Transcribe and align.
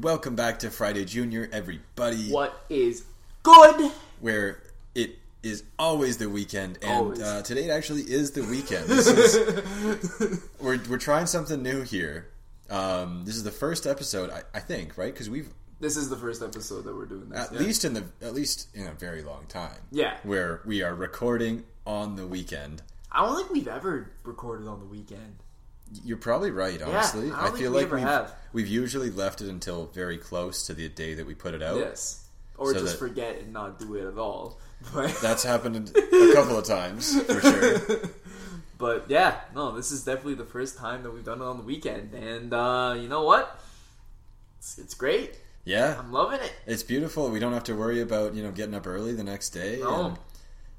Welcome 0.00 0.34
back 0.34 0.58
to 0.60 0.70
Friday 0.70 1.04
Junior, 1.04 1.48
everybody. 1.52 2.28
What 2.32 2.64
is 2.68 3.04
good? 3.44 3.92
Where 4.20 4.60
it 4.92 5.18
is 5.44 5.62
always 5.78 6.16
the 6.18 6.28
weekend, 6.28 6.78
and 6.82 6.90
Always. 6.90 7.22
uh, 7.22 7.42
today 7.42 7.66
it 7.66 7.70
actually 7.70 8.02
is 8.02 8.32
the 8.32 8.42
weekend. 8.42 8.86
This 8.88 9.06
is, 9.06 10.40
we're 10.60 10.80
we're 10.88 10.98
trying 10.98 11.26
something 11.26 11.62
new 11.62 11.82
here. 11.82 12.26
Um, 12.70 13.24
this 13.24 13.36
is 13.36 13.44
the 13.44 13.52
first 13.52 13.86
episode, 13.86 14.30
I, 14.30 14.42
I 14.52 14.58
think, 14.58 14.98
right? 14.98 15.12
Because 15.12 15.30
we've 15.30 15.48
This 15.78 15.96
is 15.96 16.08
the 16.10 16.16
first 16.16 16.42
episode 16.42 16.82
that 16.86 16.96
we're 16.96 17.06
doing 17.06 17.28
this. 17.28 17.38
at 17.38 17.52
yeah. 17.52 17.60
least 17.60 17.84
in 17.84 17.94
the 17.94 18.04
at 18.20 18.34
least 18.34 18.74
in 18.74 18.88
a 18.88 18.92
very 18.94 19.22
long 19.22 19.44
time, 19.48 19.78
Yeah. 19.92 20.16
where 20.24 20.60
we 20.64 20.82
are 20.82 20.94
recording 20.94 21.62
on 21.86 22.16
the 22.16 22.26
weekend. 22.26 22.82
I 23.12 23.24
don't 23.24 23.36
think 23.36 23.50
we've 23.52 23.68
ever 23.68 24.10
recorded 24.24 24.66
on 24.66 24.80
the 24.80 24.86
weekend. 24.86 25.36
You're 26.04 26.16
probably 26.16 26.50
right. 26.50 26.80
Honestly, 26.82 27.30
I 27.30 27.46
don't 27.48 27.56
feel 27.58 27.70
we 27.72 27.82
like 27.82 27.92
we've 27.92 28.00
have. 28.02 28.34
we've 28.52 28.68
usually 28.68 29.10
left 29.10 29.40
it 29.40 29.48
until 29.48 29.86
very 29.86 30.18
close 30.18 30.66
to 30.66 30.74
the 30.74 30.88
day 30.88 31.14
that 31.14 31.26
we 31.26 31.34
put 31.34 31.54
it 31.54 31.62
out. 31.62 31.76
Yes. 31.78 32.26
Or 32.56 32.72
So 32.72 32.80
just 32.80 32.92
that- 32.92 32.98
forget 32.98 33.38
and 33.38 33.52
not 33.52 33.78
do 33.78 33.94
it 33.96 34.06
at 34.06 34.18
all. 34.18 34.58
But 34.92 35.16
That's 35.22 35.42
happened 35.44 35.96
a 35.96 36.32
couple 36.34 36.58
of 36.58 36.64
times 36.66 37.20
for 37.22 37.40
sure. 37.40 37.78
But 38.76 39.06
yeah, 39.08 39.40
no, 39.54 39.70
this 39.74 39.92
is 39.92 40.04
definitely 40.04 40.34
the 40.34 40.44
first 40.44 40.76
time 40.76 41.04
that 41.04 41.10
we've 41.12 41.24
done 41.24 41.40
it 41.40 41.44
on 41.44 41.56
the 41.58 41.62
weekend, 41.62 42.12
and 42.12 42.52
uh, 42.52 42.94
you 42.98 43.08
know 43.08 43.22
what? 43.22 43.58
It's, 44.58 44.78
it's 44.78 44.94
great. 44.94 45.38
Yeah, 45.64 45.96
I'm 45.98 46.12
loving 46.12 46.40
it. 46.40 46.52
it's 46.66 46.82
beautiful. 46.82 47.30
We 47.30 47.38
don't 47.38 47.52
have 47.54 47.64
to 47.64 47.74
worry 47.74 48.00
about 48.02 48.34
you 48.34 48.42
know 48.42 48.50
getting 48.50 48.74
up 48.74 48.86
early 48.86 49.14
the 49.14 49.24
next 49.24 49.50
day. 49.50 49.78
No. 49.80 50.06
and 50.06 50.18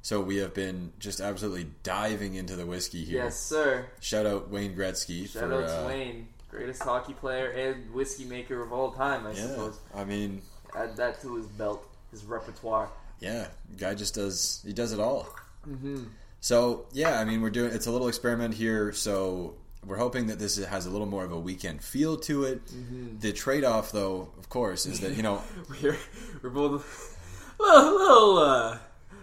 So 0.06 0.22
we 0.22 0.38
have 0.38 0.54
been 0.54 0.94
just 1.00 1.20
absolutely 1.20 1.66
diving 1.82 2.36
into 2.36 2.56
the 2.56 2.64
whiskey 2.64 3.04
here. 3.04 3.24
Yes, 3.24 3.40
sir. 3.40 3.88
Shout 4.02 4.28
out 4.28 4.52
Wayne 4.52 4.76
Gretzky 4.76 5.28
Shout 5.28 5.42
for 5.42 5.54
out 5.56 5.68
to 5.68 5.84
uh, 5.84 5.88
Wayne, 5.88 6.28
greatest 6.48 6.84
hockey 6.84 7.14
player 7.14 7.50
and 7.50 7.92
whiskey 7.92 8.26
maker 8.26 8.62
of 8.62 8.72
all 8.72 8.92
time. 8.92 9.26
I 9.26 9.32
yeah. 9.32 9.48
suppose. 9.48 9.80
I 9.96 10.04
mean, 10.04 10.44
Add 10.78 10.96
that 10.98 11.24
to 11.24 11.38
his 11.38 11.48
belt, 11.48 11.84
his 12.12 12.24
repertoire. 12.24 12.92
yeah, 13.20 13.48
guy 13.80 13.96
just 13.96 14.14
does 14.14 14.62
he 14.64 14.74
does 14.74 14.94
it 14.94 15.00
all. 15.00 15.28
Mm-hmm. 15.68 16.04
So 16.40 16.86
yeah, 16.92 17.20
I 17.20 17.26
mean 17.26 17.42
we're 17.42 17.50
doing 17.50 17.74
it's 17.74 17.88
a 17.88 17.92
little 17.92 18.08
experiment 18.08 18.54
here. 18.54 18.94
So 18.94 19.56
we're 19.84 19.98
hoping 19.98 20.28
that 20.28 20.38
this 20.38 20.64
has 20.64 20.86
a 20.86 20.92
little 20.92 21.08
more 21.08 21.26
of 21.26 21.32
a 21.32 21.40
weekend 21.40 21.84
feel 21.84 22.16
to 22.18 22.44
it. 22.44 22.64
Mm-hmm. 22.68 23.22
The 23.22 23.34
trade 23.34 23.64
off, 23.64 23.92
though, 23.92 24.30
of 24.38 24.50
course, 24.50 24.86
is 24.86 25.00
that 25.00 25.18
you 25.18 25.24
know 25.24 25.42
We're 25.82 25.98
we're 26.44 26.52
both 26.52 27.18
little 27.60 27.98
little 27.98 28.38
uh, 28.38 28.78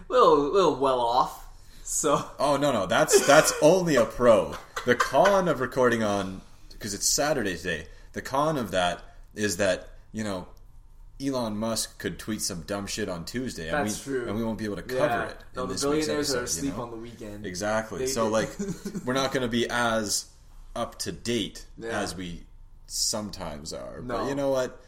little 0.09 0.37
little 0.51 0.75
well 0.75 0.99
off. 0.99 1.45
So 1.83 2.25
Oh 2.39 2.57
no 2.57 2.71
no 2.71 2.85
that's 2.85 3.25
that's 3.27 3.53
only 3.61 3.95
a 3.95 4.05
pro. 4.05 4.55
The 4.85 4.95
con 4.95 5.47
of 5.47 5.59
recording 5.61 6.03
on 6.03 6.41
because 6.71 6.93
it's 6.93 7.07
Saturday 7.07 7.55
today. 7.57 7.87
The 8.13 8.21
con 8.21 8.57
of 8.57 8.71
that 8.71 9.01
is 9.35 9.57
that 9.57 9.89
you 10.11 10.23
know 10.23 10.47
Elon 11.21 11.55
Musk 11.57 11.99
could 11.99 12.19
tweet 12.19 12.41
some 12.41 12.61
dumb 12.63 12.87
shit 12.87 13.07
on 13.07 13.23
Tuesday, 13.23 13.69
and 13.69 13.85
That's 13.87 14.05
we 14.05 14.13
true. 14.13 14.27
and 14.27 14.35
we 14.35 14.43
won't 14.43 14.57
be 14.57 14.65
able 14.65 14.75
to 14.77 14.81
cover 14.81 15.05
yeah, 15.05 15.27
it. 15.29 15.37
no, 15.55 15.63
in 15.63 15.67
the 15.69 15.73
this 15.75 15.85
week's 15.85 16.05
billionaires 16.07 16.33
are 16.33 16.37
episode, 16.39 16.43
asleep 16.43 16.71
you 16.71 16.77
know? 16.77 16.83
on 16.83 16.91
the 16.91 16.97
weekend. 16.97 17.45
exactly. 17.45 17.99
They- 17.99 18.07
so 18.07 18.27
like 18.27 18.49
we're 19.05 19.13
not 19.13 19.31
going 19.31 19.43
to 19.43 19.47
be 19.47 19.69
as 19.69 20.25
up 20.75 20.97
to 20.99 21.11
date 21.11 21.65
Yeah. 21.77 21.99
as 22.01 22.15
we 22.15 22.41
sometimes 22.87 23.73
are. 23.73 24.01
No. 24.01 24.17
But 24.19 24.29
you 24.29 24.35
know 24.35 24.49
what? 24.49 24.82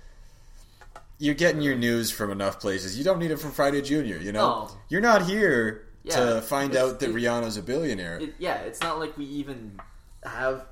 You're 1.18 1.36
getting 1.36 1.62
your 1.62 1.76
news 1.76 2.12
from 2.12 2.30
enough 2.32 2.60
places. 2.60 2.98
You 2.98 3.04
don't 3.04 3.20
need 3.20 3.32
it 3.32 3.38
from 3.40 3.52
Friday 3.52 3.82
Junior. 3.82 4.18
You 4.18 4.32
know, 4.34 4.66
No. 4.66 4.72
you're 4.90 5.02
not 5.02 5.24
here 5.24 5.88
Yeah, 6.04 6.16
to 6.36 6.42
find 6.42 6.76
out 6.76 7.00
that 7.00 7.10
it- 7.10 7.16
Rihanna's 7.16 7.58
a 7.58 7.62
billionaire. 7.62 8.20
It, 8.20 8.34
yeah, 8.38 8.56
it's 8.58 8.82
not 8.82 9.00
like 9.00 9.18
we 9.18 9.26
even 9.26 9.80
have 10.24 10.66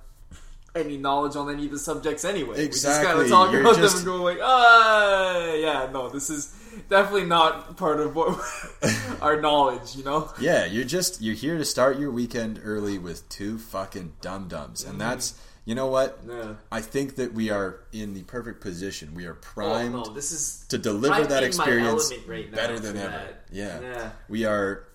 any 0.76 0.98
knowledge 0.98 1.36
on 1.36 1.50
any 1.52 1.66
of 1.66 1.72
the 1.72 1.78
subjects 1.80 2.26
anyway. 2.26 2.64
Exactly. 2.64 2.66
We 2.66 2.74
just 2.74 3.04
kind 3.04 3.20
of 3.22 3.30
talk 3.30 3.52
you're 3.52 3.62
about 3.62 3.76
just- 3.78 4.04
them 4.04 4.10
and 4.14 4.18
go 4.20 4.24
like, 4.24 4.40
ah, 4.42 5.54
yeah, 5.54 5.90
no, 5.94 6.10
this 6.10 6.30
is 6.30 6.54
definitely 6.90 7.26
not 7.26 7.78
part 7.78 8.00
of 8.00 8.16
what 8.16 8.38
our 9.22 9.40
knowledge, 9.40 9.96
you 9.96 10.04
know? 10.04 10.32
Yeah, 10.42 10.66
you're 10.66 10.84
just 10.84 11.22
you're 11.22 11.36
here 11.36 11.58
to 11.58 11.66
start 11.66 12.00
your 12.00 12.12
weekend 12.12 12.60
early 12.64 12.98
with 12.98 13.28
two 13.30 13.60
fucking 13.60 14.14
dum 14.22 14.48
dums, 14.48 14.84
and 14.84 15.00
that's 15.00 15.36
you 15.66 15.76
know 15.76 15.88
what? 15.88 16.20
Yeah. 16.28 16.54
I 16.72 16.82
think 16.82 17.16
that 17.16 17.34
we 17.34 17.50
are 17.50 17.80
in 17.92 18.14
the 18.14 18.24
perfect 18.24 18.62
position. 18.62 19.14
We 19.16 19.26
are 19.26 19.34
primed 19.34 19.96
Oh, 19.96 20.04
no, 20.04 20.14
this 20.14 20.32
is 20.32 20.66
to 20.70 20.78
deliver 20.78 21.14
I'm 21.14 21.28
that 21.30 21.44
experience 21.44 22.12
right 22.28 22.52
better 22.52 22.80
than 22.80 22.98
ever. 22.98 23.10
that. 23.12 23.46
Yeah. 23.52 23.80
Yeah. 23.82 24.10
we 24.30 24.46
are 24.46 24.86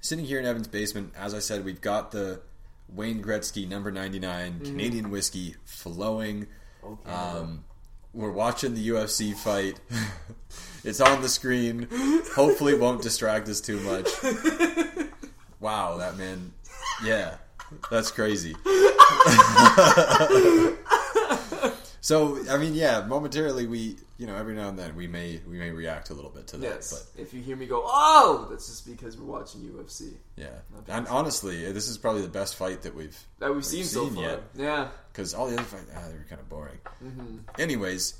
sitting 0.00 0.24
here 0.24 0.38
in 0.40 0.46
Evan's 0.46 0.68
basement. 0.68 1.12
As 1.16 1.34
I 1.34 1.38
said, 1.40 1.64
we've 1.64 1.80
got 1.80 2.10
the 2.10 2.40
Wayne 2.88 3.22
Gretzky 3.22 3.68
number 3.68 3.90
99 3.90 4.52
Mm-hmm. 4.52 4.64
Canadian 4.64 5.10
whiskey 5.10 5.56
flowing. 5.64 6.46
Okay. 6.84 7.10
Um, 7.10 7.64
we're 8.14 8.30
watching 8.32 8.74
the 8.74 8.88
UFC 8.90 9.34
fight. 9.34 9.80
it's 10.84 11.00
on 11.00 11.22
the 11.22 11.28
screen. 11.28 11.88
Hopefully, 12.34 12.74
it 12.74 12.80
won't 12.80 13.00
distract 13.02 13.48
us 13.48 13.60
too 13.60 13.78
much. 13.80 14.08
Wow, 15.60 15.98
that 15.98 16.16
man. 16.16 16.52
Yeah, 17.04 17.36
that's 17.90 18.10
crazy. 18.10 18.54
so, 22.00 22.38
I 22.50 22.56
mean, 22.58 22.74
yeah, 22.74 23.04
momentarily, 23.06 23.66
we, 23.66 23.96
you 24.18 24.26
know, 24.26 24.36
every 24.36 24.54
now 24.54 24.68
and 24.68 24.78
then 24.78 24.94
we 24.96 25.06
may 25.06 25.40
we 25.48 25.58
may 25.58 25.70
react 25.70 26.10
a 26.10 26.14
little 26.14 26.30
bit 26.30 26.46
to 26.48 26.56
that, 26.58 26.66
yes. 26.66 26.92
But 27.14 27.22
If 27.22 27.34
you 27.34 27.42
hear 27.42 27.56
me 27.56 27.66
go, 27.66 27.82
oh, 27.84 28.46
that's 28.50 28.66
just 28.68 28.86
because 28.86 29.16
we're 29.16 29.26
watching 29.26 29.60
UFC 29.62 30.14
yeah. 30.36 30.48
And 30.88 31.06
honestly, 31.08 31.70
this 31.72 31.88
is 31.88 31.98
probably 31.98 32.22
the 32.22 32.28
best 32.28 32.56
fight 32.56 32.82
that 32.82 32.94
we've 32.94 33.18
that 33.38 33.54
we've 33.54 33.64
seen, 33.64 33.84
so 33.84 34.08
far. 34.08 34.22
yet. 34.22 34.42
Yeah. 34.56 34.88
because 35.12 35.34
all 35.34 35.46
the 35.46 35.54
other 35.54 35.62
fights, 35.64 35.90
ah, 35.94 36.08
they 36.08 36.14
were 36.14 36.26
kind 36.28 36.40
of 36.40 36.48
boring. 36.48 36.78
Mm-hmm. 37.04 37.38
Anyways, 37.58 38.14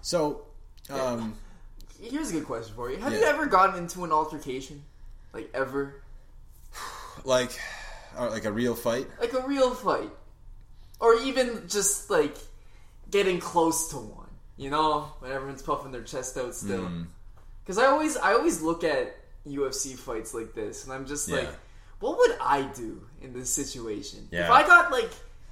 so 0.00 0.42
um, 0.90 1.36
Here's 2.00 2.30
a 2.30 2.34
good 2.34 2.46
question 2.46 2.74
for 2.74 2.90
you: 2.90 2.98
Have 2.98 3.12
you 3.12 3.22
ever 3.22 3.46
gotten 3.46 3.76
into 3.82 4.04
an 4.04 4.12
altercation, 4.12 4.82
like 5.32 5.50
ever, 5.52 6.00
like, 7.24 7.58
uh, 8.18 8.30
like 8.30 8.44
a 8.44 8.52
real 8.52 8.74
fight. 8.74 9.06
like 9.20 9.32
a 9.32 9.46
real 9.46 9.74
fight, 9.74 10.10
or 11.00 11.14
even 11.20 11.68
just 11.68 12.10
like 12.10 12.36
getting 13.10 13.38
close 13.38 13.88
to 13.90 13.96
one? 13.96 14.26
You 14.56 14.70
know, 14.70 15.12
when 15.20 15.30
everyone's 15.30 15.62
puffing 15.62 15.92
their 15.92 16.02
chest 16.02 16.36
out 16.36 16.54
still. 16.54 16.82
Mm. 16.82 17.06
Because 17.62 17.78
I 17.78 17.86
always, 17.86 18.16
I 18.16 18.32
always 18.32 18.60
look 18.60 18.82
at 18.82 19.14
UFC 19.46 19.96
fights 19.96 20.34
like 20.34 20.54
this, 20.54 20.84
and 20.84 20.92
I'm 20.92 21.06
just 21.06 21.30
like, 21.30 21.48
what 22.00 22.18
would 22.18 22.36
I 22.40 22.62
do 22.62 23.02
in 23.22 23.32
this 23.32 23.50
situation? 23.50 24.28
If 24.32 24.50
I 24.50 24.66
got 24.66 24.90
like. 24.90 25.10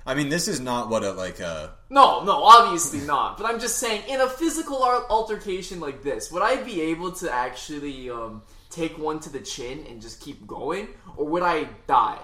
I 0.09 0.15
mean, 0.15 0.29
this 0.29 0.47
is 0.47 0.61
not 0.61 0.89
what 0.89 1.03
a 1.03 1.13
like 1.13 1.41
a 1.41 1.75
No, 1.91 2.23
no, 2.23 2.43
obviously 2.45 3.01
not. 3.07 3.37
But 3.37 3.47
I'm 3.47 3.59
just 3.59 3.79
saying, 3.79 4.03
in 4.09 4.21
a 4.21 4.29
physical 4.29 4.83
altercation 5.11 5.81
like 5.81 6.03
this, 6.03 6.31
would 6.31 6.43
I 6.43 6.63
be 6.63 6.81
able 6.81 7.13
to 7.13 7.33
actually 7.33 8.09
um, 8.09 8.43
take 8.71 8.97
one 8.99 9.19
to 9.21 9.31
the 9.31 9.41
chin 9.41 9.85
and 9.89 10.01
just 10.01 10.21
keep 10.21 10.47
going, 10.47 10.89
or 11.17 11.27
would 11.27 11.43
I 11.43 11.65
die 11.87 12.19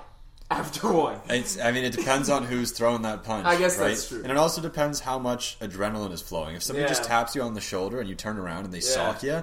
after 0.58 0.92
one? 0.92 1.18
It's, 1.28 1.58
I 1.60 1.72
mean, 1.72 1.84
it 1.84 1.92
depends 1.92 2.28
on 2.30 2.44
who's 2.44 2.70
throwing 2.72 3.02
that 3.02 3.24
punch. 3.24 3.46
I 3.46 3.56
guess 3.56 3.78
right? 3.78 3.88
that's 3.88 4.08
true. 4.08 4.22
And 4.22 4.30
it 4.30 4.36
also 4.36 4.60
depends 4.60 5.00
how 5.00 5.18
much 5.18 5.58
adrenaline 5.60 6.12
is 6.12 6.20
flowing. 6.22 6.54
If 6.56 6.62
somebody 6.62 6.82
Yeah. 6.84 6.88
just 6.88 7.04
taps 7.04 7.34
you 7.34 7.42
on 7.42 7.54
the 7.54 7.60
shoulder 7.60 8.00
and 8.00 8.08
you 8.08 8.14
turn 8.14 8.38
around 8.38 8.64
and 8.64 8.72
they 8.72 8.80
sock 8.80 9.22
you, 9.22 9.42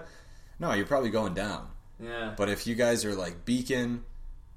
no, 0.59 0.73
you're 0.73 0.85
probably 0.85 1.09
going 1.09 1.33
down. 1.33 1.67
Yeah. 2.01 2.33
But 2.37 2.49
if 2.49 2.65
you 2.67 2.75
guys 2.75 3.03
are 3.05 3.13
like 3.15 3.45
beacon 3.45 4.03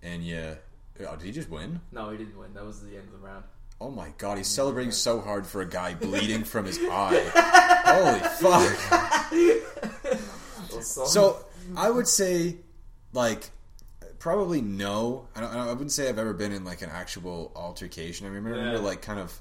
and 0.03 0.23
you, 0.25 0.57
oh, 1.01 1.17
did 1.17 1.23
he 1.23 1.33
just 1.33 1.49
win? 1.51 1.81
No, 1.91 2.11
he 2.11 2.19
didn't 2.19 2.39
win. 2.39 2.55
That 2.55 2.65
was 2.65 2.81
the 2.81 2.97
end 2.97 3.09
of 3.13 3.21
the 3.21 3.27
round. 3.27 3.45
Oh 3.81 3.91
my 3.91 4.13
god, 4.19 4.39
he's 4.39 4.47
celebrating 4.47 4.93
so 4.93 5.21
hard 5.21 5.45
for 5.45 5.61
a 5.61 5.67
guy 5.67 5.95
bleeding 5.95 6.45
from 6.45 6.67
his 6.67 6.79
eye. 6.89 7.21
Holy 7.85 8.21
fuck. 8.21 9.69
So 10.83 11.45
I 11.77 11.91
would 11.91 12.09
say, 12.09 12.57
like, 13.13 13.51
probably 14.23 14.61
no. 14.63 15.27
I, 15.35 15.41
don't, 15.41 15.51
I 15.53 15.67
wouldn't 15.73 15.91
say 15.91 16.09
I've 16.09 16.19
ever 16.19 16.33
been 16.33 16.53
in 16.53 16.65
like 16.65 16.81
an 16.81 16.91
actual 16.91 17.51
altercation. 17.57 18.25
I 18.25 18.31
remember, 18.31 18.57
Yeah. 18.73 18.79
like 18.79 19.03
kind 19.03 19.19
of 19.19 19.37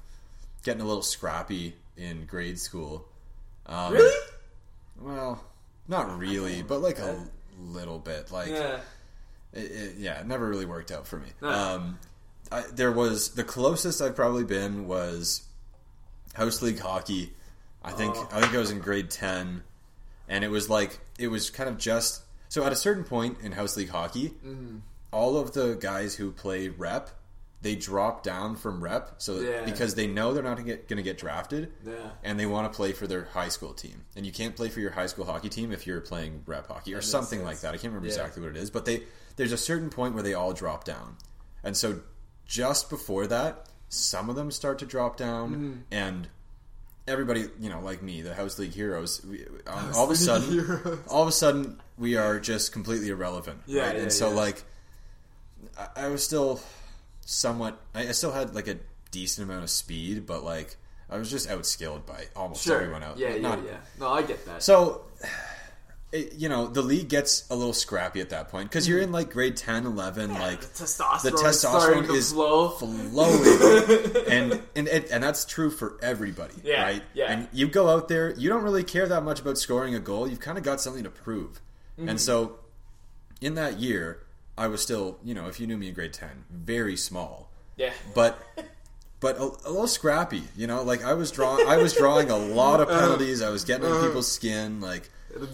getting 0.64 0.82
a 0.82 0.84
little 0.84 1.02
scrappy 1.02 1.76
in 1.96 2.26
grade 2.26 2.58
school. 2.58 3.06
Um, 3.66 3.92
really? 3.92 4.18
Well, 5.00 5.44
not 5.86 6.18
really, 6.18 6.62
but 6.62 6.80
like 6.80 6.98
a 6.98 7.24
little 7.60 8.00
bit. 8.00 8.32
Like, 8.32 8.48
Yeah. 8.48 8.80
it, 9.52 9.60
it, 9.70 9.94
yeah, 9.98 10.20
it 10.20 10.26
never 10.26 10.48
really 10.48 10.66
worked 10.66 10.90
out 10.90 11.06
for 11.06 11.18
me. 11.18 11.28
No. 11.40 11.48
Um, 11.48 11.98
I, 12.50 12.62
there 12.72 12.90
was 12.90 13.30
the 13.34 13.44
closest 13.44 14.02
I've 14.02 14.16
probably 14.16 14.44
been 14.44 14.88
was 14.88 15.42
house 16.34 16.60
league 16.60 16.80
hockey. 16.80 17.32
I 17.84 17.92
think 17.92 18.14
Oh. 18.16 18.28
I 18.32 18.40
think 18.40 18.52
I 18.54 18.58
was 18.58 18.72
in 18.72 18.80
grade 18.80 19.10
ten, 19.10 19.62
and 20.28 20.42
it 20.44 20.48
was 20.50 20.68
like 20.68 20.98
it 21.20 21.28
was 21.28 21.50
kind 21.50 21.68
of 21.68 21.78
just 21.78 22.22
so 22.52 22.64
at 22.66 22.72
a 22.72 22.76
certain 22.76 23.04
point 23.04 23.38
in 23.42 23.52
house 23.52 23.76
league 23.78 23.88
hockey, 23.88 24.28
Mm-hmm. 24.44 24.78
all 25.10 25.36
of 25.38 25.52
the 25.52 25.74
guys 25.80 26.14
who 26.18 26.32
play 26.32 26.68
rep 26.68 27.08
they 27.62 27.76
drop 27.76 28.22
down 28.24 28.56
from 28.56 28.82
rep 28.82 29.14
so 29.18 29.38
Yeah. 29.40 29.64
because 29.64 29.94
they 29.94 30.06
know 30.08 30.34
they're 30.34 30.42
not 30.42 30.56
going 30.66 30.80
to 31.02 31.02
get 31.10 31.16
drafted 31.16 31.72
Yeah. 31.86 32.10
and 32.24 32.38
they 32.40 32.44
want 32.54 32.70
to 32.70 32.76
play 32.76 32.92
for 32.92 33.06
their 33.06 33.24
high 33.38 33.50
school 33.50 33.72
team. 33.72 34.04
And 34.16 34.26
you 34.26 34.32
can't 34.32 34.56
play 34.56 34.68
for 34.68 34.80
your 34.80 34.90
high 34.90 35.06
school 35.06 35.24
hockey 35.24 35.48
team 35.48 35.70
if 35.72 35.86
you're 35.86 36.00
playing 36.00 36.42
rep 36.46 36.66
hockey 36.66 36.92
or 36.92 37.00
something 37.00 37.44
like 37.44 37.60
that. 37.60 37.68
I 37.68 37.78
can't 37.78 37.92
remember 37.94 38.08
Yeah. 38.08 38.14
exactly 38.14 38.42
what 38.42 38.50
it 38.56 38.56
is, 38.64 38.70
but 38.70 38.84
they 38.84 39.04
there's 39.36 39.52
a 39.52 39.56
certain 39.70 39.90
point 39.90 40.12
where 40.14 40.22
they 40.24 40.34
all 40.34 40.52
drop 40.52 40.82
down. 40.84 41.16
And 41.64 41.74
so 41.76 42.00
just 42.46 42.90
before 42.90 43.26
that, 43.28 43.68
some 43.88 44.28
of 44.28 44.34
them 44.36 44.50
start 44.50 44.78
to 44.80 44.86
drop 44.86 45.16
down 45.16 45.46
Mm-hmm. 45.54 45.72
and 45.92 46.28
everybody, 47.06 47.46
you 47.60 47.68
know, 47.70 47.80
like 47.80 48.02
me, 48.02 48.22
the 48.22 48.34
house 48.34 48.58
league 48.58 48.72
heroes, 48.74 49.24
we, 49.24 49.44
um, 49.66 49.90
all 49.94 50.04
of 50.04 50.10
a 50.10 50.16
sudden, 50.16 50.98
all 51.08 51.22
of 51.22 51.28
a 51.28 51.32
sudden, 51.32 51.80
we 52.02 52.16
are 52.16 52.40
just 52.40 52.72
completely 52.72 53.08
irrelevant. 53.08 53.60
Yeah, 53.64 53.82
right? 53.86 53.96
yeah, 53.96 54.02
and 54.02 54.12
so 54.12 54.28
yeah. 54.28 54.34
like, 54.34 54.64
I, 55.78 55.88
I 56.04 56.08
was 56.08 56.24
still 56.24 56.60
somewhat. 57.24 57.80
I, 57.94 58.08
I 58.08 58.12
still 58.12 58.32
had 58.32 58.54
like 58.54 58.66
a 58.66 58.76
decent 59.12 59.48
amount 59.48 59.62
of 59.62 59.70
speed, 59.70 60.26
but 60.26 60.42
like 60.44 60.76
I 61.08 61.16
was 61.16 61.30
just 61.30 61.48
outskilled 61.48 62.04
by 62.04 62.26
almost 62.34 62.64
Sure. 62.64 62.76
everyone 62.76 63.04
out. 63.04 63.18
Yeah, 63.18 63.34
yeah, 63.34 63.40
Not- 63.40 63.64
yeah. 63.64 63.76
No, 64.00 64.08
I 64.08 64.22
get 64.22 64.44
that. 64.46 64.62
So. 64.62 65.02
It, 66.14 66.34
you 66.34 66.50
know 66.50 66.66
the 66.66 66.82
league 66.82 67.08
gets 67.08 67.48
a 67.48 67.56
little 67.56 67.72
scrappy 67.72 68.20
at 68.20 68.28
that 68.28 68.50
point 68.50 68.68
because 68.68 68.86
you're 68.86 68.98
mm-hmm. 68.98 69.06
in 69.06 69.12
like 69.12 69.30
grade 69.30 69.56
10 69.56 69.86
11 69.86 70.34
like 70.34 70.60
the 70.60 70.66
testosterone, 70.66 71.22
the 71.22 71.28
is 71.28 71.40
testosterone 71.40 72.14
is 72.14 72.32
flow. 72.34 72.68
flowing, 72.68 74.26
and 74.30 74.62
and 74.76 74.88
it, 74.88 75.10
and 75.10 75.24
that's 75.24 75.46
true 75.46 75.70
for 75.70 75.98
everybody, 76.02 76.52
Yeah, 76.62 76.82
right? 76.82 77.02
yeah. 77.14 77.32
And 77.32 77.48
you 77.54 77.66
go 77.66 77.88
out 77.88 78.08
there, 78.08 78.34
you 78.34 78.50
don't 78.50 78.62
really 78.62 78.84
care 78.84 79.08
that 79.08 79.22
much 79.22 79.40
about 79.40 79.56
scoring 79.56 79.94
a 79.94 80.00
goal. 80.00 80.28
You've 80.28 80.40
kind 80.40 80.58
of 80.58 80.64
got 80.64 80.82
something 80.82 81.04
to 81.04 81.08
prove, 81.08 81.62
Mm-hmm. 81.98 82.08
and 82.08 82.20
so 82.20 82.56
in 83.40 83.54
that 83.54 83.78
year, 83.78 84.24
I 84.56 84.66
was 84.68 84.80
still, 84.82 85.18
you 85.24 85.34
know, 85.34 85.46
if 85.46 85.60
you 85.60 85.66
knew 85.66 85.76
me 85.76 85.88
in 85.88 85.94
grade 85.94 86.12
ten, 86.12 86.44
very 86.50 86.96
small, 86.96 87.50
yeah, 87.76 87.92
but. 88.14 88.42
But 89.20 89.36
a, 89.36 89.42
a 89.42 89.70
little 89.70 89.86
scrappy, 89.86 90.42
you 90.56 90.66
know. 90.66 90.82
Like 90.82 91.04
I 91.04 91.14
was 91.14 91.30
drawing, 91.30 91.64
I 91.68 91.76
was 91.76 91.94
drawing 91.94 92.28
a 92.28 92.36
lot 92.36 92.80
of 92.80 92.88
penalties. 92.88 93.40
I 93.40 93.50
was 93.50 93.62
getting 93.62 93.88
in 93.88 94.00
people's 94.00 94.28
skin. 94.28 94.80
Like 94.80 95.08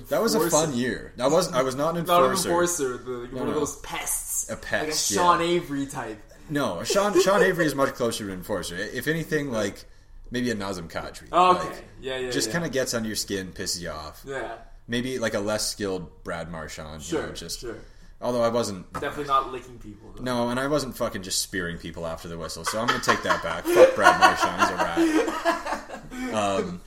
that 0.09 0.23
was 0.23 0.35
a 0.35 0.49
fun 0.49 0.73
year. 0.73 1.13
I 1.21 1.29
was, 1.29 1.53
I 1.53 1.61
was 1.61 1.77
not 1.77 1.95
an 1.99 2.07
not 2.07 2.25
an 2.25 2.31
enforcer. 2.31 2.95
enforcer, 2.95 2.97
the, 2.97 3.37
one 3.37 3.45
no. 3.45 3.51
of 3.51 3.55
those 3.55 3.77
pests, 3.81 4.49
A 4.49 4.55
like 4.55 4.89
a 4.89 4.95
Sean 4.95 5.41
yeah. 5.41 5.47
Avery 5.47 5.85
type. 5.85 6.19
No, 6.49 6.83
Sean 6.83 7.21
Sean 7.21 7.43
Avery 7.43 7.67
is 7.67 7.75
much 7.75 7.95
closer 7.95 8.25
to 8.25 8.33
an 8.33 8.39
enforcer. 8.39 8.75
If 8.77 9.07
anything, 9.07 9.53
like 9.53 9.85
maybe 10.31 10.51
a 10.51 10.55
Nazem 10.55 10.91
Kadri. 10.91 11.29
Oh, 11.31 11.57
okay, 11.57 11.69
Like, 11.69 11.85
yeah, 12.01 12.19
yeah, 12.19 12.31
just 12.31 12.49
yeah. 12.49 12.53
kind 12.55 12.65
of 12.65 12.73
gets 12.73 12.95
under 12.95 13.07
your 13.07 13.17
skin, 13.17 13.53
pisses 13.53 13.83
you 13.83 13.91
off. 13.91 14.23
Yeah, 14.27 14.53
Maybe 14.89 15.19
like 15.19 15.35
a 15.35 15.41
less 15.41 15.69
skilled 15.69 16.25
Brad 16.25 16.51
Marchand. 16.51 17.03
sure, 17.03 17.21
you 17.21 17.27
know, 17.29 17.33
just 17.35 17.61
sure. 17.61 17.77
although 18.23 18.43
I 18.43 18.49
wasn't. 18.49 18.91
Definitely 18.95 19.25
not 19.27 19.53
licking 19.53 19.79
people. 19.79 20.13
Though. 20.17 20.23
No, 20.23 20.49
and 20.49 20.59
I 20.59 20.67
wasn't 20.67 20.97
fucking 20.97 21.23
just 21.23 21.43
spearing 21.43 21.77
people 21.79 22.07
after 22.07 22.27
the 22.29 22.39
whistle, 22.39 22.65
so 22.65 22.81
I'm 22.81 22.87
gonna 22.87 23.01
take 23.01 23.23
that 23.23 23.43
back. 23.43 23.65
Fuck 23.65 23.95
Brad 23.95 24.19
Marchand, 24.19 24.61
he's 24.61 24.71
a 24.71 24.75
rat. 24.75 25.85
Um, 26.35 26.81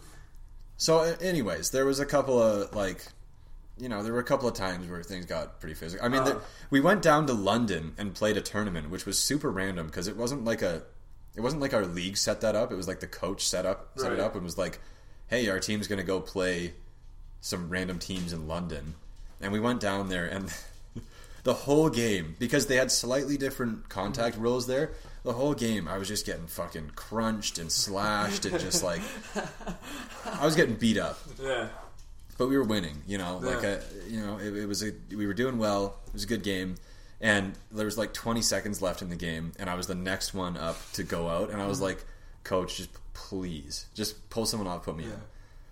so, 0.77 1.01
anyways, 1.21 1.69
there 1.71 1.85
was 1.85 1.99
a 1.99 2.05
couple 2.05 2.41
of 2.41 2.75
like, 2.75 3.05
you 3.77 3.87
know, 3.89 4.03
there 4.03 4.13
were 4.13 4.19
a 4.19 4.23
couple 4.23 4.47
of 4.47 4.53
times 4.55 4.87
where 4.89 5.01
things 5.03 5.25
got 5.25 5.59
pretty 5.59 5.73
physical. 5.75 6.05
I 6.05 6.09
mean, 6.09 6.21
Uh. 6.21 6.25
there, 6.25 6.37
we 6.69 6.79
went 6.81 7.01
down 7.01 7.27
to 7.27 7.33
London 7.33 7.93
and 7.97 8.13
played 8.13 8.35
a 8.37 8.41
tournament, 8.41 8.89
which 8.89 9.05
was 9.05 9.17
super 9.17 9.49
random 9.49 9.87
because 9.87 10.07
it 10.07 10.17
wasn't 10.17 10.43
like 10.43 10.61
a, 10.61 10.83
it 11.35 11.41
wasn't 11.41 11.61
like 11.61 11.73
our 11.73 11.85
league 11.85 12.17
set 12.17 12.41
that 12.41 12.55
up. 12.55 12.71
It 12.71 12.75
was 12.75 12.87
like 12.87 12.99
the 12.99 13.07
coach 13.07 13.47
set 13.47 13.65
up 13.65 13.91
set 13.95 14.11
it 14.11 14.19
up 14.19 14.35
and 14.35 14.43
was 14.43 14.57
like, 14.57 14.79
hey, 15.27 15.47
our 15.49 15.59
team's 15.59 15.87
gonna 15.87 16.03
go 16.03 16.19
play 16.19 16.73
some 17.41 17.69
random 17.69 17.99
teams 17.99 18.31
in 18.31 18.47
London, 18.47 18.95
and 19.41 19.51
we 19.51 19.59
went 19.59 19.81
down 19.81 20.09
there 20.09 20.25
and. 20.25 20.53
The 21.43 21.55
whole 21.55 21.89
game, 21.89 22.35
because 22.37 22.67
they 22.67 22.75
had 22.75 22.91
slightly 22.91 23.35
different 23.35 23.89
contact 23.89 24.37
rules 24.37 24.67
there, 24.67 24.91
the 25.23 25.33
whole 25.33 25.53
game 25.53 25.87
I 25.87 25.97
was 25.97 26.07
just 26.07 26.25
getting 26.25 26.47
fucking 26.47 26.91
crunched 26.95 27.57
and 27.57 27.71
slashed 27.71 28.45
and 28.45 28.59
just 28.59 28.83
like 28.83 29.01
I 30.25 30.45
was 30.45 30.55
getting 30.55 30.75
beat 30.75 30.97
up, 30.97 31.19
Yeah, 31.41 31.67
but 32.37 32.47
we 32.47 32.57
were 32.57 32.63
winning. 32.63 33.03
You 33.07 33.17
know, 33.17 33.37
like 33.37 33.61
Yeah. 33.63 33.77
a, 33.77 34.09
you 34.09 34.25
know, 34.25 34.37
it, 34.37 34.55
it 34.55 34.65
was 34.65 34.83
a 34.83 34.93
we 35.09 35.27
were 35.27 35.33
doing 35.33 35.57
well. 35.57 35.99
It 36.07 36.13
was 36.13 36.23
a 36.23 36.27
good 36.27 36.43
game, 36.43 36.75
and 37.19 37.53
there 37.71 37.85
was 37.85 37.97
like 37.97 38.13
20 38.13 38.41
seconds 38.41 38.81
left 38.81 39.01
in 39.01 39.09
the 39.09 39.15
game, 39.15 39.51
and 39.59 39.69
I 39.69 39.75
was 39.75 39.87
the 39.87 39.95
next 39.95 40.33
one 40.33 40.57
up 40.57 40.77
to 40.93 41.03
go 41.03 41.27
out, 41.27 41.49
and 41.49 41.61
I 41.61 41.67
was 41.67 41.77
mm-hmm. 41.77 41.85
like, 41.85 42.05
"Coach, 42.43 42.77
just 42.77 42.89
please, 43.13 43.85
just 43.93 44.29
pull 44.29 44.45
someone 44.45 44.67
off, 44.67 44.83
put 44.83 44.97
me 44.97 45.05
in." 45.05 45.21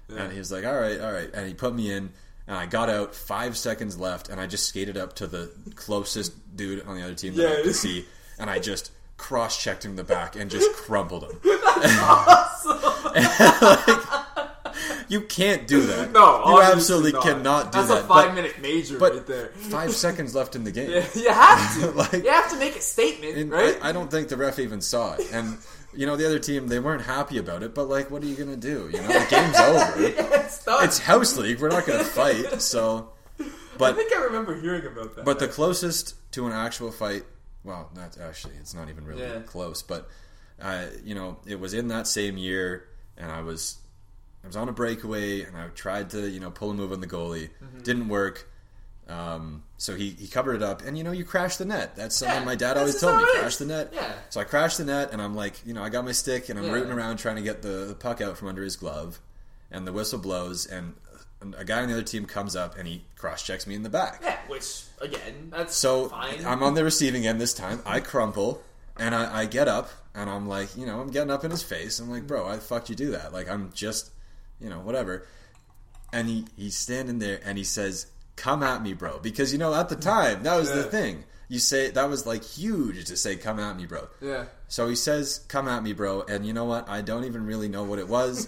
Yeah. 0.09 0.23
And 0.23 0.33
he 0.33 0.39
was 0.39 0.51
like, 0.51 0.65
"All 0.65 0.75
right, 0.79 0.99
all 0.99 1.11
right," 1.11 1.29
and 1.33 1.47
he 1.47 1.53
put 1.53 1.73
me 1.75 1.91
in. 1.91 2.11
And 2.47 2.57
I 2.57 2.65
got 2.65 2.89
out, 2.89 3.13
five 3.13 3.55
seconds 3.55 3.99
left, 3.99 4.27
and 4.29 4.41
I 4.41 4.47
just 4.47 4.65
skated 4.67 4.97
up 4.97 5.13
to 5.17 5.27
the 5.27 5.51
closest 5.75 6.33
dude 6.55 6.83
on 6.87 6.95
the 6.95 7.03
other 7.03 7.13
team 7.13 7.35
that 7.35 7.59
I 7.59 7.61
could 7.61 7.75
see, 7.75 8.05
and 8.39 8.49
I 8.49 8.57
just 8.57 8.91
cross 9.17 9.61
checked 9.61 9.85
him 9.85 9.91
in 9.91 9.97
the 9.97 10.03
back 10.03 10.35
and 10.35 10.49
just 10.49 10.71
crumpled 10.73 11.25
him. 11.25 11.39
That's 11.43 12.65
awesome. 12.65 14.05
You 15.09 15.21
can't 15.21 15.67
do 15.67 15.81
that. 15.87 16.11
no, 16.11 16.43
you 16.47 16.61
absolutely 16.61 17.13
not. 17.13 17.23
cannot 17.23 17.71
do 17.71 17.79
That's 17.79 17.89
that. 17.89 18.05
a 18.05 18.07
but 18.07 18.25
five 18.25 18.35
minute 18.35 18.61
major 18.61 18.99
but 18.99 19.13
right 19.13 19.25
there. 19.25 19.47
five 19.47 19.91
seconds 19.91 20.35
left 20.35 20.55
in 20.55 20.63
the 20.63 20.71
game. 20.71 20.91
Yeah, 20.91 21.05
you 21.15 21.29
have 21.31 21.79
to. 21.81 21.91
Like- 21.91 22.13
you 22.13 22.29
have 22.29 22.49
to 22.51 22.57
make 22.59 22.75
a 22.75 22.81
statement, 22.81 23.51
right? 23.51 23.75
I, 23.81 23.89
I 23.89 23.91
don't 23.91 24.11
think 24.11 24.29
the 24.29 24.37
ref 24.37 24.59
even 24.59 24.81
saw 24.81 25.15
it. 25.15 25.27
And 25.33 25.57
you 25.93 26.05
know, 26.05 26.15
the 26.15 26.25
other 26.25 26.39
team 26.39 26.67
they 26.67 26.79
weren't 26.79 27.03
happy 27.03 27.37
about 27.37 27.63
it. 27.63 27.73
But 27.75 27.85
like, 27.89 28.09
what 28.11 28.23
are 28.23 28.27
you 28.27 28.35
gonna 28.35 28.55
do? 28.57 28.89
You 28.93 29.01
know, 29.01 29.07
the 29.07 29.27
game's 29.29 29.57
over. 29.59 29.93
it's. 29.97 30.65
It's 30.67 30.99
house 30.99 31.37
league. 31.37 31.59
We're 31.59 31.69
not 31.69 31.85
gonna 31.85 32.03
fight. 32.03 32.61
So, 32.61 33.09
but 33.77 33.93
I 33.93 33.95
think 33.97 34.13
I 34.13 34.23
remember 34.25 34.59
hearing 34.59 34.85
about 34.85 35.15
that. 35.15 35.25
but 35.25 35.39
the 35.39 35.47
closest 35.47 36.15
to 36.33 36.45
an 36.47 36.53
actual 36.53 36.91
fight, 36.91 37.23
well, 37.63 37.89
not 37.95 38.17
actually. 38.21 38.53
It's 38.59 38.73
not 38.73 38.89
even 38.89 39.05
really 39.05 39.21
Yeah. 39.23 39.39
close. 39.39 39.81
But 39.81 40.07
uh, 40.61 40.85
you 41.03 41.15
know, 41.15 41.37
it 41.45 41.59
was 41.59 41.73
in 41.73 41.87
that 41.87 42.05
same 42.07 42.37
year, 42.37 42.87
and 43.17 43.31
I 43.31 43.41
was 43.41 43.77
I 44.43 44.47
was 44.47 44.55
on 44.55 44.69
a 44.69 44.73
breakaway, 44.73 45.41
and 45.41 45.57
I 45.57 45.67
tried 45.69 46.11
to 46.11 46.29
you 46.29 46.39
know 46.39 46.51
pull 46.51 46.69
a 46.71 46.73
move 46.73 46.91
on 46.91 47.01
the 47.01 47.07
goalie. 47.07 47.49
Mm-hmm. 47.63 47.79
Didn't 47.83 48.07
work. 48.09 48.47
Um, 49.09 49.63
so 49.77 49.95
he, 49.95 50.11
he 50.11 50.27
covered 50.27 50.55
it 50.57 50.61
up, 50.63 50.83
and 50.85 50.95
you 50.97 51.03
know 51.03 51.11
you 51.11 51.25
crash 51.25 51.57
the 51.57 51.65
net. 51.65 51.95
That's 51.95 52.15
something 52.15 52.37
Yeah, 52.39 52.45
my 52.45 52.55
dad 52.55 52.77
always 52.77 52.99
told 53.01 53.17
me: 53.17 53.23
crash 53.39 53.55
the 53.57 53.65
net. 53.65 53.89
Yeah. 53.91 54.13
So 54.29 54.39
I 54.39 54.43
crashed 54.43 54.77
the 54.77 54.85
net, 54.85 55.09
and 55.11 55.21
I'm 55.21 55.35
like, 55.35 55.65
you 55.65 55.73
know, 55.73 55.81
I 55.83 55.89
got 55.89 56.05
my 56.05 56.11
stick, 56.11 56.49
and 56.49 56.59
I'm 56.59 56.65
Yeah. 56.65 56.73
rooting 56.73 56.91
around 56.91 57.17
trying 57.17 57.37
to 57.37 57.41
get 57.41 57.61
the, 57.63 57.85
the 57.87 57.95
puck 57.95 58.21
out 58.21 58.37
from 58.37 58.47
under 58.49 58.61
his 58.63 58.75
glove, 58.75 59.19
and 59.71 59.87
the 59.87 59.91
whistle 59.93 60.19
blows, 60.19 60.65
and 60.67 60.93
a 61.57 61.63
guy 61.65 61.81
on 61.81 61.87
the 61.87 61.93
other 61.93 62.03
team 62.03 62.25
comes 62.25 62.55
up, 62.55 62.77
and 62.77 62.87
he 62.87 63.03
cross 63.17 63.41
checks 63.41 63.65
me 63.65 63.73
in 63.73 63.81
the 63.81 63.89
back. 63.89 64.19
yeah, 64.21 64.37
which 64.47 64.83
again, 65.01 65.49
that's 65.51 65.75
So 65.75 66.09
fine. 66.09 66.45
I'm 66.45 66.61
on 66.61 66.73
the 66.75 66.83
receiving 66.83 67.25
end 67.25 67.39
this 67.41 67.53
time. 67.53 67.81
I 67.85 68.01
crumple 68.01 68.61
and 68.97 69.15
I, 69.15 69.39
I 69.41 69.45
get 69.45 69.69
up 69.69 69.89
and 70.13 70.29
I'm 70.29 70.49
like, 70.49 70.75
you 70.75 70.85
know, 70.85 70.99
I'm 70.99 71.09
getting 71.11 71.31
up 71.31 71.45
in 71.45 71.51
his 71.51 71.63
face. 71.63 71.97
I'm 71.99 72.09
like, 72.11 72.27
bro, 72.27 72.43
why 72.43 72.55
the 72.55 72.61
fuck 72.61 72.89
you 72.89 72.95
do 72.95 73.11
that? 73.11 73.31
Like, 73.31 73.47
I'm 73.49 73.71
just, 73.73 74.11
you 74.59 74.67
know, 74.69 74.79
whatever. 74.79 75.25
And 76.11 76.27
he, 76.27 76.45
he's 76.57 76.75
standing 76.75 77.19
there 77.19 77.39
and 77.45 77.57
he 77.57 77.63
says, 77.63 78.07
come 78.39 78.63
at 78.63 78.81
me, 78.81 78.93
bro. 78.93 79.19
Because, 79.19 79.51
you 79.51 79.59
know, 79.59 79.73
at 79.73 79.89
the 79.89 79.95
time, 79.95 80.43
that 80.43 80.57
was 80.57 80.71
the 80.71 80.83
thing. 80.83 81.23
You 81.51 81.57
say, 81.59 81.89
that 81.91 82.07
was 82.09 82.25
like 82.27 82.43
huge 82.43 83.05
to 83.05 83.17
say, 83.17 83.35
come 83.35 83.59
at 83.59 83.75
me, 83.75 83.85
bro. 83.85 84.07
yeah. 84.21 84.45
So 84.71 84.87
he 84.87 84.95
says, 84.95 85.43
"Come 85.47 85.67
at 85.67 85.81
me, 85.81 85.93
bro." 85.93 86.21
And 86.29 86.45
you 86.45 86.53
know 86.53 86.65
what? 86.65 86.87
I 86.87 87.01
don't 87.01 87.23
even 87.25 87.43
really 87.47 87.67
know 87.67 87.83
what 87.83 87.97
it 87.97 88.07
was, 88.07 88.47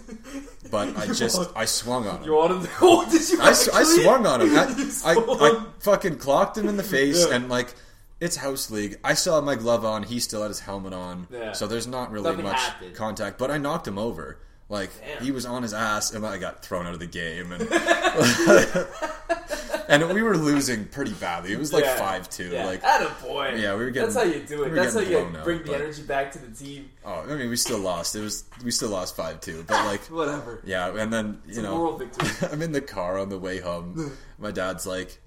but 0.69 0.95
I 0.95 1.07
just 1.21 1.51
I 1.55 1.65
swung 1.65 2.05
on 2.07 2.17
him. 2.19 2.25
You 2.25 2.33
wanted 2.35 2.61
to? 2.61 2.69
Oh, 2.81 3.09
did 3.09 3.27
you? 3.27 3.41
I, 3.41 3.47
I 3.49 3.53
swung 3.83 4.27
on 4.27 4.41
him. 4.41 4.49
I, 4.55 4.65
I, 5.03 5.15
I 5.17 5.65
fucking 5.79 6.17
clocked 6.19 6.59
him 6.59 6.69
in 6.69 6.77
the 6.77 6.83
face, 6.83 7.25
Yeah. 7.27 7.35
and 7.37 7.49
like 7.49 7.73
it's 8.19 8.35
house 8.35 8.69
league. 8.69 8.99
I 9.03 9.15
still 9.15 9.33
had 9.33 9.43
my 9.45 9.55
glove 9.55 9.83
on. 9.83 10.03
He 10.03 10.19
still 10.19 10.43
had 10.43 10.49
his 10.49 10.59
helmet 10.59 10.93
on. 10.93 11.25
Yeah. 11.31 11.53
So 11.53 11.65
there's 11.65 11.87
not 11.87 12.11
really 12.11 12.29
Nothing 12.29 12.43
much 12.45 12.59
happened. 12.61 12.93
contact. 12.95 13.39
But 13.39 13.49
I 13.49 13.57
knocked 13.57 13.87
him 13.87 13.97
over. 13.97 14.37
Like 14.71 14.89
Damn. 15.05 15.21
he 15.25 15.31
was 15.31 15.45
on 15.45 15.63
his 15.63 15.73
ass, 15.73 16.13
and 16.13 16.25
I 16.25 16.37
got 16.37 16.63
thrown 16.63 16.87
out 16.87 16.93
of 16.93 17.01
the 17.01 17.05
game, 17.05 17.51
and 17.51 17.61
and 19.89 20.13
we 20.13 20.23
were 20.23 20.37
losing 20.37 20.85
pretty 20.85 21.11
badly. 21.13 21.51
It 21.51 21.59
was 21.59 21.73
like 21.73 21.83
Yeah. 21.83 21.95
five 21.97 22.29
two. 22.29 22.49
Yeah. 22.51 22.65
Like 22.65 22.81
boy. 23.21 23.55
Yeah, 23.57 23.75
we 23.75 23.83
were 23.83 23.91
getting- 23.91 24.13
That's 24.13 24.25
how 24.25 24.31
you 24.31 24.39
do 24.45 24.63
it. 24.63 24.69
we 24.71 24.75
That's 24.75 24.93
how 24.93 25.01
you 25.01 25.19
out, 25.19 25.43
bring 25.43 25.59
the 25.59 25.65
but- 25.71 25.81
energy 25.81 26.03
back 26.03 26.31
to 26.31 26.39
the 26.39 26.55
team. 26.55 26.89
oh, 27.05 27.25
I 27.29 27.35
mean, 27.35 27.49
we 27.49 27.57
still 27.57 27.79
lost. 27.79 28.15
It 28.15 28.21
was 28.21 28.45
we 28.63 28.71
still 28.71 28.89
lost 28.89 29.15
five 29.15 29.41
two. 29.41 29.63
But 29.67 29.85
like 29.91 30.01
Whatever. 30.05 30.61
yeah, 30.63 30.95
and 30.95 31.11
then 31.11 31.41
you 31.45 31.49
It's 31.49 31.57
a 31.57 31.61
know 31.63 31.77
moral 31.77 31.97
victory. 31.97 32.29
I'm 32.51 32.61
in 32.61 32.71
the 32.71 32.81
car 32.81 33.19
on 33.19 33.27
the 33.29 33.37
way 33.39 33.59
home. 33.59 34.13
My 34.39 34.51
dad's 34.51 34.87
like, 34.87 35.19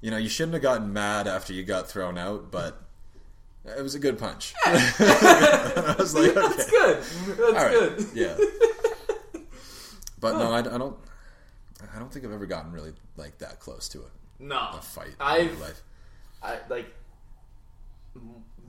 you 0.00 0.10
know, 0.12 0.16
you 0.16 0.28
shouldn't 0.28 0.54
have 0.54 0.62
gotten 0.62 0.92
mad 0.92 1.26
after 1.26 1.52
you 1.52 1.64
got 1.64 1.88
thrown 1.88 2.16
out, 2.18 2.52
but 2.52 2.80
it 3.64 3.82
was 3.82 3.94
a 3.94 3.98
good 3.98 4.18
punch. 4.18 4.54
I 4.66 5.94
was 5.98 6.14
like, 6.14 6.36
okay, 6.36 6.40
That's 6.56 6.70
good. 6.70 6.96
That's 7.02 7.40
all 7.40 7.52
right, 7.52 7.70
good. 7.72 8.06
yeah. 8.14 8.36
But 10.20 10.36
no, 10.36 10.52
I, 10.52 10.58
I 10.58 10.62
don't. 10.78 10.96
I 11.94 11.98
don't 11.98 12.12
think 12.12 12.26
I've 12.26 12.32
ever 12.32 12.44
gotten 12.44 12.72
really 12.72 12.92
like 13.16 13.38
that 13.38 13.58
close 13.58 13.88
to 13.90 14.00
a, 14.00 14.04
No, 14.38 14.68
a 14.74 14.82
fight 14.82 15.14
I've 15.18 15.58
life. 15.58 15.82
I 16.42 16.58
like 16.68 16.94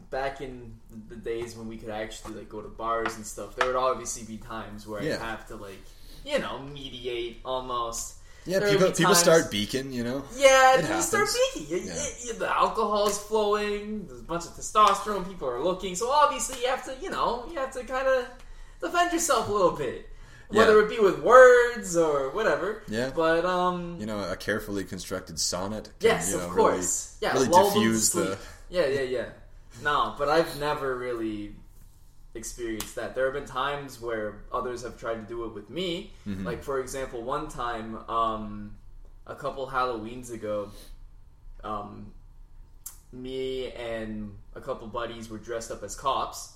back 0.10 0.40
in 0.42 0.76
the 1.10 1.18
days 1.18 1.58
when 1.58 1.68
we 1.68 1.78
could 1.78 1.90
actually 1.90 2.36
like 2.36 2.48
go 2.50 2.62
to 2.62 2.70
bars 2.70 3.16
and 3.18 3.26
stuff. 3.26 3.56
There 3.58 3.68
would 3.68 3.76
obviously 3.76 4.24
be 4.24 4.38
times 4.38 4.88
where 4.88 5.04
Yeah. 5.04 5.16
I'd 5.16 5.20
have 5.22 5.48
to 5.48 5.58
like 5.58 5.80
you 6.24 6.40
know 6.40 6.60
mediate 6.60 7.42
almost. 7.44 8.16
Yeah, 8.46 8.60
there 8.60 8.72
people 8.72 8.92
people 8.92 9.16
start 9.16 9.52
beaking, 9.52 9.92
you 9.92 10.04
know. 10.04 10.24
Yeah, 10.36 10.78
It 10.80 10.90
you 10.90 11.02
start 11.02 11.28
happens. 11.28 11.38
peaking. 11.54 11.78
You- 11.78 11.84
Yeah. 11.94 12.06
you- 12.26 12.34
the 12.34 12.50
alcohol's 12.50 13.18
flowing. 13.20 14.08
There's 14.08 14.20
a 14.20 14.24
bunch 14.24 14.46
of 14.46 14.52
testosterone. 14.54 15.28
People 15.28 15.48
are 15.50 15.64
looking. 15.64 15.96
So 15.96 16.10
obviously, 16.10 16.62
you 16.62 16.68
have 16.68 16.84
to, 16.86 16.96
you 17.02 17.10
know, 17.12 17.46
you 17.52 17.60
have 17.60 17.72
to 17.74 17.84
kind 17.84 18.08
of 18.08 18.26
defend 18.82 19.14
yourself 19.14 19.48
a 19.48 19.52
little 19.52 19.72
bit, 19.72 20.10
whether 20.50 20.78
Yeah. 20.80 20.86
it 20.86 20.90
be 20.90 21.00
with 21.00 21.20
words 21.20 21.96
or 21.96 22.30
whatever. 22.32 22.82
Yeah. 22.88 23.12
But 23.16 23.46
um, 23.46 23.98
You 24.00 24.08
know, 24.08 24.20
a 24.28 24.36
carefully 24.36 24.86
constructed 24.86 25.40
sonnet. 25.40 25.90
Can, 26.00 26.10
yes, 26.10 26.32
you 26.32 26.38
know, 26.38 26.46
of 26.46 26.56
really- 26.56 26.72
course. 26.78 27.14
yeah, 27.22 27.34
really 27.34 27.46
them 27.48 27.54
to 27.54 27.64
diffuse 27.74 28.10
the. 28.10 28.38
Yeah, 28.70 28.88
yeah, 28.88 29.02
yeah. 29.02 29.26
No, 29.84 30.16
but 30.18 30.30
I've 30.30 30.60
never 30.60 30.96
really 30.98 31.56
experienced 32.34 32.96
that. 32.96 33.16
There 33.16 33.26
have 33.26 33.34
been 33.34 33.46
times 33.46 34.02
where 34.02 34.44
others 34.52 34.84
have 34.84 35.00
tried 35.00 35.16
to 35.16 35.22
do 35.22 35.46
it 35.46 35.54
with 35.54 35.70
me. 35.70 36.12
Mm-hmm. 36.28 36.46
Like 36.46 36.64
for 36.64 36.80
example, 36.80 37.22
one 37.24 37.48
time, 37.48 37.98
um, 38.10 38.76
a 39.28 39.36
couple 39.36 39.68
Halloweens 39.68 40.32
ago, 40.32 40.70
um, 41.64 42.12
me 43.14 43.72
and 43.72 44.34
a 44.56 44.62
couple 44.62 44.88
buddies 44.88 45.30
were 45.30 45.38
dressed 45.38 45.72
up 45.72 45.84
as 45.84 45.96
cops. 45.96 46.54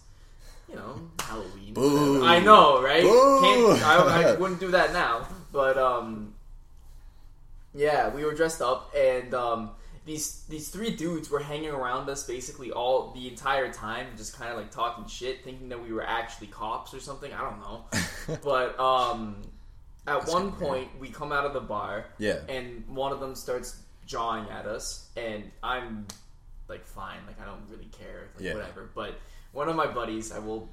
You 0.70 0.76
know, 0.78 1.00
Halloween. 1.20 1.76
Boo. 1.76 2.26
I 2.26 2.40
know, 2.40 2.82
right? 2.82 3.04
Can't, 3.04 3.84
I, 3.84 4.32
I 4.32 4.36
wouldn't 4.40 4.60
do 4.60 4.72
that 4.72 4.94
now, 4.94 5.28
but 5.52 5.78
um, 5.78 6.34
yeah, 7.76 8.10
we 8.10 8.26
were 8.26 8.34
dressed 8.34 8.64
up, 8.64 8.92
and 8.98 9.32
um, 9.36 9.72
these 10.06 10.44
these 10.50 10.70
three 10.70 10.92
dudes 10.96 11.30
were 11.30 11.40
hanging 11.40 11.72
around 11.72 12.10
us 12.10 12.26
basically 12.26 12.72
all 12.72 13.12
the 13.12 13.28
entire 13.28 13.72
time, 13.74 14.08
just 14.16 14.38
kind 14.38 14.52
of 14.52 14.58
like 14.58 14.72
talking 14.72 15.08
shit, 15.08 15.44
thinking 15.44 15.70
that 15.70 15.82
we 15.84 15.92
were 15.92 16.06
actually 16.06 16.48
cops 16.48 16.94
or 16.94 17.00
something. 17.00 17.32
I 17.34 17.42
don't 17.42 17.60
know, 17.60 17.86
but 18.44 18.80
um, 18.80 19.42
at 20.08 20.28
one 20.28 20.52
point 20.52 20.90
we 21.00 21.10
come 21.10 21.32
out 21.32 21.46
of 21.46 21.54
the 21.54 21.60
bar, 21.62 22.06
Yeah. 22.20 22.40
and 22.48 22.84
one 22.88 23.12
of 23.12 23.20
them 23.20 23.34
starts 23.36 23.82
jawing 24.06 24.48
at 24.50 24.66
us, 24.68 25.10
and 25.18 25.50
I'm 25.64 26.06
like, 26.68 26.86
fine, 26.86 27.18
like 27.28 27.42
I 27.42 27.46
don't 27.46 27.64
really 27.70 27.90
care, 27.98 28.30
like 28.36 28.44
Yeah. 28.46 28.54
whatever. 28.54 28.90
But 28.94 29.16
one 29.54 29.70
of 29.70 29.76
my 29.76 29.88
buddies, 29.88 30.32
I 30.32 30.38
will 30.40 30.70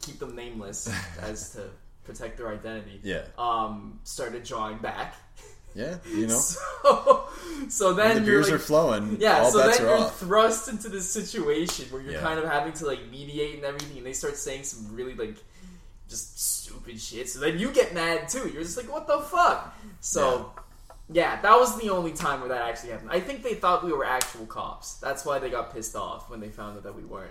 keep 0.00 0.18
them 0.18 0.34
nameless 0.34 0.90
as 1.20 1.50
to 1.52 1.68
protect 2.04 2.38
their 2.38 2.48
identity. 2.48 3.00
Yeah. 3.02 3.24
Um, 3.36 4.00
started 4.04 4.44
jawing 4.44 4.78
back. 4.78 5.14
Yeah, 5.74 5.96
you 6.08 6.26
know, 6.26 6.38
So, 6.82 7.28
so 7.68 7.92
then 7.94 8.16
the 8.16 8.20
beers 8.22 8.46
like, 8.46 8.54
are 8.56 8.58
flowing. 8.58 9.18
yeah, 9.20 9.40
all 9.42 9.50
so 9.52 9.58
then 9.58 9.78
you're 9.80 9.96
off. 9.96 10.18
thrust 10.18 10.68
into 10.68 10.88
this 10.88 11.08
situation 11.10 11.86
where 11.92 12.02
you're 12.02 12.14
Yeah. 12.14 12.20
kind 12.20 12.38
of 12.40 12.48
having 12.48 12.72
to 12.74 12.86
like 12.86 13.08
mediate 13.10 13.54
and 13.56 13.64
everything, 13.64 13.98
and 13.98 14.06
they 14.06 14.12
start 14.12 14.36
saying 14.36 14.64
some 14.64 14.94
really 14.94 15.14
like 15.14 15.36
just 16.08 16.40
stupid 16.64 17.00
shit. 17.00 17.28
So 17.28 17.38
then 17.38 17.58
you 17.58 17.70
get 17.70 17.94
mad 17.94 18.28
too. 18.28 18.50
You're 18.52 18.62
just 18.64 18.76
like, 18.76 18.90
what 18.92 19.06
the 19.06 19.20
fuck? 19.20 19.76
So 20.00 20.52
yeah, 21.12 21.40
that 21.40 21.58
was 21.58 21.78
the 21.78 21.90
only 21.90 22.12
time 22.12 22.40
where 22.40 22.48
that 22.48 22.62
actually 22.62 22.90
happened. 22.90 23.10
I 23.12 23.20
think 23.20 23.42
they 23.42 23.54
thought 23.54 23.84
we 23.84 23.92
were 23.92 24.04
actual 24.04 24.46
cops. 24.46 24.94
That's 24.94 25.24
why 25.24 25.38
they 25.38 25.50
got 25.50 25.72
pissed 25.74 25.94
off 25.96 26.30
when 26.30 26.40
they 26.40 26.48
found 26.48 26.76
out 26.76 26.82
that 26.84 26.96
we 26.96 27.02
weren't. 27.04 27.30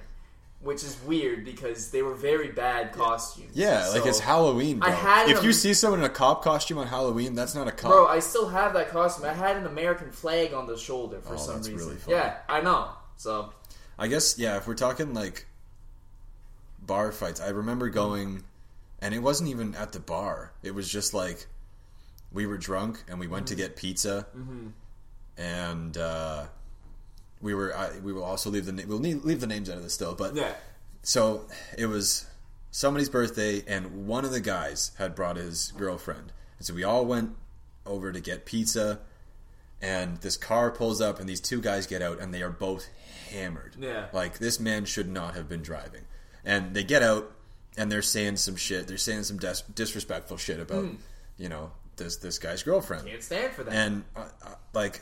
Which 0.62 0.84
is 0.84 0.98
weird 1.06 1.46
because 1.46 1.89
they 1.92 2.01
were 2.01 2.16
very 2.16 2.50
bad 2.50 2.92
costumes. 2.92 3.51
Yeah, 3.54 3.88
like 3.94 4.06
it's 4.06 4.20
Halloween. 4.20 4.80
Bro. 4.80 4.89
I 4.89 4.92
had 4.92 5.30
if 5.30 5.42
you 5.42 5.54
see 5.54 5.74
someone 5.74 6.01
in 6.01 6.06
a 6.06 6.10
cop 6.10 6.44
costume 6.44 6.78
on 6.80 6.88
Halloween, 6.88 7.34
that's 7.34 7.56
not 7.56 7.68
a 7.70 7.72
cop. 7.72 7.92
Bro, 7.92 8.08
I 8.08 8.20
still 8.20 8.50
have 8.50 8.74
that 8.74 8.89
costume. 8.89 9.25
I 9.25 9.34
had 9.34 9.56
an 9.56 9.66
American 9.66 10.12
flag 10.12 10.54
on 10.54 10.68
the 10.68 10.78
shoulder 10.78 11.22
for 11.22 11.36
Oh, 11.36 11.38
some 11.38 11.58
reason. 11.58 11.75
really. 11.78 11.96
Yeah, 12.10 12.39
I 12.50 12.60
know. 12.60 12.89
So 13.16 13.54
I 13.98 14.08
guess 14.08 14.38
yeah. 14.38 14.58
If 14.58 14.68
we're 14.68 14.75
talking 14.75 15.13
like 15.13 15.46
bar 16.82 17.13
fights, 17.13 17.39
I 17.39 17.50
remember 17.50 17.88
going, 17.88 18.44
and 19.01 19.13
it 19.13 19.20
wasn't 19.20 19.50
even 19.51 19.75
at 19.75 19.94
the 19.94 20.01
bar. 20.01 20.51
It 20.62 20.75
was 20.75 20.89
just 20.92 21.13
like 21.13 21.48
we 22.34 22.46
were 22.46 22.58
drunk 22.58 23.01
and 23.08 23.18
we 23.18 23.28
went 23.28 23.48
to 23.48 23.56
get 23.56 23.78
pizza, 23.78 24.28
and 25.38 25.98
uh, 25.98 26.46
we 27.41 27.53
were. 27.53 27.75
I, 27.75 28.00
we 28.00 28.13
will 28.13 28.24
also 28.24 28.50
leave 28.50 28.65
the 28.65 28.86
we'll 28.88 29.00
need, 29.00 29.24
leave 29.24 29.41
the 29.41 29.48
names 29.48 29.69
out 29.69 29.77
of 29.77 29.84
this 29.84 29.93
still, 29.93 30.15
but 30.15 30.36
yeah, 30.36 30.53
so 31.01 31.46
it 31.77 31.88
was 31.88 32.25
somebody's 32.72 33.10
birthday, 33.10 33.63
and 33.67 34.08
one 34.08 34.25
of 34.25 34.31
the 34.31 34.41
guys 34.41 34.91
had 34.98 35.15
brought 35.15 35.38
his 35.38 35.72
girlfriend, 35.77 36.31
and 36.58 36.67
so 36.67 36.74
we 36.74 36.84
all 36.84 37.05
went 37.05 37.36
over 37.86 38.12
to 38.12 38.19
get 38.19 38.46
pizza. 38.46 39.00
And 39.81 40.17
this 40.17 40.36
car 40.36 40.72
pulls 40.72 41.00
up, 41.00 41.22
and 41.22 41.29
these 41.29 41.39
two 41.39 41.62
guys 41.62 41.88
get 41.88 42.01
out, 42.01 42.19
and 42.19 42.34
they 42.34 42.41
are 42.41 42.50
both 42.50 42.89
hammered. 43.31 43.77
Yeah. 43.79 44.08
like 44.12 44.38
this 44.38 44.60
man 44.60 44.84
should 44.84 45.08
not 45.08 45.36
have 45.36 45.48
been 45.48 45.62
driving. 45.62 46.01
And 46.43 46.74
they 46.74 46.84
get 46.84 47.01
out, 47.01 47.31
and 47.77 47.89
they're 47.89 48.01
saying 48.01 48.36
some 48.38 48.58
shit. 48.58 48.88
They're 48.89 48.98
saying 48.98 49.24
some 49.24 49.38
dis- 49.38 49.62
disrespectful 49.74 50.36
shit 50.36 50.60
about, 50.60 50.86
you 51.38 51.48
know, 51.48 51.72
this 51.96 52.17
this 52.17 52.39
guy's 52.39 52.62
girlfriend. 52.62 53.08
can't 53.08 53.24
stand 53.24 53.53
for 53.53 53.63
that. 53.63 53.74
And 53.74 54.03
uh, 54.17 54.25
uh, 54.46 54.55
like, 54.74 55.00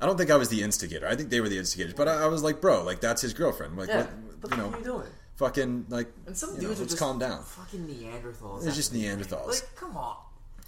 I 0.00 0.06
don't 0.06 0.16
think 0.18 0.30
I 0.30 0.36
was 0.36 0.48
the 0.48 0.62
instigator. 0.62 1.06
I 1.06 1.14
think 1.16 1.30
they 1.30 1.40
were 1.40 1.48
the 1.48 1.58
instigators. 1.58 1.94
But 1.94 2.08
I, 2.08 2.24
I 2.24 2.26
was 2.26 2.42
like, 2.42 2.60
bro, 2.60 2.82
like 2.82 3.00
that's 3.00 3.22
his 3.22 3.32
girlfriend. 3.32 3.76
Like, 3.76 3.88
yeah, 3.88 4.06
what, 4.40 4.50
you 4.50 4.56
know, 4.56 4.64
fuck 4.70 4.74
are 4.74 4.78
you 4.78 4.84
doing? 4.84 5.06
fucking 5.36 5.86
like, 5.88 6.08
And 6.26 6.36
some 6.36 6.54
you 6.56 6.62
know, 6.62 6.66
are 6.66 6.68
let's 6.70 6.80
just 6.80 6.98
calm 6.98 7.18
down. 7.18 7.42
Fucking 7.42 7.86
Neanderthals. 7.86 8.62
They're 8.64 8.72
just 8.72 8.92
Neanderthals. 8.94 9.46
Like, 9.48 9.74
come 9.76 9.96
on. 9.96 10.16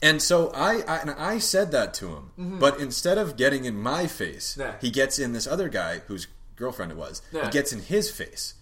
And 0.03 0.21
so 0.21 0.51
I, 0.55 0.83
I 0.87 0.97
and 0.99 1.11
I 1.13 1.39
said 1.39 1.73
that 1.73 1.95
to 1.95 2.09
him, 2.09 2.59
but 2.59 2.79
instead 2.81 3.17
of 3.19 3.37
getting 3.37 3.65
in 3.65 3.77
my 3.79 4.07
face, 4.07 4.53
Mm-hmm. 4.53 4.61
Yeah. 4.61 4.75
he 4.81 4.91
gets 4.91 5.19
in 5.19 5.33
this 5.33 5.47
other 5.47 5.69
guy 5.69 6.01
whose 6.07 6.27
girlfriend 6.55 6.93
it 6.93 6.99
was. 6.99 7.23
Yeah. 7.33 7.47
He 7.47 7.51
gets 7.51 7.73
in 7.73 7.81
his 7.81 8.11
face, 8.11 8.55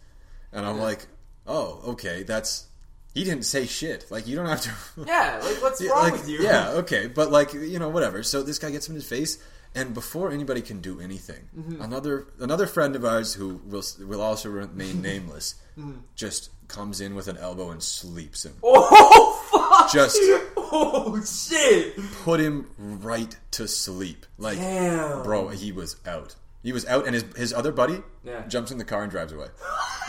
and 0.52 0.64
I'm 0.64 0.78
like, 0.78 1.06
oh, 1.47 1.80
okay, 1.88 2.23
that's. 2.23 2.68
He 3.14 3.23
didn't 3.25 3.44
say 3.44 3.66
shit. 3.66 4.06
Like 4.11 4.26
you 4.28 4.35
don't 4.37 4.47
have 4.47 4.61
to. 4.62 4.71
Yeah, 5.06 5.40
like 5.44 5.61
what's 5.62 5.80
wrong 5.88 6.02
like, 6.04 6.12
with 6.12 6.28
you? 6.28 6.40
Yeah, 6.42 6.71
okay, 6.83 7.06
but 7.09 7.30
like 7.33 7.52
you 7.52 7.78
know, 7.80 7.88
whatever. 7.88 8.23
So 8.23 8.42
this 8.44 8.59
guy 8.61 8.71
gets 8.71 8.88
him 8.88 8.94
in 8.94 9.00
his 9.00 9.09
face, 9.09 9.38
and 9.75 9.93
before 9.95 10.31
anybody 10.31 10.61
can 10.62 10.81
do 10.81 11.00
anything, 11.00 11.49
Mm-hmm. 11.57 11.81
another 11.83 12.26
another 12.40 12.66
friend 12.66 12.95
of 12.97 13.04
ours 13.04 13.35
who 13.35 13.61
will 13.66 13.83
will 14.07 14.21
also 14.23 14.49
remain 14.50 15.02
nameless, 15.02 15.57
Mm-hmm. 15.78 15.99
just 16.14 16.50
comes 16.69 17.00
in 17.00 17.14
with 17.14 17.28
an 17.28 17.37
elbow 17.37 17.71
and 17.71 17.83
sleeps 17.83 18.45
him. 18.45 18.54
Oh 18.62 19.49
fuck! 19.50 19.93
Just- 19.93 20.19
oh 20.57 21.21
shit! 21.25 21.95
Put 22.25 22.40
him 22.40 22.69
right 22.78 23.37
to 23.52 23.69
sleep. 23.69 24.25
Like, 24.38 24.59
Damn. 24.59 25.23
bro, 25.23 25.49
he 25.49 25.73
was 25.73 25.97
out. 26.07 26.35
He 26.62 26.73
was 26.73 26.87
out, 26.87 27.04
and 27.07 27.14
his 27.14 27.25
his 27.37 27.52
other 27.52 27.73
buddy 27.73 28.02
Yeah. 28.25 28.47
jumps 28.47 28.71
in 28.71 28.78
the 28.78 28.85
car 28.85 29.02
and 29.02 29.11
drives 29.11 29.33
away. 29.33 29.49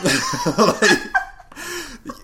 like, 0.58 1.10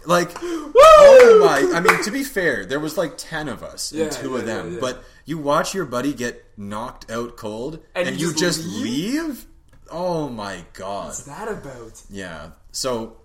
like 0.06 0.30
oh 0.42 1.38
my! 1.42 1.76
I 1.76 1.80
mean, 1.80 2.02
to 2.04 2.10
be 2.10 2.24
fair, 2.24 2.64
there 2.64 2.80
was 2.80 2.96
like 2.96 3.14
ten 3.18 3.48
of 3.48 3.62
us 3.62 3.92
Yeah, 3.92 4.04
and 4.04 4.12
two 4.12 4.30
yeah, 4.32 4.38
of 4.38 4.46
them. 4.46 4.78
But 4.80 5.02
you 5.24 5.38
watch 5.38 5.74
your 5.74 5.84
buddy 5.84 6.12
get 6.14 6.44
knocked 6.56 7.10
out 7.10 7.36
cold, 7.36 7.80
And 7.94 8.08
and, 8.08 8.20
you 8.20 8.28
you 8.28 8.32
just 8.34 8.60
just 8.62 8.66
leave? 8.82 9.24
leave. 9.26 9.46
Oh 9.90 10.28
my 10.28 10.64
god! 10.72 11.06
What's 11.06 11.24
that 11.24 11.48
about? 11.48 12.00
Yeah. 12.08 12.50
So, 12.72 13.16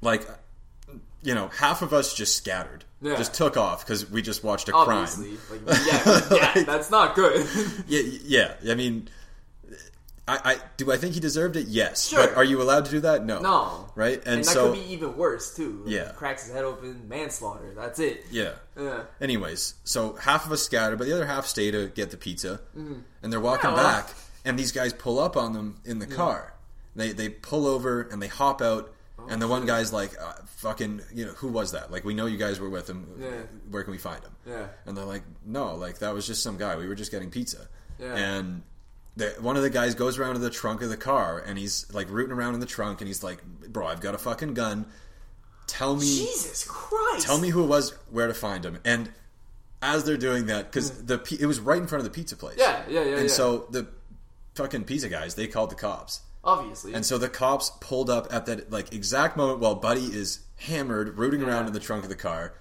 like, 0.00 0.26
you 1.22 1.34
know, 1.34 1.48
half 1.48 1.82
of 1.82 1.92
us 1.92 2.12
just 2.14 2.36
scattered, 2.36 2.84
Yeah. 3.00 3.16
just 3.16 3.32
took 3.34 3.56
off 3.56 3.84
because 3.84 4.10
we 4.10 4.20
just 4.22 4.44
watched 4.44 4.68
a 4.68 4.74
Obviously, 4.74 5.36
crime. 5.48 5.62
like 5.66 5.78
yeah, 5.86 6.20
yeah, 6.30 6.52
Like- 6.56 6.66
that's 6.66 6.90
not 6.90 7.14
good. 7.14 7.46
Yeah, 7.86 8.54
yeah. 8.62 8.72
I 8.72 8.74
mean, 8.74 9.08
I, 10.28 10.52
I 10.52 10.56
do. 10.76 10.92
I 10.92 10.96
think 10.98 11.14
he 11.14 11.20
deserved 11.20 11.56
it. 11.56 11.66
Yes. 11.66 12.08
Sure. 12.08 12.26
But 12.28 12.36
are 12.36 12.44
you 12.44 12.62
allowed 12.62 12.84
to 12.84 12.90
do 12.92 13.00
that? 13.00 13.24
No. 13.24 13.40
no, 13.40 13.90
Right. 13.96 14.18
And, 14.18 14.36
and 14.36 14.44
that 14.44 14.50
so, 14.50 14.72
could 14.72 14.80
be 14.80 14.92
even 14.92 15.16
worse 15.16 15.54
too. 15.56 15.82
Like, 15.84 15.92
Yeah. 15.94 16.12
cracks 16.14 16.44
his 16.44 16.54
head 16.54 16.64
open, 16.64 17.08
manslaughter. 17.08 17.72
That's 17.74 17.98
it. 17.98 18.24
yeah. 18.30 18.52
Yeah. 18.78 19.02
Anyways, 19.20 19.74
so 19.84 20.12
half 20.14 20.46
of 20.46 20.52
us 20.52 20.62
scatter, 20.62 20.96
but 20.96 21.06
the 21.08 21.12
other 21.12 21.26
half 21.26 21.46
stay 21.46 21.70
to 21.72 21.88
get 21.88 22.10
the 22.12 22.16
pizza, 22.16 22.60
and 22.74 23.32
they're 23.32 23.40
walking 23.40 23.70
Yeah, 23.70 23.76
back, 23.76 24.10
and 24.44 24.58
these 24.58 24.70
guys 24.72 24.92
pull 24.92 25.18
up 25.18 25.36
on 25.36 25.52
them 25.54 25.80
in 25.84 25.98
the 25.98 26.06
car. 26.06 26.54
They 26.94 27.10
they 27.12 27.28
pull 27.28 27.66
over 27.66 28.02
and 28.02 28.22
they 28.22 28.28
hop 28.28 28.62
out, 28.62 28.92
and 29.28 29.42
the 29.42 29.48
one 29.48 29.66
guy's 29.66 29.92
like, 29.92 30.12
uh, 30.20 30.34
"Fucking, 30.58 31.00
you 31.12 31.26
know, 31.26 31.32
who 31.32 31.48
was 31.48 31.72
that? 31.72 31.90
Like, 31.90 32.04
we 32.04 32.14
know 32.14 32.26
you 32.26 32.38
guys 32.38 32.60
were 32.60 32.70
with 32.70 32.88
him. 32.88 33.06
Where 33.70 33.82
can 33.82 33.90
we 33.92 33.98
find 33.98 34.22
him?" 34.22 34.32
Yeah. 34.46 34.66
And 34.86 34.96
they're 34.96 35.04
like, 35.04 35.22
"No, 35.44 35.74
like 35.74 35.98
that 35.98 36.14
was 36.14 36.26
just 36.26 36.42
some 36.42 36.56
guy. 36.58 36.76
We 36.76 36.86
were 36.86 36.94
just 36.94 37.10
getting 37.10 37.30
pizza." 37.30 37.66
Yeah. 37.98 38.14
And 38.14 38.62
one 39.40 39.56
of 39.56 39.62
the 39.62 39.70
guys 39.70 39.94
goes 39.94 40.18
around 40.18 40.34
to 40.34 40.40
the 40.40 40.50
trunk 40.50 40.82
of 40.82 40.88
the 40.88 40.96
car, 40.96 41.38
and 41.38 41.58
he's 41.58 41.92
like 41.92 42.08
rooting 42.10 42.32
around 42.32 42.54
in 42.54 42.60
the 42.60 42.66
trunk, 42.66 43.00
and 43.00 43.08
he's 43.08 43.22
like, 43.22 43.42
"Bro, 43.44 43.86
I've 43.86 44.00
got 44.00 44.14
a 44.14 44.18
fucking 44.18 44.54
gun. 44.54 44.86
Tell 45.66 45.94
me." 45.96 46.06
Jesus 46.06 46.64
Christ! 46.64 47.26
tell 47.26 47.38
me 47.38 47.50
who 47.50 47.64
it 47.64 47.66
was, 47.66 47.90
where 48.10 48.26
to 48.26 48.34
find 48.34 48.64
him. 48.64 48.78
And 48.84 49.10
as 49.80 50.04
they're 50.04 50.16
doing 50.16 50.46
that, 50.46 50.70
because 50.70 50.90
mm. 50.90 51.06
the 51.06 51.38
it 51.40 51.46
was 51.46 51.60
right 51.60 51.80
in 51.80 51.86
front 51.86 52.04
of 52.04 52.10
the 52.10 52.14
pizza 52.14 52.36
place. 52.36 52.56
Yeah, 52.58 52.82
yeah, 52.88 53.04
yeah. 53.04 53.16
And 53.16 53.28
yeah. 53.28 53.34
so 53.34 53.66
the 53.70 53.88
fucking 54.54 54.84
pizza 54.84 55.08
guys 55.08 55.34
they 55.34 55.46
called 55.46 55.70
the 55.70 55.76
cops, 55.76 56.22
obviously, 56.44 56.94
and 56.94 57.04
so 57.04 57.18
the 57.18 57.28
cops 57.28 57.70
pulled 57.80 58.08
up 58.08 58.32
at 58.32 58.46
that 58.46 58.70
like 58.70 58.92
exact 58.94 59.36
moment 59.36 59.58
while 59.58 59.74
Buddy 59.74 60.04
is 60.04 60.40
hammered, 60.56 61.18
rooting 61.18 61.42
around 61.42 61.66
in 61.66 61.72
the 61.72 61.80
trunk 61.80 62.04
of 62.04 62.08
the 62.08 62.16
car. 62.16 62.54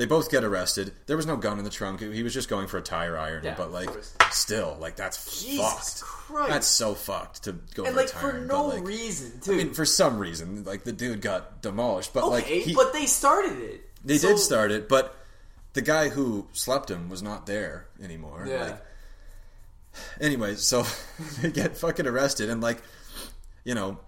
They 0.00 0.06
both 0.06 0.30
get 0.30 0.44
arrested. 0.44 0.94
There 1.04 1.16
was 1.18 1.26
no 1.26 1.36
gun 1.36 1.58
in 1.58 1.64
the 1.64 1.70
trunk. 1.70 2.00
He 2.00 2.22
was 2.22 2.32
just 2.32 2.48
going 2.48 2.68
for 2.68 2.78
a 2.78 2.80
tire 2.80 3.18
iron. 3.18 3.44
Yeah, 3.44 3.54
but 3.54 3.70
like, 3.70 3.90
still, 4.30 4.78
like 4.80 4.96
that's 4.96 5.42
Jesus 5.42 5.60
fucked. 5.62 6.00
Christ. 6.00 6.48
That's 6.48 6.66
so 6.66 6.94
fucked 6.94 7.42
to 7.44 7.52
go 7.74 7.84
and 7.84 7.92
for 7.92 8.00
like 8.00 8.08
a 8.08 8.12
tire 8.12 8.20
for 8.22 8.36
iron. 8.38 8.46
no 8.46 8.68
but, 8.68 8.76
like, 8.76 8.84
reason 8.86 9.40
too. 9.42 9.52
I 9.52 9.56
mean, 9.56 9.74
for 9.74 9.84
some 9.84 10.18
reason, 10.18 10.64
like 10.64 10.84
the 10.84 10.92
dude 10.92 11.20
got 11.20 11.60
demolished. 11.60 12.14
But 12.14 12.24
okay, 12.24 12.32
like, 12.34 12.44
he, 12.46 12.74
but 12.74 12.94
they 12.94 13.04
started 13.04 13.58
it. 13.58 13.90
they 14.02 14.16
So- 14.16 14.28
did 14.28 14.38
start 14.38 14.70
it, 14.70 14.88
but 14.88 15.14
the 15.74 15.82
guy 15.82 16.08
who 16.08 16.48
slept 16.52 16.90
him 16.90 17.10
was 17.10 17.22
not 17.22 17.44
there 17.44 17.86
anymore. 18.02 18.46
Yeah. 18.48 18.62
Like, 18.64 18.82
anyways, 20.18 20.62
so 20.62 20.86
they 21.42 21.50
get 21.50 21.76
fucking 21.76 22.06
arrested, 22.06 22.48
and 22.48 22.62
like, 22.62 22.82
you 23.64 23.74
know, 23.74 23.98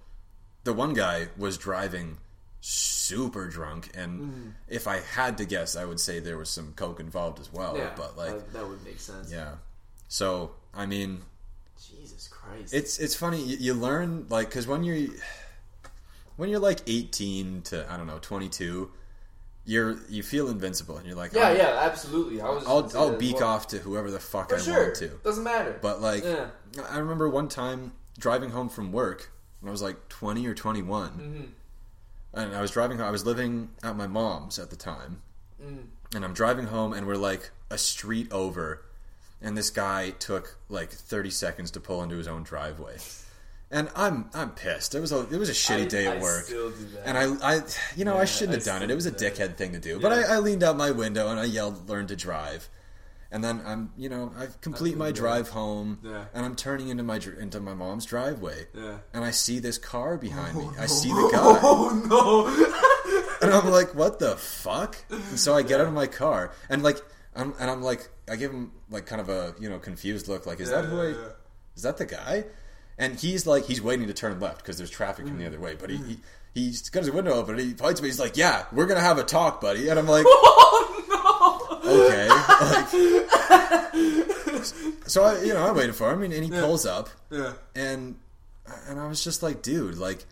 the 0.64 0.72
one 0.72 0.94
guy 0.94 1.28
was 1.36 1.58
driving 1.58 2.16
super 2.64 3.48
drunk, 3.48 3.90
and 3.94 4.20
Mm-hmm. 4.20 4.48
if 4.68 4.86
I 4.88 5.00
had 5.00 5.36
to 5.38 5.44
guess, 5.44 5.76
I 5.76 5.84
would 5.84 5.98
say 6.00 6.20
there 6.20 6.38
was 6.38 6.48
some 6.48 6.72
coke 6.74 7.00
involved 7.00 7.40
as 7.40 7.52
well. 7.52 7.76
yeah, 7.76 7.90
But 7.96 8.16
like, 8.16 8.30
that, 8.30 8.52
that 8.54 8.68
would 8.68 8.82
make 8.84 9.00
sense. 9.00 9.30
yeah. 9.32 9.56
So 10.08 10.52
I 10.72 10.86
mean, 10.86 11.22
Jesus 11.98 12.28
Christ. 12.28 12.72
it's 12.72 12.98
it's 12.98 13.14
funny 13.16 13.42
you, 13.42 13.56
you 13.58 13.74
learn 13.74 14.26
like 14.28 14.48
because 14.48 14.66
when 14.66 14.84
you're 14.84 15.08
when 16.36 16.48
you're 16.48 16.60
like 16.60 16.80
18 16.86 17.62
to 17.62 17.90
I 17.92 17.96
don't 17.96 18.06
know 18.06 18.18
22, 18.20 18.90
you're 19.64 19.96
you 20.08 20.22
feel 20.22 20.48
invincible 20.48 20.96
and 20.98 21.06
you're 21.06 21.16
like, 21.16 21.32
Yeah, 21.32 21.48
oh, 21.48 21.52
yeah, 21.54 21.80
absolutely. 21.82 22.40
I 22.40 22.48
was. 22.50 22.66
I'll 22.66 22.90
I'll 22.96 23.16
beak 23.18 23.36
well. 23.40 23.48
off 23.48 23.68
to 23.68 23.78
whoever 23.78 24.10
the 24.10 24.20
fuck 24.20 24.50
For 24.50 24.56
I 24.56 24.58
sure. 24.60 24.82
want 24.84 24.94
to. 24.96 25.08
Doesn't 25.24 25.44
matter. 25.44 25.78
But 25.82 26.00
like, 26.00 26.24
Yeah. 26.24 26.46
I 26.88 26.98
remember 26.98 27.28
one 27.28 27.48
time 27.48 27.92
driving 28.18 28.50
home 28.50 28.68
from 28.68 28.92
work 28.92 29.30
when 29.60 29.68
I 29.68 29.72
was 29.72 29.82
like 29.82 30.08
20 30.08 30.46
or 30.46 30.54
21, 30.54 31.10
Mm-hmm. 31.10 31.42
And 32.34 32.54
I 32.54 32.60
was 32.60 32.70
driving. 32.70 33.00
I 33.00 33.10
was 33.10 33.24
living 33.26 33.70
at 33.82 33.96
my 33.96 34.06
mom's 34.06 34.58
at 34.58 34.70
the 34.70 34.76
time, 34.76 35.22
Mm. 35.62 35.86
and 36.14 36.24
I'm 36.24 36.32
driving 36.34 36.66
home, 36.66 36.92
and 36.92 37.06
we're 37.06 37.16
like 37.16 37.50
a 37.70 37.78
street 37.78 38.30
over, 38.32 38.82
and 39.40 39.56
this 39.56 39.70
guy 39.70 40.10
took 40.10 40.58
like 40.68 40.90
30 40.90 41.30
seconds 41.30 41.70
to 41.72 41.80
pull 41.80 42.02
into 42.02 42.16
his 42.16 42.26
own 42.28 42.42
driveway, 42.42 42.96
and 43.70 43.88
I'm 43.96 44.28
I'm 44.34 44.50
pissed. 44.50 44.94
It 44.94 45.00
was 45.00 45.12
a 45.12 45.20
it 45.30 45.38
was 45.38 45.48
a 45.48 45.52
shitty 45.52 45.82
I- 45.84 45.88
day 45.88 46.06
at 46.06 46.18
I 46.18 46.20
work. 46.20 46.44
still 46.44 46.70
do 46.70 46.84
that. 46.94 47.06
And 47.06 47.16
I, 47.18 47.54
I, 47.56 47.60
you 47.96 48.04
know, 48.04 48.16
I 48.18 48.24
shouldn't 48.24 48.52
I 48.52 48.56
have 48.56 48.64
done 48.64 48.82
it. 48.82 48.90
It 48.90 48.94
was 48.94 49.06
a 49.06 49.10
do 49.10 49.18
that. 49.18 49.34
dickhead 49.34 49.56
thing 49.56 49.72
to 49.72 49.78
do. 49.78 49.98
But 50.00 50.12
Yeah. 50.12 50.26
I, 50.32 50.36
I 50.36 50.38
leaned 50.38 50.62
out 50.62 50.76
my 50.76 50.90
window 50.90 51.28
and 51.28 51.38
I 51.40 51.44
yelled, 51.44 51.88
"Learn 51.88 52.06
to 52.08 52.16
drive." 52.16 52.68
And 53.32 53.42
then 53.42 53.62
I'm, 53.66 53.90
you 53.96 54.08
know, 54.10 54.30
I 54.38 54.46
complete 54.60 54.96
my 54.96 55.06
Yeah. 55.06 55.12
drive 55.12 55.48
home, 55.48 55.98
Yeah. 56.02 56.26
and 56.34 56.44
I'm 56.44 56.54
turning 56.54 56.88
into 56.90 57.02
my 57.02 57.16
into 57.40 57.60
my 57.60 57.72
mom's 57.74 58.04
driveway, 58.04 58.68
Yeah. 58.74 58.98
and 59.14 59.24
I 59.24 59.30
see 59.30 59.58
this 59.58 59.78
car 59.78 60.18
behind 60.18 60.56
me. 60.58 60.68
I 60.78 60.84
see 60.86 61.08
the 61.08 61.28
guy, 61.32 61.40
Oh 61.62 61.88
no! 62.06 63.46
and 63.46 63.54
I'm 63.54 63.70
like, 63.70 63.94
"What 63.94 64.18
the 64.18 64.36
fuck?" 64.36 64.96
And 65.10 65.38
so 65.40 65.54
I 65.54 65.62
get 65.62 65.80
out 65.80 65.86
of 65.88 65.94
my 65.94 66.06
car, 66.06 66.52
and 66.68 66.82
like, 66.82 66.98
I'm, 67.34 67.54
and 67.58 67.70
I'm 67.70 67.82
like, 67.82 68.08
I 68.30 68.36
give 68.36 68.52
him 68.52 68.72
like 68.90 69.06
kind 69.06 69.20
of 69.20 69.28
a 69.30 69.54
you 69.58 69.68
know 69.70 69.78
confused 69.78 70.28
look, 70.28 70.44
like, 70.46 70.60
"Is 70.60 70.68
that 70.70 70.84
who 70.84 71.00
I? 71.00 71.04
Yeah, 71.06 71.10
yeah. 71.12 71.28
Is 71.74 71.82
that 71.84 71.96
the 71.96 72.04
guy?" 72.06 72.44
And 72.98 73.18
he's 73.18 73.46
like, 73.46 73.64
he's 73.64 73.80
waiting 73.80 74.06
to 74.08 74.12
turn 74.12 74.38
left 74.40 74.58
because 74.58 74.76
there's 74.76 74.90
traffic 74.90 75.24
coming 75.24 75.40
the 75.40 75.46
other 75.46 75.58
way, 75.60 75.74
but 75.74 75.88
he. 75.90 75.96
he 75.96 76.20
He's 76.54 76.90
got 76.90 77.00
his 77.04 77.10
window 77.10 77.32
open 77.32 77.54
and 77.58 77.66
he 77.66 77.72
points 77.72 78.02
me. 78.02 78.08
He's 78.08 78.20
like, 78.20 78.36
"Yeah, 78.36 78.66
we're 78.72 78.84
gonna 78.84 79.00
have 79.00 79.16
a 79.16 79.24
talk, 79.24 79.62
buddy." 79.62 79.88
And 79.88 79.98
I'm 79.98 80.06
like, 80.06 80.26
Oh 80.28 80.94
no! 80.98 81.01
Okay. 81.84 82.28
Like, 82.28 82.88
so 85.06 85.24
I, 85.24 85.42
you 85.42 85.54
know, 85.54 85.66
I 85.66 85.72
waited 85.72 85.94
for 85.94 86.12
him, 86.12 86.22
and, 86.22 86.32
and 86.32 86.44
he 86.44 86.50
pulls 86.50 86.86
up, 86.86 87.08
Yeah. 87.30 87.52
and 87.74 88.16
and 88.88 89.00
I 89.00 89.08
was 89.08 89.22
just 89.24 89.42
like, 89.42 89.62
dude, 89.62 89.96
like, 89.98 90.24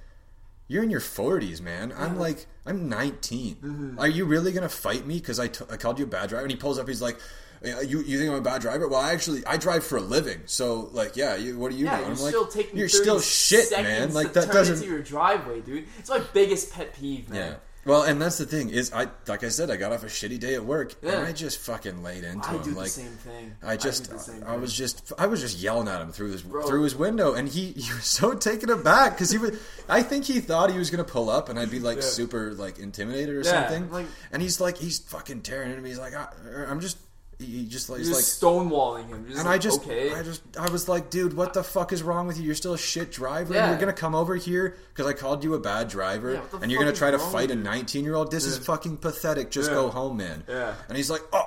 you're 0.68 0.82
in 0.84 0.90
your 0.90 1.00
40s, 1.00 1.60
man. 1.60 1.92
I'm 1.96 2.16
like, 2.18 2.46
I'm 2.64 2.88
19. 2.88 3.56
Mm-hmm. 3.56 3.98
Are 3.98 4.06
you 4.08 4.24
really 4.24 4.52
gonna 4.52 4.68
fight 4.68 5.04
me 5.06 5.14
because 5.18 5.40
I, 5.40 5.48
t- 5.48 5.64
I 5.70 5.76
called 5.76 5.98
you 5.98 6.04
a 6.04 6.08
bad 6.08 6.28
driver? 6.28 6.44
And 6.44 6.50
he 6.52 6.56
pulls 6.56 6.78
up, 6.78 6.88
he's 6.88 7.02
like. 7.02 7.18
You, 7.62 8.00
you 8.00 8.18
think 8.18 8.30
I'm 8.30 8.36
a 8.36 8.40
bad 8.40 8.62
driver? 8.62 8.88
Well, 8.88 8.98
I 9.00 9.12
actually 9.12 9.44
I 9.44 9.58
drive 9.58 9.84
for 9.84 9.98
a 9.98 10.00
living, 10.00 10.40
so 10.46 10.88
like, 10.92 11.14
yeah. 11.14 11.36
You, 11.36 11.58
what 11.58 11.70
do 11.70 11.76
you 11.76 11.84
Yeah, 11.84 11.96
do? 11.98 12.02
you're 12.04 12.12
I'm 12.12 12.18
like, 12.18 12.28
still 12.30 12.46
taking. 12.46 12.78
you're 12.78 12.88
still 12.88 13.20
shit, 13.20 13.70
man. 13.72 14.14
Like 14.14 14.28
to 14.28 14.32
that 14.40 14.50
doesn't. 14.50 14.76
into 14.76 14.88
your 14.88 15.02
driveway, 15.02 15.60
dude. 15.60 15.84
It's 15.98 16.08
my 16.08 16.20
biggest 16.32 16.72
pet 16.72 16.94
peeve, 16.94 17.28
man. 17.28 17.52
Yeah. 17.52 17.56
Well, 17.86 18.02
and 18.02 18.20
that's 18.20 18.36
the 18.36 18.44
thing 18.44 18.68
is, 18.68 18.92
I 18.92 19.08
like 19.26 19.42
I 19.42 19.48
said, 19.48 19.70
I 19.70 19.76
got 19.76 19.90
off 19.92 20.02
a 20.02 20.06
shitty 20.06 20.38
day 20.38 20.54
at 20.54 20.64
work, 20.64 20.94
Yeah. 21.02 21.12
and 21.18 21.26
I 21.26 21.32
just 21.32 21.58
fucking 21.60 22.02
laid 22.02 22.24
into 22.24 22.46
I 22.46 22.52
him. 22.56 22.62
do 22.62 22.72
the 22.72 22.78
like, 22.80 22.88
same 22.90 23.12
thing. 23.12 23.54
I 23.62 23.76
just, 23.78 24.10
the 24.10 24.46
I, 24.46 24.56
was 24.56 24.72
just, 24.74 25.12
I 25.18 25.26
was 25.26 25.40
just 25.40 25.58
yelling 25.58 25.88
at 25.88 26.00
him 26.02 26.12
through 26.12 26.32
his 26.32 26.42
Bro. 26.42 26.66
through 26.66 26.82
his 26.82 26.94
window, 26.94 27.32
and 27.32 27.48
he, 27.48 27.72
he 27.72 27.92
was 27.94 28.04
so 28.04 28.34
taken 28.34 28.68
aback 28.68 29.12
because 29.14 29.30
he 29.30 29.38
was. 29.38 29.58
I 29.88 30.02
think 30.02 30.26
he 30.26 30.40
thought 30.40 30.70
he 30.70 30.78
was 30.78 30.90
gonna 30.90 31.04
pull 31.04 31.30
up, 31.30 31.48
and 31.48 31.58
I'd 31.58 31.70
be 31.70 31.80
like 31.80 31.96
Yeah. 31.96 32.02
super 32.02 32.52
like 32.52 32.78
intimidated 32.78 33.34
or 33.34 33.40
Yeah, 33.40 33.66
something. 33.68 33.90
like- 33.90 34.06
and 34.30 34.42
he's 34.42 34.60
like, 34.60 34.76
he's 34.76 34.98
fucking 34.98 35.40
tearing 35.40 35.70
into 35.70 35.82
me. 35.82 35.88
He's 35.88 35.98
like, 35.98 36.14
I, 36.14 36.28
I'm 36.68 36.80
just, 36.80 36.98
he 37.40 37.64
just 37.66 37.88
like, 37.90 37.98
he's 38.00 38.10
like. 38.10 38.22
stonewalling 38.24 39.08
him. 39.08 39.24
Just 39.26 39.38
And 39.38 39.46
like, 39.48 39.54
I 39.54 39.58
just, 39.58 39.80
okay. 39.82 40.12
I 40.14 40.22
just, 40.22 40.42
I 40.58 40.68
was 40.70 40.88
like, 40.88 41.10
dude, 41.10 41.34
what 41.34 41.54
the 41.54 41.62
fuck 41.64 41.92
is 41.92 42.02
wrong 42.02 42.26
with 42.26 42.38
you? 42.38 42.44
You're 42.44 42.54
still 42.54 42.74
a 42.74 42.78
shit 42.78 43.10
driver. 43.10 43.54
Yeah. 43.54 43.62
And 43.64 43.70
you're 43.70 43.80
gonna 43.80 43.92
come 43.92 44.14
over 44.14 44.36
here 44.36 44.76
because 44.92 45.06
I 45.06 45.12
called 45.14 45.42
you 45.44 45.54
a 45.54 45.58
bad 45.58 45.88
driver, 45.88 46.34
Yeah, 46.34 46.42
and 46.62 46.70
you're 46.70 46.80
gonna 46.80 46.94
try 46.94 47.10
to 47.10 47.18
fight 47.18 47.50
a 47.50 47.54
19 47.54 48.04
year 48.04 48.14
old. 48.14 48.30
This 48.30 48.44
is 48.44 48.58
fucking 48.58 48.98
pathetic. 48.98 49.50
Just 49.50 49.70
Yeah. 49.70 49.74
go 49.76 49.88
home, 49.90 50.16
man. 50.18 50.44
Yeah. 50.48 50.74
And 50.88 50.96
he's 50.96 51.10
like, 51.10 51.22
oh, 51.32 51.38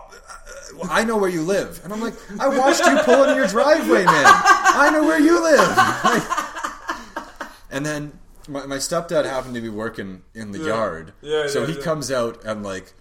uh, 0.82 0.88
I 0.90 1.04
know 1.04 1.18
where 1.18 1.30
you 1.30 1.42
live, 1.44 1.80
and 1.84 1.94
I'm 1.94 2.02
like, 2.02 2.16
I 2.40 2.48
watched 2.48 2.86
you 2.86 2.98
pull 3.04 3.24
into 3.24 3.36
your 3.36 3.48
driveway, 3.48 4.06
man. 4.06 4.26
I 4.26 4.90
know 4.92 5.04
where 5.04 5.20
you 5.20 5.42
live. 5.44 5.78
and 7.72 7.86
then 7.86 8.18
my, 8.48 8.66
my 8.66 8.78
stepdad 8.78 9.26
happened 9.26 9.56
to 9.56 9.62
be 9.62 9.70
working 9.70 10.22
in 10.34 10.52
the 10.52 10.60
Yeah. 10.60 10.66
yard, 10.68 11.14
Yeah, 11.22 11.48
so 11.48 11.62
yeah, 11.62 11.68
he 11.68 11.74
yeah. 11.78 11.84
comes 11.84 12.12
out 12.12 12.44
and 12.44 12.64
like 12.64 12.94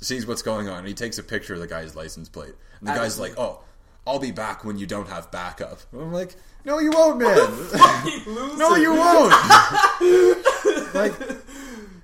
sees 0.00 0.26
what's 0.26 0.42
going 0.42 0.68
on. 0.68 0.78
And 0.80 0.88
he 0.88 0.94
takes 0.94 1.18
a 1.18 1.22
picture 1.22 1.54
of 1.54 1.60
the 1.60 1.66
guy's 1.66 1.94
license 1.96 2.28
plate, 2.28 2.54
and 2.80 2.88
the 2.88 2.92
guy's 2.92 3.18
like, 3.18 3.34
"Oh, 3.38 3.60
I'll 4.06 4.18
be 4.18 4.30
back 4.30 4.64
when 4.64 4.78
you 4.78 4.86
don't 4.86 5.08
have 5.08 5.30
backup." 5.30 5.80
And 5.92 6.00
I'm 6.02 6.12
like, 6.12 6.36
"No, 6.64 6.78
you 6.78 6.90
won't, 6.90 7.18
man. 7.18 7.36
No, 8.58 8.74
you 8.76 8.92
won't." 8.94 9.32
like, 10.94 11.12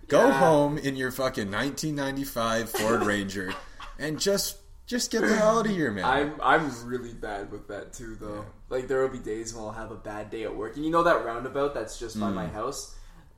go 0.08 0.26
Yeah. 0.28 0.38
home 0.38 0.78
in 0.78 0.96
your 0.96 1.10
fucking 1.10 1.50
1995 1.50 2.70
Ford 2.70 3.04
Ranger, 3.04 3.54
and 3.98 4.18
just 4.20 4.58
just 4.86 5.10
get 5.10 5.22
the 5.22 5.34
hell 5.34 5.60
out 5.60 5.66
of 5.66 5.72
here, 5.72 5.90
man. 5.90 6.04
I'm 6.04 6.34
I'm 6.42 6.86
really 6.86 7.14
bad 7.14 7.50
with 7.50 7.68
that 7.68 7.92
too, 7.92 8.16
though. 8.20 8.44
Like 8.68 8.88
there 8.88 9.00
will 9.02 9.08
be 9.08 9.18
days 9.18 9.54
when 9.54 9.64
I'll 9.64 9.70
have 9.72 9.90
a 9.90 9.96
bad 9.96 10.30
day 10.30 10.42
at 10.44 10.54
work, 10.54 10.76
and 10.76 10.84
you 10.84 10.90
know 10.90 11.02
that 11.04 11.24
roundabout 11.24 11.74
that's 11.74 11.98
just 11.98 12.18
by 12.20 12.28
my 12.30 12.46
house. 12.46 12.94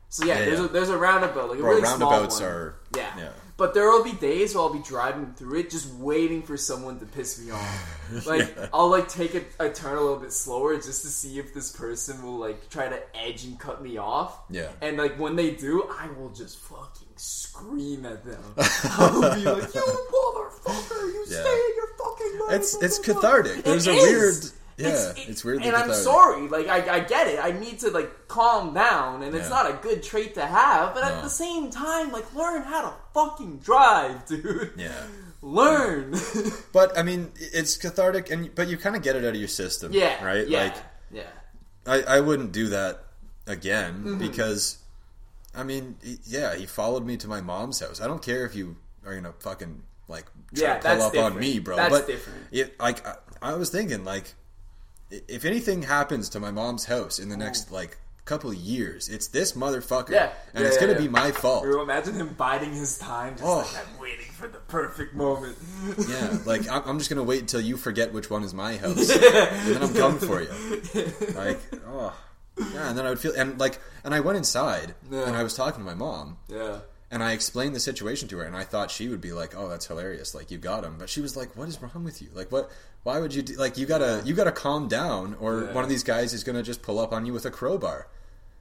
So 0.08 0.24
yeah, 0.24 0.36
Mm. 0.36 0.38
Yeah, 0.38 0.44
there's 0.46 0.58
yeah. 0.60 0.64
a 0.64 0.68
there's 0.68 0.88
a 0.88 0.98
roundabout, 0.98 1.50
like 1.50 1.58
a 1.58 1.62
Bro, 1.62 1.70
really 1.70 1.82
roundabouts 1.82 2.36
small 2.36 2.48
one. 2.48 2.56
are 2.58 2.74
yeah. 2.96 3.10
yeah. 3.18 3.28
But 3.58 3.72
there 3.72 3.88
will 3.90 4.04
be 4.04 4.12
days 4.12 4.54
where 4.54 4.64
I'll 4.64 4.72
be 4.72 4.80
driving 4.80 5.32
through 5.34 5.60
it, 5.60 5.70
just 5.70 5.90
waiting 5.94 6.42
for 6.42 6.58
someone 6.58 6.98
to 7.00 7.06
piss 7.06 7.40
me 7.42 7.50
off. 7.52 7.92
Like 8.26 8.54
Yeah. 8.56 8.68
I'll 8.72 8.88
like 8.90 9.08
take 9.08 9.34
a, 9.34 9.42
a 9.58 9.70
turn 9.70 9.96
a 9.96 10.00
little 10.00 10.18
bit 10.18 10.32
slower 10.32 10.76
just 10.76 11.02
to 11.02 11.08
see 11.08 11.38
if 11.38 11.52
this 11.54 11.72
person 11.72 12.22
will 12.22 12.36
like 12.36 12.68
try 12.70 12.86
to 12.88 13.00
edge 13.16 13.44
and 13.44 13.58
cut 13.58 13.82
me 13.82 13.96
off. 13.96 14.38
Yeah. 14.50 14.68
And 14.82 14.96
like 14.98 15.18
when 15.18 15.36
they 15.36 15.50
do, 15.52 15.88
I 15.90 16.08
will 16.18 16.28
just 16.30 16.58
fucking 16.58 17.08
scream 17.16 18.04
at 18.06 18.24
them. 18.24 18.42
I'll 18.58 19.34
be 19.34 19.40
like, 19.44 19.74
"You 19.74 19.80
motherfucker! 20.12 21.12
You 21.14 21.24
Yeah. 21.28 21.40
stay 21.40 21.50
in 21.68 21.74
your 21.76 21.88
fucking." 21.98 22.40
It's 22.60 22.82
it's 22.82 22.98
cathartic. 22.98 23.58
It 23.58 23.64
There's 23.64 23.86
a 23.88 23.92
is. 23.92 24.02
weird 24.02 24.52
yeah. 24.78 25.12
It's, 25.16 25.40
it- 25.40 25.44
weirdly 25.44 25.68
and 25.68 25.76
I'm 25.76 25.92
sorry. 25.92 26.48
Like 26.48 26.68
I, 26.68 26.96
I 26.96 27.00
get 27.00 27.26
it. 27.28 27.38
I 27.42 27.52
need 27.52 27.78
to 27.80 27.90
like 27.90 28.28
calm 28.28 28.74
down, 28.74 29.22
and 29.22 29.34
it's 29.34 29.48
not 29.50 29.70
a 29.70 29.74
good 29.82 30.02
trait 30.02 30.34
to 30.34 30.44
have. 30.46 30.94
But 30.94 31.00
No. 31.02 31.14
at 31.14 31.22
the 31.22 31.30
same 31.30 31.70
time, 31.70 32.12
like 32.12 32.32
learn 32.34 32.62
how 32.62 32.82
to 32.82 32.94
fucking 33.14 33.58
drive, 33.58 34.26
dude. 34.28 34.72
Yeah. 34.76 35.02
Learn. 35.42 36.14
But 36.72 36.98
I 36.98 37.02
mean, 37.02 37.32
it's 37.36 37.76
cathartic, 37.76 38.30
and 38.30 38.54
but 38.54 38.68
you 38.68 38.76
kind 38.76 38.96
of 38.96 39.02
get 39.02 39.16
it 39.16 39.24
out 39.24 39.30
of 39.30 39.36
your 39.36 39.48
system, 39.48 39.92
yeah. 39.92 40.22
right? 40.24 40.46
Yeah. 40.46 40.64
Like, 40.64 40.74
yeah. 41.12 41.22
I, 41.86 42.02
I 42.16 42.20
wouldn't 42.20 42.52
do 42.52 42.68
that 42.68 43.04
again 43.46 43.94
Mm-hmm. 44.04 44.18
because, 44.18 44.78
I 45.54 45.62
mean, 45.62 45.96
yeah, 46.26 46.54
he 46.56 46.66
followed 46.66 47.06
me 47.06 47.16
to 47.18 47.28
my 47.28 47.40
mom's 47.40 47.78
house. 47.80 48.00
I 48.00 48.06
don't 48.08 48.20
care 48.22 48.44
if 48.44 48.54
you 48.56 48.76
are 49.06 49.14
gonna 49.14 49.32
fucking 49.38 49.82
like 50.08 50.26
Yeah, 50.52 50.78
pull 50.78 51.02
up 51.02 51.16
on 51.16 51.38
me, 51.38 51.60
bro. 51.60 51.76
That's 51.76 51.90
but 51.96 52.06
different. 52.08 52.40
It, 52.50 52.78
like, 52.80 53.06
I, 53.06 53.14
I 53.40 53.54
was 53.54 53.70
thinking, 53.70 54.04
like, 54.04 54.34
if 55.10 55.44
anything 55.44 55.82
happens 55.82 56.28
to 56.30 56.40
my 56.40 56.50
mom's 56.50 56.84
house 56.86 57.18
in 57.18 57.28
the 57.28 57.36
next 57.36 57.70
like 57.70 57.98
couple 58.24 58.50
of 58.50 58.56
years, 58.56 59.08
it's 59.08 59.28
this 59.28 59.52
motherfucker, 59.52 60.10
Yeah. 60.10 60.32
and 60.52 60.62
Yeah, 60.62 60.66
it's 60.66 60.74
yeah, 60.76 60.80
gonna 60.80 60.92
yeah. 60.94 60.98
be 60.98 61.08
my 61.08 61.30
fault. 61.30 61.62
Bro, 61.62 61.80
imagine 61.82 62.14
him 62.14 62.34
biding 62.36 62.72
his 62.74 62.98
time. 62.98 63.34
Just 63.34 63.44
Oh. 63.44 63.58
like 63.58 63.68
I'm 63.76 64.00
waiting 64.00 64.26
for 64.32 64.48
the 64.48 64.58
perfect 64.58 65.14
moment. 65.14 65.56
Yeah, 66.08 66.36
like 66.44 66.68
I'm, 66.68 66.82
I'm 66.86 66.98
just 66.98 67.08
gonna 67.08 67.22
wait 67.22 67.40
until 67.40 67.60
you 67.60 67.76
forget 67.76 68.12
which 68.12 68.28
one 68.28 68.42
is 68.42 68.52
my 68.52 68.76
house, 68.84 69.08
and 69.10 69.74
then 69.74 69.82
I'm 69.82 69.94
coming 69.94 70.18
for 70.18 70.42
you. 70.42 70.48
Like, 71.36 71.60
oh, 71.86 72.12
yeah. 72.58 72.88
And 72.88 72.98
then 72.98 73.06
I 73.06 73.10
would 73.10 73.20
feel, 73.20 73.32
and 73.36 73.60
like, 73.60 73.78
and 74.02 74.12
I 74.12 74.18
went 74.20 74.38
inside, 74.38 74.94
Yeah. 75.08 75.28
and 75.28 75.36
I 75.36 75.44
was 75.44 75.54
talking 75.54 75.78
to 75.80 75.86
my 75.86 75.94
mom, 75.94 76.38
yeah. 76.48 76.78
And 77.16 77.24
I 77.24 77.32
explained 77.32 77.74
the 77.74 77.80
situation 77.80 78.28
to 78.28 78.36
her, 78.38 78.44
and 78.44 78.54
I 78.54 78.62
thought 78.64 78.90
she 78.90 79.08
would 79.08 79.22
be 79.22 79.32
like, 79.32 79.56
"Oh, 79.56 79.68
that's 79.70 79.86
hilarious! 79.86 80.34
Like, 80.34 80.50
you 80.50 80.58
got 80.58 80.84
him," 80.84 80.96
but 80.98 81.08
she 81.08 81.22
was 81.22 81.34
like, 81.34 81.56
"What 81.56 81.66
is 81.66 81.80
wrong 81.80 82.04
with 82.04 82.20
you? 82.20 82.28
Like, 82.34 82.52
what? 82.52 82.70
Why 83.04 83.18
would 83.20 83.32
you 83.32 83.40
do? 83.40 83.54
Like, 83.54 83.78
you 83.78 83.86
gotta, 83.86 84.20
you 84.26 84.34
gotta 84.34 84.52
calm 84.52 84.86
down, 84.86 85.34
or 85.40 85.62
Yeah. 85.62 85.72
one 85.72 85.82
of 85.82 85.88
these 85.88 86.02
guys 86.04 86.34
is 86.34 86.44
gonna 86.44 86.62
just 86.62 86.82
pull 86.82 86.98
up 86.98 87.12
on 87.14 87.24
you 87.24 87.32
with 87.32 87.46
a 87.46 87.50
crowbar." 87.50 88.08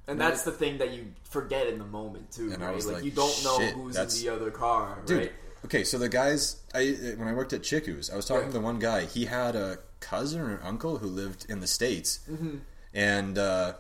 And 0.07 0.21
that's 0.21 0.43
the 0.43 0.51
thing 0.53 0.77
that 0.77 0.91
you 0.93 1.13
forget 1.23 1.67
in 1.67 1.79
the 1.79 1.85
moment 1.85 2.31
too, 2.31 2.51
And 2.53 2.63
I 2.63 2.67
right? 2.67 2.75
was 2.75 2.85
like, 2.85 2.95
like, 2.95 3.03
you 3.05 3.11
don't 3.11 3.43
know 3.43 3.59
who's 3.75 3.97
in 3.97 4.07
the 4.07 4.29
other 4.29 4.51
car, 4.51 4.99
Dude, 5.05 5.17
right? 5.17 5.31
okay, 5.65 5.83
so 5.83 5.97
the 5.97 6.07
guys, 6.07 6.57
I 6.73 6.91
when 7.17 7.27
I 7.27 7.33
worked 7.33 7.51
at 7.53 7.61
Chiku's, 7.63 8.09
I 8.09 8.15
was 8.15 8.25
talking 8.25 8.43
Yeah. 8.43 8.47
to 8.49 8.53
the 8.53 8.61
one 8.61 8.79
guy. 8.79 9.05
He 9.05 9.25
had 9.25 9.55
a 9.55 9.79
cousin 9.99 10.39
or 10.41 10.61
uncle 10.63 10.99
who 10.99 11.07
lived 11.07 11.45
in 11.49 11.59
the 11.59 11.67
states, 11.67 12.19
Mm-hmm. 12.31 12.57
and 12.93 13.37
uh, 13.37 13.73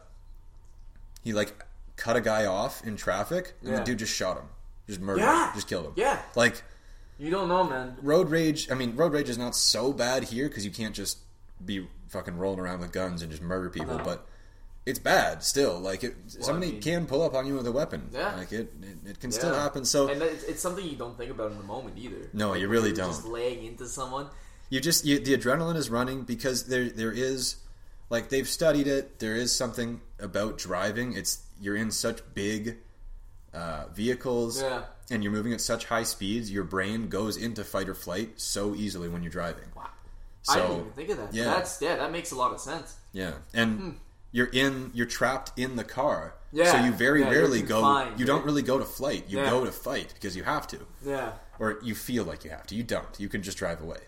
he 1.23 1.31
like 1.31 1.63
cut 1.95 2.15
a 2.17 2.21
guy 2.21 2.45
off 2.45 2.83
in 2.83 2.97
traffic, 2.97 3.53
and 3.61 3.69
Yeah. 3.71 3.77
the 3.79 3.83
dude 3.85 3.99
just 3.99 4.13
shot 4.13 4.37
him, 4.37 4.49
just 4.87 4.99
murdered 5.01 5.21
Yeah. 5.21 5.51
just 5.55 5.67
killed 5.67 5.85
him. 5.85 5.93
Yeah. 5.95 6.21
like 6.35 6.63
You 7.17 7.29
don't 7.29 7.47
know, 7.47 7.63
man. 7.63 7.97
road 8.01 8.29
rage. 8.29 8.69
I 8.71 8.75
mean, 8.75 8.95
road 8.95 9.13
rage 9.13 9.29
is 9.29 9.37
not 9.37 9.55
so 9.55 9.93
bad 9.93 10.23
here 10.25 10.47
because 10.47 10.65
you 10.65 10.71
can't 10.71 10.95
just 10.95 11.19
be 11.63 11.87
fucking 12.09 12.37
rolling 12.37 12.59
around 12.59 12.79
with 12.79 12.91
guns 12.91 13.21
and 13.21 13.31
just 13.31 13.41
murder 13.43 13.69
people, 13.69 13.97
No. 13.97 14.03
but. 14.03 14.27
It's 14.87 14.99
bad 14.99 15.41
still. 15.43 15.79
Like 15.79 16.03
it, 16.03 16.15
somebody 16.27 16.73
mean- 16.73 16.79
can 16.81 17.07
pull 17.07 17.23
up 17.23 17.33
on 17.33 17.47
you 17.47 17.55
with 17.55 17.65
a 17.65 17.71
weapon. 17.71 18.07
Yeah. 18.13 18.35
Like 18.35 18.51
it, 18.51 18.71
it, 18.83 19.09
it 19.09 19.19
can 19.19 19.31
still 19.31 19.51
happen. 19.55 19.83
So 19.83 20.09
And 20.09 20.21
it's, 20.21 20.43
it's 20.43 20.61
something 20.61 20.85
you 20.85 20.95
don't 20.95 21.17
think 21.17 21.31
about 21.31 21.51
in 21.51 21.57
the 21.57 21.63
moment 21.63 21.97
either. 21.97 22.29
No, 22.33 22.51
Like, 22.51 22.59
you 22.61 22.67
really 22.67 22.93
don't. 22.93 23.09
Just 23.09 23.25
laying 23.25 23.65
into 23.65 23.87
someone. 23.87 24.27
you 24.69 24.79
just 24.79 25.03
you, 25.03 25.17
the 25.19 25.35
adrenaline 25.35 25.75
is 25.75 25.89
running 25.89 26.21
because 26.21 26.65
there 26.65 26.87
there 26.87 27.11
is 27.11 27.55
like 28.11 28.29
they've 28.29 28.47
studied 28.47 28.85
it 28.85 29.17
there 29.17 29.35
is 29.35 29.51
something 29.55 30.01
about 30.19 30.59
driving 30.59 31.13
it's 31.13 31.41
you're 31.59 31.75
in 31.75 31.89
such 31.89 32.19
big 32.35 32.77
uh, 33.55 33.85
vehicles, 33.93 34.61
Yeah. 34.61 34.83
and 35.09 35.23
you're 35.23 35.31
moving 35.31 35.53
at 35.53 35.61
such 35.61 35.85
high 35.85 36.03
speeds, 36.03 36.51
your 36.51 36.63
brain 36.63 37.07
goes 37.09 37.37
into 37.37 37.63
fight 37.63 37.87
or 37.89 37.95
flight 37.95 38.39
so 38.39 38.75
easily 38.75 39.07
when 39.09 39.23
you're 39.23 39.31
driving. 39.31 39.65
Wow. 39.75 39.89
So 40.43 40.53
I 40.53 40.55
didn't 40.67 40.79
even 40.81 40.91
think 40.91 41.09
of 41.09 41.17
that. 41.17 41.33
yeah. 41.33 41.45
That's 41.45 41.81
yeah, 41.81 41.95
that 41.95 42.11
makes 42.11 42.31
a 42.31 42.35
lot 42.35 42.51
of 42.53 42.59
sense. 42.59 42.95
yeah, 43.13 43.33
and 43.53 43.97
you're 44.31 44.47
in, 44.51 44.91
you're 44.93 45.07
trapped 45.07 45.51
in 45.57 45.75
the 45.77 45.83
car. 45.83 46.35
Hmm. 46.51 46.57
Yeah. 46.59 46.71
So 46.71 46.85
you 46.85 46.91
very 46.91 47.21
Yeah, 47.21 47.31
rarely 47.31 47.61
go. 47.61 47.81
confined, 47.81 48.19
You 48.19 48.25
don't 48.25 48.45
really 48.45 48.61
go 48.61 48.77
to 48.77 48.85
flight. 48.85 49.25
You 49.27 49.39
Yeah. 49.39 49.49
go 49.49 49.65
to 49.65 49.71
fight 49.71 50.13
because 50.13 50.35
you 50.37 50.43
have 50.43 50.67
to, 50.67 50.79
Yeah. 51.03 51.31
or 51.59 51.79
you 51.81 51.95
feel 51.95 52.23
like 52.25 52.43
you 52.43 52.51
have 52.51 52.67
to. 52.67 52.75
You 52.75 52.83
don't. 52.83 53.19
You 53.19 53.27
can 53.29 53.41
just 53.43 53.57
drive 53.57 53.81
away. 53.81 53.99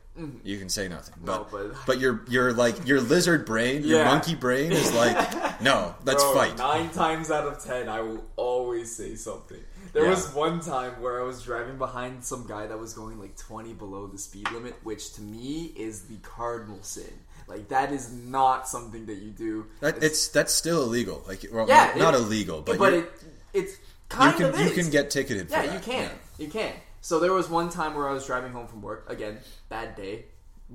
You 0.43 0.57
can 0.57 0.69
say 0.69 0.87
nothing. 0.87 1.13
Mm-hmm. 1.15 1.25
No, 1.25 1.47
But 1.51 1.69
but- 1.73 1.85
but 1.85 1.99
your 1.99 2.23
your 2.27 2.53
like 2.53 2.87
your 2.87 3.01
lizard 3.01 3.45
brain, 3.45 3.83
your 3.83 4.03
monkey 4.05 4.35
brain 4.35 4.71
is 4.71 4.93
like, 4.93 5.61
no, 5.61 5.95
let's 6.05 6.23
Bro, 6.23 6.33
fight. 6.33 6.57
Nine 6.57 6.89
times 6.89 7.29
out 7.31 7.45
of 7.47 7.63
ten, 7.63 7.87
I 7.89 8.01
will 8.01 8.23
always 8.35 8.95
say 8.95 9.15
something. 9.15 9.59
There 9.93 10.03
Yeah. 10.03 10.09
was 10.11 10.33
one 10.33 10.59
time 10.59 11.01
where 11.01 11.21
I 11.21 11.23
was 11.23 11.41
driving 11.43 11.77
behind 11.77 12.23
some 12.25 12.45
guy 12.47 12.67
that 12.67 12.77
was 12.77 12.93
going 12.93 13.19
like 13.19 13.37
20 13.37 13.73
below 13.73 14.07
the 14.07 14.17
speed 14.17 14.51
limit, 14.51 14.75
which 14.83 15.13
to 15.13 15.21
me 15.21 15.71
is 15.75 16.03
the 16.03 16.17
cardinal 16.17 16.79
sin. 16.81 17.13
Like 17.47 17.69
that 17.69 17.93
is 17.93 18.11
not 18.11 18.67
something 18.67 19.05
that 19.05 19.19
you 19.19 19.31
do. 19.31 19.67
That, 19.79 20.03
it's 20.03 20.27
that's 20.27 20.53
still 20.53 20.83
illegal. 20.83 21.23
Like, 21.27 21.45
well, 21.51 21.67
Yeah, 21.67 21.93
not, 21.95 21.97
not 21.97 22.13
illegal, 22.15 22.61
but, 22.61 22.77
but 22.77 22.93
it 22.93 23.11
it's 23.53 23.71
you 23.73 23.77
kind 24.09 24.35
can 24.35 24.45
of 24.47 24.59
you 24.59 24.65
is. 24.65 24.73
can 24.73 24.89
get 24.89 25.09
ticketed. 25.09 25.47
For 25.49 25.55
Yeah, 25.55 25.65
that. 25.67 25.73
you 25.73 25.79
can. 25.79 26.11
You 26.37 26.47
can. 26.49 26.73
So 27.07 27.19
there 27.21 27.31
was 27.31 27.49
one 27.49 27.69
time 27.69 27.95
where 27.95 28.09
I 28.09 28.11
was 28.11 28.25
driving 28.25 28.51
home 28.51 28.67
from 28.67 28.81
work. 28.81 29.09
Again, 29.09 29.37
bad 29.69 29.95
day. 29.95 30.25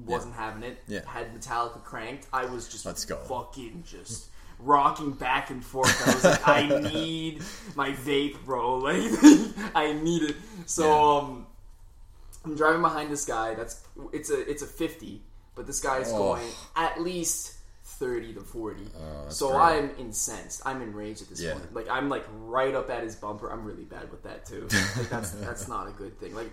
Wasn't 0.06 0.34
having 0.34 0.62
it. 0.62 0.78
Yeah. 0.88 1.00
Had 1.06 1.38
Metallica 1.38 1.84
cranked. 1.84 2.26
I 2.32 2.46
was 2.46 2.68
just 2.70 2.86
Let's 2.86 3.04
go. 3.04 3.16
fucking 3.16 3.84
just 3.86 4.30
rocking 4.58 5.10
back 5.12 5.50
and 5.50 5.62
forth. 5.62 5.94
I 6.08 6.14
was 6.14 6.24
like, 6.24 6.48
I 6.48 6.68
need 6.90 7.42
my 7.74 7.90
vape, 7.90 8.42
bro. 8.46 8.78
Like 8.78 9.02
I 9.74 9.92
need 9.92 10.22
it. 10.22 10.36
So 10.64 10.84
Yeah. 10.86 11.18
um 11.28 11.46
I'm 12.46 12.56
driving 12.56 12.80
behind 12.80 13.12
this 13.12 13.26
guy 13.26 13.52
that's 13.54 13.86
it's 14.14 14.30
a 14.30 14.40
it's 14.50 14.62
a 14.62 14.66
fifty, 14.66 15.20
but 15.54 15.66
this 15.66 15.80
guy 15.82 15.98
is 15.98 16.08
Oh. 16.14 16.16
going 16.16 16.48
at 16.76 16.98
least 16.98 17.58
thirty 18.02 18.32
to 18.34 18.40
forty. 18.40 18.86
that's 19.24 19.36
so 19.36 19.48
great. 19.50 19.60
I'm 19.60 19.90
incensed. 19.98 20.62
I'm 20.64 20.82
enraged 20.82 21.22
at 21.22 21.28
this 21.28 21.40
Yeah. 21.40 21.52
point. 21.54 21.72
Like 21.74 21.88
I'm 21.88 22.08
like 22.08 22.24
right 22.40 22.74
up 22.74 22.90
at 22.90 23.02
his 23.04 23.14
bumper. 23.16 23.48
I'm 23.50 23.64
really 23.64 23.84
bad 23.84 24.10
with 24.10 24.22
that 24.24 24.44
too. 24.46 24.66
Like 24.96 25.08
that's 25.08 25.30
that's 25.32 25.68
not 25.68 25.86
a 25.88 25.92
good 25.92 26.18
thing. 26.20 26.34
Like 26.34 26.50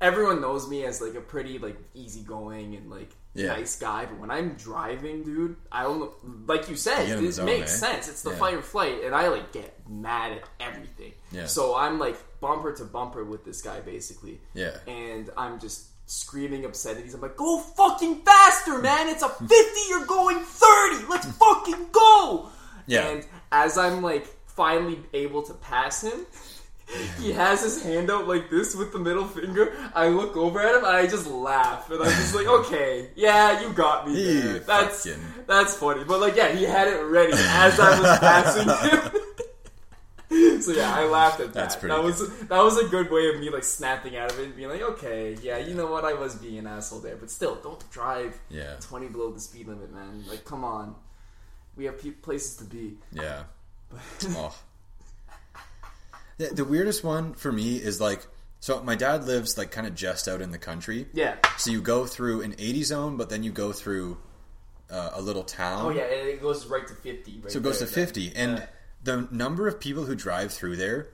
everyone 0.00 0.40
knows 0.40 0.68
me 0.68 0.84
as 0.84 1.00
like 1.00 1.14
a 1.14 1.20
pretty 1.20 1.58
like 1.58 1.76
easygoing 1.94 2.74
and 2.74 2.90
like 2.90 3.10
Yeah. 3.34 3.48
nice 3.48 3.78
guy, 3.78 4.04
but 4.06 4.18
when 4.18 4.30
I'm 4.30 4.54
driving, 4.54 5.22
dude, 5.24 5.56
I 5.70 5.84
don't. 5.84 6.46
Like 6.46 6.68
you 6.68 6.76
said, 6.76 7.02
You 7.02 7.06
get 7.06 7.16
in 7.18 7.20
the 7.22 7.26
this 7.28 7.36
zone, 7.36 7.46
makes 7.46 7.72
eh? 7.82 7.86
sense. 7.86 8.08
It's 8.08 8.22
the 8.22 8.30
Yeah. 8.30 8.36
fight 8.36 8.54
or 8.54 8.62
flight, 8.62 9.04
and 9.04 9.14
I 9.14 9.28
like 9.28 9.52
get 9.52 9.88
mad 9.88 10.32
at 10.32 10.42
everything. 10.60 11.12
Yeah. 11.30 11.46
So 11.46 11.74
I'm 11.74 11.98
like 11.98 12.16
bumper 12.40 12.72
to 12.74 12.84
bumper 12.84 13.24
with 13.24 13.44
this 13.44 13.62
guy 13.62 13.80
basically. 13.80 14.40
Yeah. 14.54 14.76
And 14.86 15.30
I'm 15.36 15.58
just 15.60 15.86
screaming 16.12 16.64
obscenities. 16.64 17.14
I'm 17.14 17.20
like, 17.22 17.36
go 17.36 17.58
fucking 17.58 18.16
faster, 18.22 18.78
man! 18.78 19.08
It's 19.08 19.22
a 19.22 19.28
50, 19.30 19.54
you're 19.88 20.06
going 20.06 20.38
30! 20.40 21.06
Let's 21.08 21.26
fucking 21.32 21.86
go! 21.90 22.50
Yeah. 22.86 23.08
And 23.08 23.26
as 23.50 23.78
I'm 23.78 24.02
like 24.02 24.26
finally 24.46 24.98
able 25.14 25.42
to 25.44 25.54
pass 25.54 26.02
him, 26.02 26.26
he 27.18 27.32
has 27.32 27.62
his 27.62 27.82
hand 27.82 28.10
out 28.10 28.28
like 28.28 28.50
this 28.50 28.74
with 28.74 28.92
the 28.92 28.98
middle 28.98 29.26
finger. 29.26 29.74
I 29.94 30.08
look 30.08 30.36
over 30.36 30.60
at 30.60 30.74
him 30.74 30.84
and 30.84 30.94
I 30.96 31.06
just 31.06 31.26
laugh. 31.26 31.90
And 31.90 32.02
I'm 32.02 32.10
just 32.10 32.34
like, 32.34 32.46
okay, 32.60 33.08
yeah, 33.16 33.62
you 33.62 33.72
got 33.72 34.06
me 34.06 34.22
there. 34.22 34.58
That's, 34.58 35.06
fucking- 35.08 35.22
that's 35.46 35.74
funny. 35.76 36.04
But 36.04 36.20
like, 36.20 36.36
yeah, 36.36 36.52
he 36.52 36.64
had 36.64 36.88
it 36.88 37.00
ready 37.04 37.32
as 37.34 37.80
I 37.80 37.98
was 38.00 38.18
passing 38.18 38.68
him. 38.68 39.21
So 40.62 40.72
yeah, 40.72 40.94
I 40.94 41.04
laughed 41.06 41.40
at 41.40 41.46
that. 41.48 41.54
That's 41.54 41.76
pretty 41.76 41.94
that 41.94 42.02
was 42.02 42.20
that 42.46 42.62
was 42.62 42.78
a 42.78 42.88
good 42.88 43.10
way 43.10 43.28
of 43.28 43.38
me 43.40 43.50
like 43.50 43.64
snapping 43.64 44.16
out 44.16 44.32
of 44.32 44.38
it 44.38 44.44
and 44.46 44.56
being 44.56 44.68
like, 44.68 44.80
okay, 44.82 45.36
yeah, 45.42 45.58
you 45.58 45.74
know 45.74 45.86
what, 45.86 46.04
I 46.04 46.12
was 46.14 46.34
being 46.36 46.58
an 46.58 46.66
asshole 46.66 47.00
there, 47.00 47.16
but 47.16 47.30
still, 47.30 47.56
don't 47.56 47.88
drive 47.90 48.38
Yeah. 48.48 48.76
twenty 48.80 49.08
below 49.08 49.30
the 49.30 49.40
speed 49.40 49.66
limit, 49.68 49.92
man. 49.92 50.24
Like, 50.28 50.44
come 50.44 50.64
on, 50.64 50.94
we 51.76 51.84
have 51.86 52.00
pe- 52.00 52.10
places 52.10 52.56
to 52.56 52.64
be. 52.64 52.94
Yeah. 53.12 53.44
oh. 54.30 54.54
The, 56.38 56.46
the 56.54 56.64
weirdest 56.64 57.04
one 57.04 57.34
for 57.34 57.52
me 57.52 57.76
is 57.76 58.00
like, 58.00 58.26
so 58.60 58.82
my 58.82 58.94
dad 58.94 59.24
lives 59.24 59.58
like 59.58 59.70
kind 59.70 59.86
of 59.86 59.94
just 59.94 60.28
out 60.28 60.40
in 60.40 60.50
the 60.50 60.58
country. 60.58 61.06
Yeah. 61.12 61.36
So 61.58 61.70
you 61.70 61.80
go 61.82 62.06
through 62.06 62.42
an 62.42 62.54
80 62.58 62.82
zone, 62.84 63.16
but 63.16 63.28
then 63.28 63.42
you 63.42 63.50
go 63.52 63.72
through 63.72 64.18
uh, 64.90 65.10
a 65.14 65.20
little 65.22 65.42
town. 65.42 65.86
Oh 65.86 65.90
yeah, 65.90 66.02
and 66.04 66.28
it 66.28 66.40
goes 66.40 66.66
right 66.66 66.86
to 66.86 66.94
fifty. 66.94 67.40
Right 67.42 67.50
So 67.50 67.58
it 67.58 67.62
goes 67.62 67.78
there, 67.80 67.88
to 67.88 67.94
50. 67.94 68.32
And 68.36 68.58
Yeah. 68.58 68.66
The 69.04 69.28
number 69.30 69.66
of 69.68 69.80
people 69.80 70.04
who 70.04 70.14
drive 70.14 70.52
through 70.52 70.76
there 70.76 71.08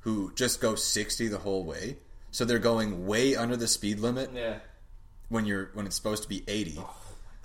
who 0.00 0.32
just 0.34 0.60
go 0.60 0.74
60 0.74 1.28
the 1.28 1.38
whole 1.38 1.64
way. 1.64 1.96
So 2.30 2.44
they're 2.44 2.58
going 2.58 3.06
way 3.06 3.34
under 3.36 3.56
the 3.56 3.68
speed 3.68 4.00
limit 4.00 4.30
Yeah. 4.34 4.58
when 5.28 5.46
you're 5.46 5.70
when 5.74 5.86
it's 5.86 5.96
supposed 5.96 6.22
to 6.24 6.28
be 6.28 6.42
80. 6.48 6.74
Oh 6.78 6.82
my 6.82 6.86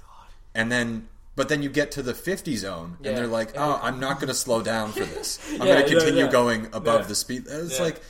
god. 0.03 0.27
And 0.55 0.71
then 0.71 1.07
but 1.35 1.47
then 1.47 1.63
you 1.63 1.69
get 1.69 1.91
to 1.91 2.01
the 2.03 2.13
50 2.13 2.57
zone 2.57 2.97
Yeah. 2.99 3.09
and 3.09 3.17
they're 3.17 3.27
like, 3.27 3.53
"Oh, 3.57 3.79
I'm 3.81 3.99
not 3.99 4.15
going 4.17 4.27
to 4.27 4.33
slow 4.33 4.61
down 4.61 4.91
for 4.91 5.05
this. 5.05 5.39
I'm 5.53 5.65
Yeah, 5.67 5.73
going 5.75 5.83
to 5.85 5.89
continue 5.89 6.25
yeah. 6.25 6.31
going 6.31 6.67
above 6.73 7.07
the 7.07 7.15
speed." 7.15 7.45
It's 7.47 7.79
like, 7.79 8.01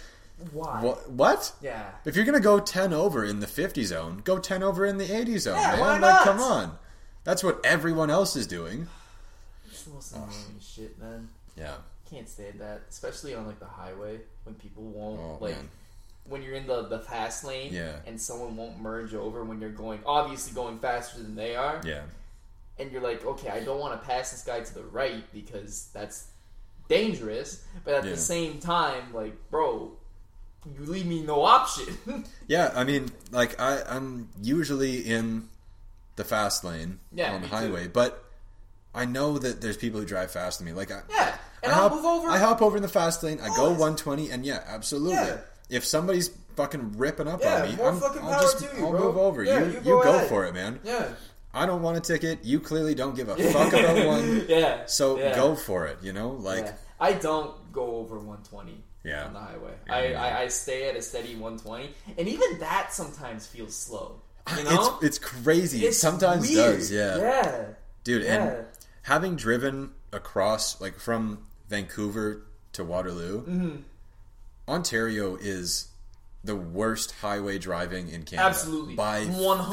Why? 0.51 0.81
what? 0.81 1.09
What? 1.11 1.51
Yeah. 1.61 1.91
If 2.05 2.15
you're 2.15 2.25
going 2.25 2.37
to 2.37 2.43
go 2.43 2.59
10 2.59 2.91
over 2.91 3.23
in 3.23 3.39
the 3.39 3.45
50 3.47 3.83
zone, 3.83 4.21
go 4.23 4.39
10 4.39 4.63
over 4.63 4.83
in 4.85 4.97
the 4.97 5.15
80 5.15 5.37
zone. 5.37 5.57
Yeah, 5.57 5.71
man. 5.71 5.79
why 5.79 5.91
Like, 5.91 6.01
not? 6.01 6.23
come 6.23 6.39
on. 6.39 6.77
That's 7.23 7.43
what 7.43 7.59
everyone 7.63 8.09
else 8.09 8.35
is 8.35 8.47
doing. 8.47 8.87
It's 9.71 9.83
the 9.83 9.91
most 9.91 10.13
annoying 10.15 10.59
shit, 10.59 10.99
man. 10.99 11.29
Yeah. 11.59 11.75
Can't 12.09 12.27
stand 12.29 12.59
that, 12.59 12.81
especially 12.89 13.35
on 13.35 13.45
like 13.45 13.59
the 13.59 13.65
highway 13.65 14.19
when 14.43 14.55
people 14.55 14.83
won't 14.83 15.19
Oh, 15.19 15.37
like 15.43 15.55
man. 15.55 15.69
when 16.25 16.41
you're 16.41 16.55
in 16.55 16.65
the 16.65 16.83
the 16.87 16.99
fast 16.99 17.43
lane 17.43 17.71
Yeah. 17.73 17.97
and 18.07 18.19
someone 18.19 18.55
won't 18.57 18.79
merge 18.79 19.13
over 19.13 19.43
when 19.43 19.59
you're 19.61 19.69
going 19.69 19.99
obviously 20.05 20.53
going 20.53 20.79
faster 20.79 21.19
than 21.21 21.35
they 21.35 21.55
are 21.55 21.81
Yeah. 21.85 22.01
and 22.79 22.91
you're 22.91 23.01
like 23.01 23.23
okay 23.25 23.49
I 23.49 23.59
don't 23.63 23.79
want 23.79 23.99
to 24.01 24.07
pass 24.07 24.31
this 24.31 24.41
guy 24.43 24.61
to 24.61 24.73
the 24.73 24.83
right 24.83 25.23
because 25.33 25.89
that's 25.93 26.27
dangerous 26.87 27.63
but 27.85 27.93
at 27.93 28.03
Yeah. 28.05 28.11
the 28.11 28.17
same 28.17 28.59
time 28.59 29.13
like 29.13 29.33
bro 29.51 29.91
you 30.65 30.85
leave 30.85 31.05
me 31.05 31.21
no 31.21 31.43
option 31.43 31.95
Yeah, 32.47 32.71
I 32.75 32.83
mean, 32.83 33.11
like 33.31 33.59
I, 33.61 33.81
I'm 33.87 34.29
usually 34.41 34.97
in 35.05 35.47
the 36.15 36.23
fast 36.23 36.63
lane 36.63 36.99
Yeah, 37.13 37.33
on 37.33 37.41
the 37.41 37.47
me 37.47 37.49
too. 37.49 37.55
highway, 37.55 37.87
but 37.87 38.25
I 38.93 39.05
know 39.05 39.37
that 39.37 39.61
there's 39.61 39.77
people 39.77 39.99
who 39.99 40.05
drive 40.05 40.31
faster 40.31 40.63
than 40.63 40.73
me. 40.73 40.77
Like, 40.77 40.91
I, 40.91 41.01
yeah 41.09 41.37
and 41.63 41.71
I 41.71 41.75
I'll 41.75 41.89
hop, 41.89 41.93
move 41.93 42.05
over 42.05 42.29
I 42.29 42.37
hop 42.37 42.61
over 42.61 42.75
in 42.77 42.81
the 42.83 42.87
fast 42.89 43.23
lane. 43.23 43.39
I 43.41 43.47
go 43.55 43.69
120, 43.69 44.29
and 44.31 44.45
yeah, 44.45 44.63
absolutely. 44.67 45.13
Yeah. 45.13 45.37
If 45.69 45.85
somebody's 45.85 46.29
fucking 46.55 46.97
ripping 46.97 47.27
up 47.27 47.41
Yeah, 47.41 47.61
on 47.63 47.69
me, 47.69 47.83
I'm, 47.83 48.03
I'll 48.23 48.41
just 48.41 48.61
you, 48.61 48.69
I'll 48.85 48.91
bro. 48.91 48.99
move 49.03 49.17
over. 49.17 49.43
Yeah, 49.43 49.59
you 49.59 49.65
you 49.65 49.71
you 49.77 49.83
go 49.83 50.03
go, 50.03 50.19
for 50.27 50.45
it, 50.45 50.53
man. 50.53 50.79
yeah 50.83 51.09
I 51.53 51.65
don't 51.65 51.81
want 51.81 51.97
a 51.97 52.01
ticket. 52.01 52.43
You 52.43 52.59
clearly 52.59 52.93
don't 52.95 53.15
give 53.15 53.27
a 53.29 53.35
fuck 53.53 53.73
about 53.73 54.05
one. 54.05 54.45
yeah 54.49 54.85
So 54.85 55.17
go 55.35 55.55
for 55.55 55.87
it. 55.87 55.97
You 56.01 56.13
know, 56.13 56.31
like. 56.31 56.73
I 56.99 57.13
don't 57.13 57.71
go 57.71 57.95
over 57.95 58.15
120 58.17 58.83
Yeah. 59.05 59.25
on 59.25 59.33
the 59.33 59.39
highway. 59.39 59.73
Yeah, 59.87 59.95
I, 59.95 60.05
yeah. 60.07 60.21
I, 60.23 60.41
I 60.41 60.47
stay 60.49 60.89
at 60.89 60.95
a 60.97 61.01
steady 61.01 61.35
120, 61.35 61.91
and 62.17 62.27
even 62.27 62.59
that 62.59 62.93
sometimes 62.93 63.47
feels 63.47 63.75
slow. 63.75 64.21
You 64.57 64.63
know, 64.63 64.97
it's 65.01 65.17
it's 65.17 65.19
crazy. 65.19 65.85
It's 65.85 65.97
it 65.97 65.99
sometimes 65.99 66.49
weird. 66.49 66.75
does. 66.77 66.91
Yeah. 66.91 67.17
yeah, 67.17 67.65
dude 68.03 68.23
Yeah. 68.23 68.33
and 68.43 68.65
having 69.03 69.35
driven 69.35 69.91
across 70.11 70.81
like 70.81 70.99
from 70.99 71.45
vancouver 71.69 72.45
to 72.73 72.83
waterloo 72.83 73.41
Mm-hmm. 73.45 73.75
ontario 74.67 75.35
is 75.35 75.87
the 76.43 76.55
worst 76.55 77.11
highway 77.21 77.57
driving 77.57 78.09
in 78.09 78.23
canada 78.23 78.47
Absolutely. 78.49 78.95
by 78.95 79.25
100%. 79.25 79.69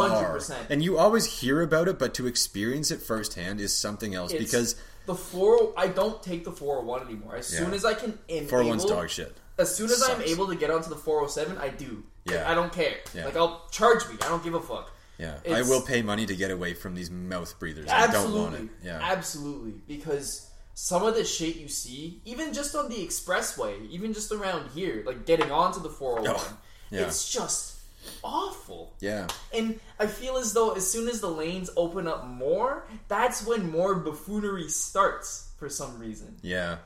far. 0.48 0.56
and 0.70 0.82
you 0.82 0.98
always 0.98 1.40
hear 1.40 1.62
about 1.62 1.86
it 1.88 1.98
but 1.98 2.12
to 2.14 2.26
experience 2.26 2.90
it 2.90 3.00
firsthand 3.00 3.60
is 3.60 3.76
something 3.76 4.14
else 4.14 4.32
It's- 4.32 4.46
because 4.50 4.76
the 5.06 5.14
four. 5.14 5.72
I 5.76 5.86
don't 5.86 6.20
take 6.20 6.42
the 6.44 6.50
401 6.50 7.02
anymore. 7.06 7.36
As 7.36 7.46
soon 7.46 7.72
as 7.72 7.84
I 7.84 7.94
can, 7.94 8.18
am 8.28 8.46
401's 8.46 8.84
dog 8.86 9.08
shit 9.08 9.36
As 9.56 9.72
soon 9.72 9.88
as 9.88 10.02
I'm 10.02 10.20
able 10.22 10.48
to 10.48 10.56
get 10.56 10.68
onto 10.68 10.88
the 10.90 10.96
407, 10.96 11.56
I 11.58 11.68
do. 11.68 12.02
Like, 12.26 12.34
Yeah. 12.34 12.50
I 12.50 12.56
don't 12.56 12.72
care. 12.72 12.96
Yeah. 13.14 13.26
Like 13.26 13.36
I'll 13.36 13.68
charge 13.70 14.08
me. 14.08 14.16
I 14.22 14.26
don't 14.28 14.42
give 14.42 14.54
a 14.54 14.60
fuck. 14.60 14.90
yeah 15.16 15.38
i 15.48 15.62
will 15.62 15.80
pay 15.80 16.02
money 16.02 16.26
to 16.26 16.34
get 16.34 16.50
away 16.50 16.74
from 16.74 16.96
these 16.96 17.08
mouth 17.10 17.56
breathers 17.60 17.88
i 17.88 18.00
don't 18.08 18.16
Absolutely. 18.16 18.40
want 18.42 18.54
it 18.56 18.68
yeah 18.84 18.98
Absolutely. 19.00 19.74
Because 19.86 20.50
some 20.78 21.02
of 21.02 21.14
the 21.14 21.24
shit 21.24 21.56
you 21.56 21.68
see, 21.68 22.20
even 22.26 22.52
just 22.52 22.76
on 22.76 22.90
the 22.90 22.96
expressway, 22.96 23.88
even 23.88 24.12
just 24.12 24.30
around 24.30 24.68
here, 24.74 25.02
like 25.06 25.24
getting 25.24 25.50
onto 25.50 25.80
the 25.80 25.88
401, 25.88 26.36
Oh, 26.38 26.58
yeah. 26.90 27.00
it's 27.06 27.32
just 27.32 27.78
awful. 28.22 28.92
yeah 29.00 29.26
And 29.54 29.80
I 29.98 30.06
feel 30.06 30.36
as 30.36 30.52
though 30.52 30.72
as 30.72 30.88
soon 30.90 31.08
as 31.08 31.20
the 31.22 31.30
lanes 31.30 31.70
open 31.78 32.06
up 32.06 32.26
more, 32.26 32.86
that's 33.08 33.44
when 33.46 33.70
more 33.70 33.94
buffoonery 33.94 34.68
starts 34.68 35.48
for 35.58 35.68
some 35.70 35.98
reason. 35.98 36.36
yeah 36.42 36.76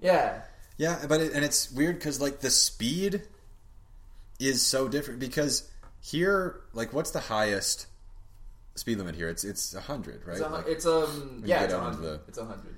Yeah. 0.00 0.40
Yeah, 0.78 1.04
but 1.06 1.20
it, 1.20 1.32
and 1.34 1.44
it's 1.44 1.70
weird 1.70 1.96
because 1.98 2.20
like 2.20 2.40
the 2.40 2.50
speed 2.50 3.22
is 4.40 4.60
so 4.62 4.88
different 4.88 5.20
because 5.20 5.70
here, 6.00 6.60
like, 6.72 6.92
what's 6.92 7.12
the 7.12 7.20
highest 7.20 7.86
speed 8.74 8.98
limit 8.98 9.14
here? 9.14 9.28
It's 9.28 9.44
it's 9.44 9.72
hundred, 9.74 10.26
right? 10.26 10.36
It's, 10.38 10.44
a, 10.44 10.48
Like, 10.48 10.66
it's 10.66 10.86
um 10.86 11.42
yeah, 11.46 11.62
it's 11.62 11.72
a 11.72 11.76
down 11.76 11.86
into 11.92 11.96
hundred. 11.98 12.10
the- 12.10 12.20
It's 12.28 12.38
a 12.38 12.44
hundred. 12.44 12.76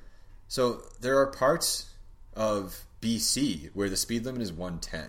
So 0.48 0.82
there 1.00 1.18
are 1.18 1.26
parts 1.26 1.90
of 2.34 2.84
BC, 3.00 3.70
where 3.74 3.88
the 3.88 3.96
speed 3.96 4.24
limit 4.24 4.42
is 4.42 4.52
110. 4.52 5.08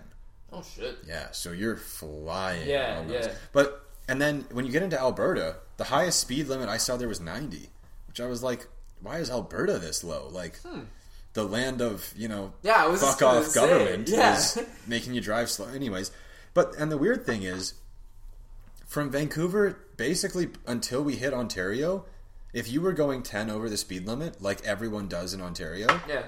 Oh 0.52 0.64
shit. 0.64 0.98
Yeah, 1.08 1.32
so 1.32 1.52
you're 1.52 1.76
flying. 1.76 2.68
Yeah, 2.68 2.98
almost. 2.98 3.30
yeah. 3.30 3.36
But 3.52 3.84
and 4.08 4.22
then 4.22 4.46
when 4.52 4.66
you 4.66 4.72
get 4.72 4.84
into 4.84 5.00
Alberta, 5.00 5.58
the 5.78 5.86
highest 5.86 6.20
speed 6.20 6.48
limit 6.48 6.70
I 6.70 6.78
saw 6.78 6.96
there 6.98 7.08
was 7.08 7.20
90, 7.20 7.70
which 8.08 8.20
I 8.22 8.28
was 8.28 8.42
like, 8.44 8.68
why 9.02 9.18
is 9.18 9.30
Alberta 9.30 9.78
this 9.78 10.04
low? 10.04 10.30
Like 10.32 10.60
the 11.34 11.44
land 11.44 11.82
of 11.82 12.14
you 12.16 12.28
know, 12.28 12.54
Hmm. 12.62 12.68
Yeah, 12.68 12.84
I 12.84 12.88
was 12.88 13.02
fuck 13.02 13.22
off 13.22 13.46
say, 13.46 13.60
government 13.60 14.10
yeah. 14.10 14.38
is 14.38 14.60
making 14.88 15.14
you 15.14 15.22
drive 15.22 15.50
slow. 15.50 15.68
Anyways, 15.68 16.12
but 16.54 16.76
and 16.78 16.92
the 16.92 16.98
weird 16.98 17.26
thing 17.26 17.44
is, 17.44 17.74
from 18.86 19.12
Vancouver, 19.12 19.78
basically 19.98 20.50
until 20.66 21.04
we 21.04 21.16
hit 21.16 21.34
Ontario. 21.34 22.06
If 22.58 22.72
you 22.72 22.82
were 22.82 22.94
going 22.94 23.22
10 23.22 23.52
over 23.52 23.70
the 23.70 23.78
speed 23.78 24.08
limit, 24.08 24.42
like 24.42 24.66
everyone 24.66 25.08
does 25.08 25.32
in 25.36 25.42
Ontario, 25.42 25.88
Yeah. 26.10 26.24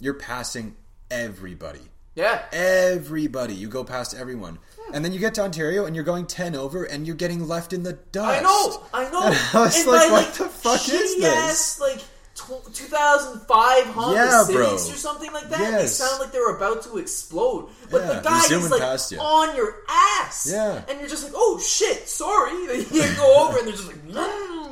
you're 0.00 0.14
passing 0.14 0.74
everybody 1.10 1.90
Yeah. 2.14 2.42
everybody. 2.50 3.52
You 3.54 3.68
go 3.68 3.84
past 3.84 4.14
everyone. 4.14 4.58
And 4.94 5.04
then 5.04 5.12
you 5.12 5.18
get 5.18 5.34
to 5.34 5.42
Ontario 5.42 5.84
and 5.84 5.94
you're 5.94 6.04
going 6.04 6.26
10 6.26 6.54
over 6.56 6.84
and 6.84 7.06
you're 7.06 7.14
getting 7.16 7.46
left 7.46 7.74
in 7.74 7.82
the 7.82 7.92
dust. 7.92 8.40
I 8.40 8.42
know, 8.42 8.82
I 8.94 9.10
know. 9.10 9.22
And 9.26 9.36
I 9.52 9.60
was 9.64 9.76
And 9.76 9.86
like, 9.86 10.10
what 10.12 10.32
the 10.34 10.48
fuck 10.48 10.80
is 10.88 11.16
this? 11.16 11.24
Ass, 11.24 11.78
like 11.80 12.00
2005 12.36 13.84
Honda 13.86 14.14
Yeah, 14.20 14.44
Civics 14.44 14.90
or 14.90 14.96
something 14.96 15.32
like 15.32 15.48
that. 15.50 15.78
They 15.80 15.86
sound 15.86 16.20
like 16.20 16.32
they 16.32 16.38
were 16.38 16.56
about 16.56 16.82
to 16.84 16.98
explode, 16.98 17.68
but 17.90 18.02
Yeah, 18.02 18.12
the 18.14 18.20
guy 18.22 18.44
is 18.44 18.70
like 18.70 19.10
you. 19.10 19.18
on 19.18 19.56
your 19.56 19.74
ass. 19.88 20.46
Yeah. 20.50 20.82
and 20.88 21.00
you're 21.00 21.08
just 21.08 21.24
like, 21.24 21.32
oh 21.36 21.58
shit, 21.58 22.08
sorry. 22.08 22.52
You 22.90 23.14
go 23.16 23.46
over 23.48 23.58
and 23.58 23.66
they're 23.66 23.74
just 23.76 23.86
like, 23.88 24.04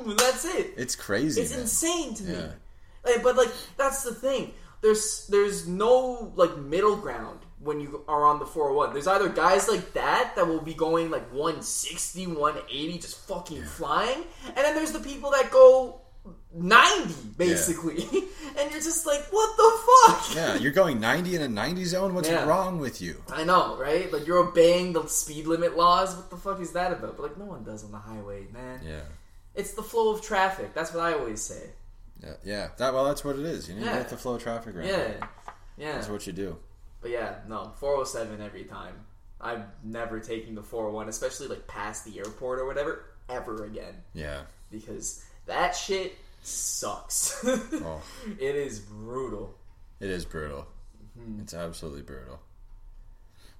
That's 0.04 0.44
it. 0.44 0.74
It's 0.76 0.96
crazy. 0.96 1.40
It's 1.40 1.52
man. 1.52 1.60
insane 1.60 2.14
to 2.14 2.24
me. 2.24 2.32
Yeah. 2.34 2.48
Like, 3.04 3.22
but 3.22 3.36
like 3.36 3.50
that's 3.76 4.02
the 4.02 4.14
thing. 4.14 4.52
There's 4.82 5.26
there's 5.28 5.66
no 5.66 6.32
like 6.36 6.56
middle 6.58 6.96
ground 6.96 7.40
when 7.60 7.80
you 7.80 8.04
are 8.08 8.26
on 8.26 8.38
the 8.38 8.44
401. 8.46 8.92
There's 8.92 9.06
either 9.06 9.28
guys 9.30 9.68
like 9.68 9.94
that 9.94 10.34
that 10.36 10.46
will 10.46 10.60
be 10.60 10.74
going 10.74 11.10
like 11.10 11.30
160, 11.32 12.26
180, 12.26 12.98
just 12.98 13.18
fucking 13.26 13.62
flying, 13.64 14.22
and 14.46 14.56
then 14.56 14.74
there's 14.74 14.92
the 14.92 15.00
people 15.00 15.30
that 15.30 15.50
go 15.50 16.00
90 16.54 17.14
basically, 17.36 18.02
and 18.58 18.70
you're 18.70 18.80
just 18.80 19.06
like, 19.06 19.20
what 19.30 19.56
the 19.56 20.12
fuck? 20.12 20.36
Yeah, 20.36 20.56
you're 20.56 20.72
going 20.72 21.00
90 21.00 21.36
in 21.36 21.42
a 21.42 21.48
90 21.48 21.84
zone? 21.84 22.14
What's 22.14 22.28
Yeah. 22.28 22.44
wrong 22.46 22.78
with 22.78 23.00
you? 23.02 23.22
I 23.32 23.44
know, 23.44 23.76
right? 23.78 24.12
Like 24.12 24.26
you're 24.26 24.38
obeying 24.38 24.92
the 24.92 25.06
speed 25.06 25.46
limit 25.46 25.76
laws. 25.76 26.14
What 26.14 26.30
the 26.30 26.36
fuck 26.36 26.60
is 26.60 26.72
that 26.72 26.92
about? 26.92 27.16
But 27.16 27.22
like 27.22 27.38
no 27.38 27.46
one 27.46 27.64
does 27.64 27.84
on 27.84 27.92
the 27.92 27.98
highway, 27.98 28.46
man. 28.52 28.80
Yeah. 28.86 29.00
It's 29.54 29.72
the 29.74 29.82
flow 29.82 30.10
of 30.12 30.22
traffic. 30.22 30.74
That's 30.74 30.92
what 30.92 31.04
I 31.04 31.12
always 31.14 31.40
say. 31.42 31.70
Yeah, 32.22 32.32
yeah. 32.44 32.68
That 32.78 32.92
well, 32.94 33.04
that's 33.04 33.24
what 33.24 33.36
it 33.38 33.44
is. 33.44 33.68
You 33.68 33.76
know, 33.76 33.84
Yeah. 33.86 33.92
let 33.94 34.08
the 34.08 34.16
flow 34.16 34.34
of 34.34 34.42
traffic 34.42 34.74
around. 34.74 34.86
Yeah, 34.88 35.12
yeah. 35.76 35.92
That's 35.92 36.08
what 36.08 36.26
you 36.26 36.32
do. 36.32 36.56
But 37.00 37.10
yeah, 37.10 37.36
no, 37.48 37.72
407 37.76 38.40
every 38.40 38.64
time. 38.64 38.94
I'm 39.40 39.64
never 39.82 40.20
taking 40.20 40.54
the 40.54 40.62
401, 40.62 41.08
especially 41.08 41.48
like 41.48 41.66
past 41.66 42.04
the 42.06 42.18
airport 42.18 42.60
or 42.60 42.66
whatever, 42.66 43.04
ever 43.28 43.64
again. 43.64 43.94
Yeah. 44.14 44.42
Because 44.70 45.22
that 45.46 45.76
shit 45.76 46.16
sucks. 46.42 47.44
Oh, 47.46 48.00
It 48.40 48.56
is 48.56 48.80
brutal. 48.80 49.54
it 50.00 50.08
is 50.08 50.24
brutal. 50.24 50.66
Mm-hmm. 51.18 51.40
It's 51.42 51.52
absolutely 51.54 52.02
brutal. 52.02 52.40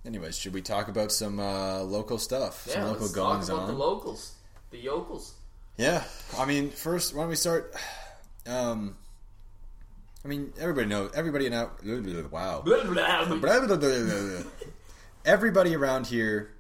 Anyways, 0.07 0.37
should 0.37 0.53
we 0.55 0.61
talk 0.63 0.89
about 0.89 1.13
some 1.13 1.39
uh, 1.41 1.81
local 1.83 2.19
stuff? 2.19 2.65
Yeah, 2.69 2.75
some 2.75 2.83
local 2.85 3.01
let's 3.03 3.15
talk 3.15 3.45
about 3.45 3.59
on? 3.61 3.67
the 3.69 3.73
locals. 3.75 4.35
The 4.71 4.79
yokels. 4.79 5.35
Yeah, 5.77 6.05
I 6.39 6.45
mean, 6.45 6.71
first, 6.71 7.15
why 7.15 7.23
don't 7.23 7.31
we 7.31 7.37
start? 7.37 7.75
Um, 8.47 8.97
I 10.25 10.29
mean, 10.29 10.53
everybody 10.59 10.87
knows. 10.87 11.11
Everybody 11.15 11.49
now. 11.51 11.71
Wow. 12.31 12.63
Everybody 15.25 15.75
around 15.75 16.07
here 16.07 16.51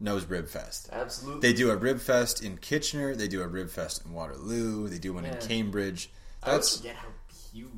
knows 0.00 0.24
Ribfest. 0.24 0.90
Absolutely. 0.90 1.40
They 1.40 1.52
do 1.52 1.70
a 1.70 1.76
Ribfest 1.76 2.42
in 2.42 2.56
Kitchener. 2.56 3.14
They 3.14 3.28
do 3.28 3.42
a 3.42 3.48
Ribfest 3.48 4.06
in 4.06 4.12
Waterloo. 4.12 4.88
They 4.88 4.98
do 4.98 5.12
one 5.12 5.24
in 5.24 5.34
Yeah. 5.34 5.40
Cambridge. 5.40 6.10
I 6.42 6.52
That's 6.52 6.78
forget 6.78 6.96
how 6.96 7.08
huge 7.52 7.68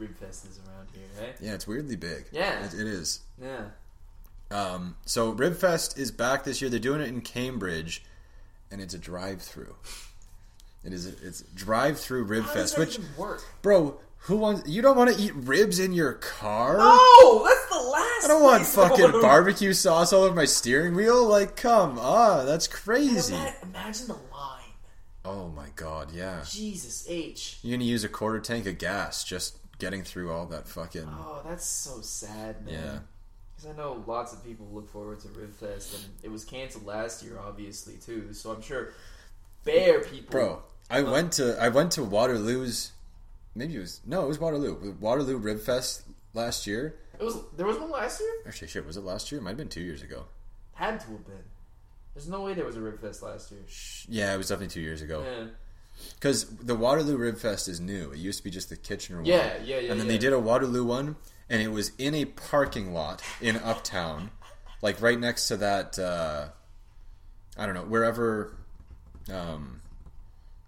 Ribfest 0.00 0.48
is 0.50 0.60
around 0.66 0.88
here, 0.92 1.02
right? 1.20 1.34
yeah, 1.40 1.54
it's 1.54 1.66
weirdly 1.66 1.96
big. 1.96 2.26
Yeah. 2.32 2.64
it, 2.64 2.74
it 2.74 2.86
is. 2.86 3.20
Yeah. 3.42 3.64
Um, 4.50 4.96
so 5.04 5.34
Ribfest 5.34 5.98
is 5.98 6.10
back 6.10 6.44
this 6.44 6.60
year. 6.60 6.70
They're 6.70 6.78
doing 6.80 7.00
it 7.00 7.08
in 7.08 7.20
Cambridge, 7.22 8.04
and 8.70 8.80
it's 8.80 8.94
a 8.94 8.98
drive-through. 8.98 9.74
It 10.84 10.92
is. 10.92 11.06
It's 11.06 11.42
drive-through 11.54 12.26
How 12.26 12.52
does 12.54 12.72
Ribfest, 12.74 12.76
that 12.76 12.78
which? 13.18 13.40
Bro, 13.62 13.98
who 14.18 14.36
wants? 14.36 14.68
You 14.68 14.82
don't 14.82 14.96
want 14.96 15.14
to 15.14 15.20
eat 15.22 15.34
ribs 15.34 15.78
in 15.78 15.92
your 15.92 16.14
car? 16.14 16.76
No, 16.78 17.44
that's 17.44 17.66
the 17.68 17.78
last. 17.90 18.24
I 18.24 18.28
don't 18.28 18.42
want 18.42 18.66
fucking 18.66 19.20
barbecue 19.20 19.72
sauce 19.72 20.12
all 20.12 20.22
over 20.24 20.34
my 20.34 20.44
steering 20.44 20.94
wheel. 20.94 21.26
Like, 21.26 21.56
come 21.56 21.98
on, 21.98 22.46
that's 22.46 22.66
crazy. 22.68 23.34
Ima- 23.34 23.54
Imagine 23.62 24.08
the 24.08 24.14
line. 24.32 24.60
Oh 25.24 25.48
my 25.48 25.68
god, 25.74 26.10
yeah. 26.12 26.42
Jesus 26.46 27.06
H. 27.08 27.58
You're 27.62 27.76
gonna 27.78 27.84
use 27.88 28.04
a 28.04 28.08
quarter 28.08 28.40
tank 28.40 28.66
of 28.66 28.78
gas 28.78 29.24
just 29.24 29.56
getting 29.78 30.02
through 30.02 30.30
all 30.32 30.46
that 30.46 30.68
fucking. 30.68 31.08
Oh, 31.08 31.40
that's 31.46 31.66
so 31.66 32.00
sad, 32.02 32.64
man. 32.64 32.74
Yeah. 32.74 32.98
Because 33.56 33.70
I 33.70 33.76
know 33.76 34.04
lots 34.06 34.32
of 34.32 34.44
people 34.44 34.66
look 34.72 34.88
forward 34.90 35.20
to 35.20 35.28
Ribfest, 35.28 35.94
and 35.94 36.04
it 36.22 36.30
was 36.30 36.44
canceled 36.44 36.84
last 36.86 37.22
year, 37.22 37.38
obviously 37.38 37.94
too. 37.94 38.32
So 38.34 38.52
I'm 38.52 38.60
sure 38.62 38.90
bare 39.64 40.00
people. 40.00 40.30
Bro, 40.30 40.62
I 40.90 41.02
went 41.02 41.32
to 41.34 41.56
I 41.60 41.68
went 41.68 41.92
to 41.92 42.04
Waterloo's. 42.04 42.92
Maybe 43.54 43.76
it 43.76 43.80
was 43.80 44.00
no, 44.04 44.24
it 44.24 44.28
was 44.28 44.38
Waterloo. 44.38 44.94
Waterloo 45.00 45.40
Ribfest 45.40 46.02
last 46.34 46.66
year. 46.66 46.96
it 47.18 47.24
was 47.24 47.36
there 47.56 47.66
was 47.66 47.78
one 47.78 47.90
last 47.90 48.20
year. 48.20 48.30
Actually, 48.46 48.68
shit, 48.68 48.86
was 48.86 48.96
it 48.96 49.04
last 49.04 49.30
year? 49.32 49.40
It 49.40 49.44
might 49.44 49.50
have 49.50 49.58
been 49.58 49.68
two 49.68 49.80
years 49.82 50.02
ago. 50.02 50.24
Had 50.74 51.00
to 51.00 51.06
have 51.06 51.24
been. 51.26 51.44
There's 52.14 52.28
no 52.28 52.42
way 52.42 52.54
there 52.54 52.64
was 52.64 52.76
a 52.76 52.80
Ribfest 52.80 53.22
last 53.22 53.50
year. 53.50 53.60
Yeah, 54.08 54.34
it 54.34 54.36
was 54.38 54.48
definitely 54.48 54.72
two 54.72 54.80
years 54.80 55.02
ago. 55.02 55.24
Yeah. 55.24 55.46
Because 56.14 56.46
the 56.46 56.74
Waterloo 56.74 57.16
Ribfest 57.18 57.68
is 57.68 57.80
new. 57.80 58.10
It 58.10 58.18
used 58.18 58.38
to 58.38 58.44
be 58.44 58.50
just 58.50 58.68
the 58.68 58.76
Kitchener 58.76 59.18
one. 59.18 59.26
Yeah, 59.26 59.54
yeah, 59.64 59.78
yeah, 59.78 59.90
And 59.92 60.00
then 60.00 60.06
yeah. 60.06 60.12
they 60.12 60.18
did 60.18 60.32
a 60.32 60.38
Waterloo 60.38 60.84
one, 60.84 61.16
and 61.48 61.62
it 61.62 61.68
was 61.72 61.92
in 61.98 62.14
a 62.14 62.24
parking 62.24 62.92
lot 62.92 63.22
in 63.40 63.56
Uptown, 63.56 64.30
like 64.82 65.00
right 65.00 65.18
next 65.18 65.48
to 65.48 65.56
that. 65.58 65.98
Uh, 65.98 66.48
I 67.56 67.66
don't 67.66 67.74
know 67.74 67.84
wherever. 67.84 68.56
Um, 69.32 69.80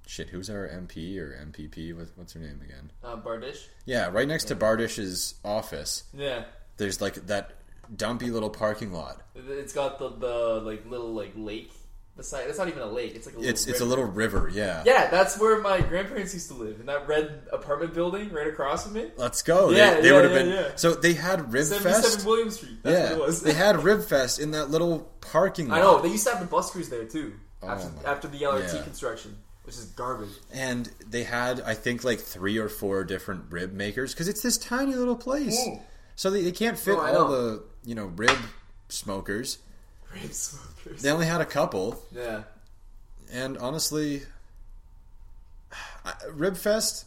shit, 0.07 0.31
who's 0.31 0.49
our 0.49 0.69
MP 0.69 1.19
or 1.19 1.33
MPP? 1.47 1.95
What's 2.15 2.33
her 2.33 2.41
name 2.41 2.61
again? 2.65 2.91
Uh, 3.05 3.17
Bardish. 3.17 3.67
Yeah, 3.85 4.09
right 4.11 4.27
next 4.27 4.45
to 4.45 4.57
Bardish's 4.57 5.35
office. 5.45 6.05
Yeah. 6.17 6.45
There's 6.77 7.01
like 7.01 7.27
that 7.27 7.53
dumpy 7.95 8.31
little 8.31 8.51
parking 8.51 8.93
lot. 8.93 9.21
It's 9.35 9.73
got 9.73 9.99
the 9.99 10.11
the 10.11 10.61
like 10.65 10.89
little 10.89 11.13
like 11.13 11.33
lake 11.37 11.73
beside. 12.17 12.49
It's 12.49 12.59
not 12.59 12.69
even 12.69 12.83
a 12.83 12.87
lake. 12.87 13.15
It's 13.15 13.27
like 13.27 13.35
a 13.35 13.39
little. 13.39 13.51
It's 13.51 13.67
it's 13.67 13.81
a 13.81 13.85
little 13.85 14.05
river. 14.05 14.51
Yeah. 14.53 14.83
Yeah, 14.85 15.09
that's 15.11 15.39
where 15.39 15.61
my 15.61 15.81
grandparents 15.81 16.35
used 16.35 16.49
to 16.49 16.55
live 16.55 16.81
in 16.81 16.87
that 16.87 17.09
red 17.09 17.43
apartment 17.53 17.95
building 17.95 18.31
right 18.31 18.47
across 18.47 18.85
from 18.85 18.95
me. 18.95 19.11
Let's 19.17 19.43
go. 19.43 19.71
Yeah, 19.71 19.95
they 19.95 20.03
they 20.03 20.09
yeah, 20.09 20.15
would 20.15 20.25
have 20.25 20.33
yeah, 20.33 20.39
been. 20.39 20.49
yeah. 20.51 20.77
So 20.77 20.95
they 20.95 21.15
had 21.15 21.41
Ribfest. 21.41 21.83
Seventy-seven 21.83 22.27
William 22.27 22.51
Street. 22.51 22.83
That's 22.83 22.99
yeah, 22.99 23.13
what 23.13 23.23
it 23.23 23.27
was. 23.27 23.43
they 23.43 23.55
had 23.55 23.77
Ribfest 23.77 24.39
in 24.41 24.51
that 24.53 24.71
little 24.71 25.11
parking 25.21 25.69
lot. 25.69 25.79
I 25.79 25.83
know 25.83 26.01
they 26.01 26.09
used 26.09 26.27
to 26.27 26.35
have 26.35 26.49
the 26.49 26.55
buskers 26.55 26.91
there 26.91 27.05
too 27.05 27.35
after 27.63 27.91
my- 27.91 28.11
after 28.11 28.29
the 28.29 28.39
LRT 28.39 28.75
yeah. 28.75 28.83
construction, 28.83 29.37
which 29.67 29.75
is 29.77 29.85
garbage. 29.87 30.31
And 30.53 30.89
they 31.09 31.25
had, 31.25 31.61
I 31.61 31.75
think, 31.75 32.05
like 32.05 32.21
three 32.21 32.57
or 32.59 32.69
four 32.69 33.05
different 33.05 33.45
rib 33.51 33.73
makers 33.73 34.13
because 34.15 34.29
it's 34.29 34.41
this 34.43 34.57
tiny 34.57 34.95
little 34.95 35.17
place. 35.17 35.59
Mm. 35.67 35.81
So 36.15 36.31
they, 36.31 36.43
they 36.43 36.53
can't 36.53 36.79
fit 36.79 36.95
No, 36.97 37.01
all 37.01 37.29
the 37.29 37.63
you 37.85 37.95
know 37.95 38.07
rib 38.07 38.39
smokers. 38.89 39.59
Rib 40.15 40.33
smokers. 40.33 41.03
They 41.03 41.11
only 41.11 41.27
had 41.27 41.41
a 41.41 41.45
couple, 41.45 42.03
Yeah. 42.15 42.45
and 43.33 43.59
honestly, 43.59 44.23
I, 46.05 46.13
Ribfest, 46.31 47.05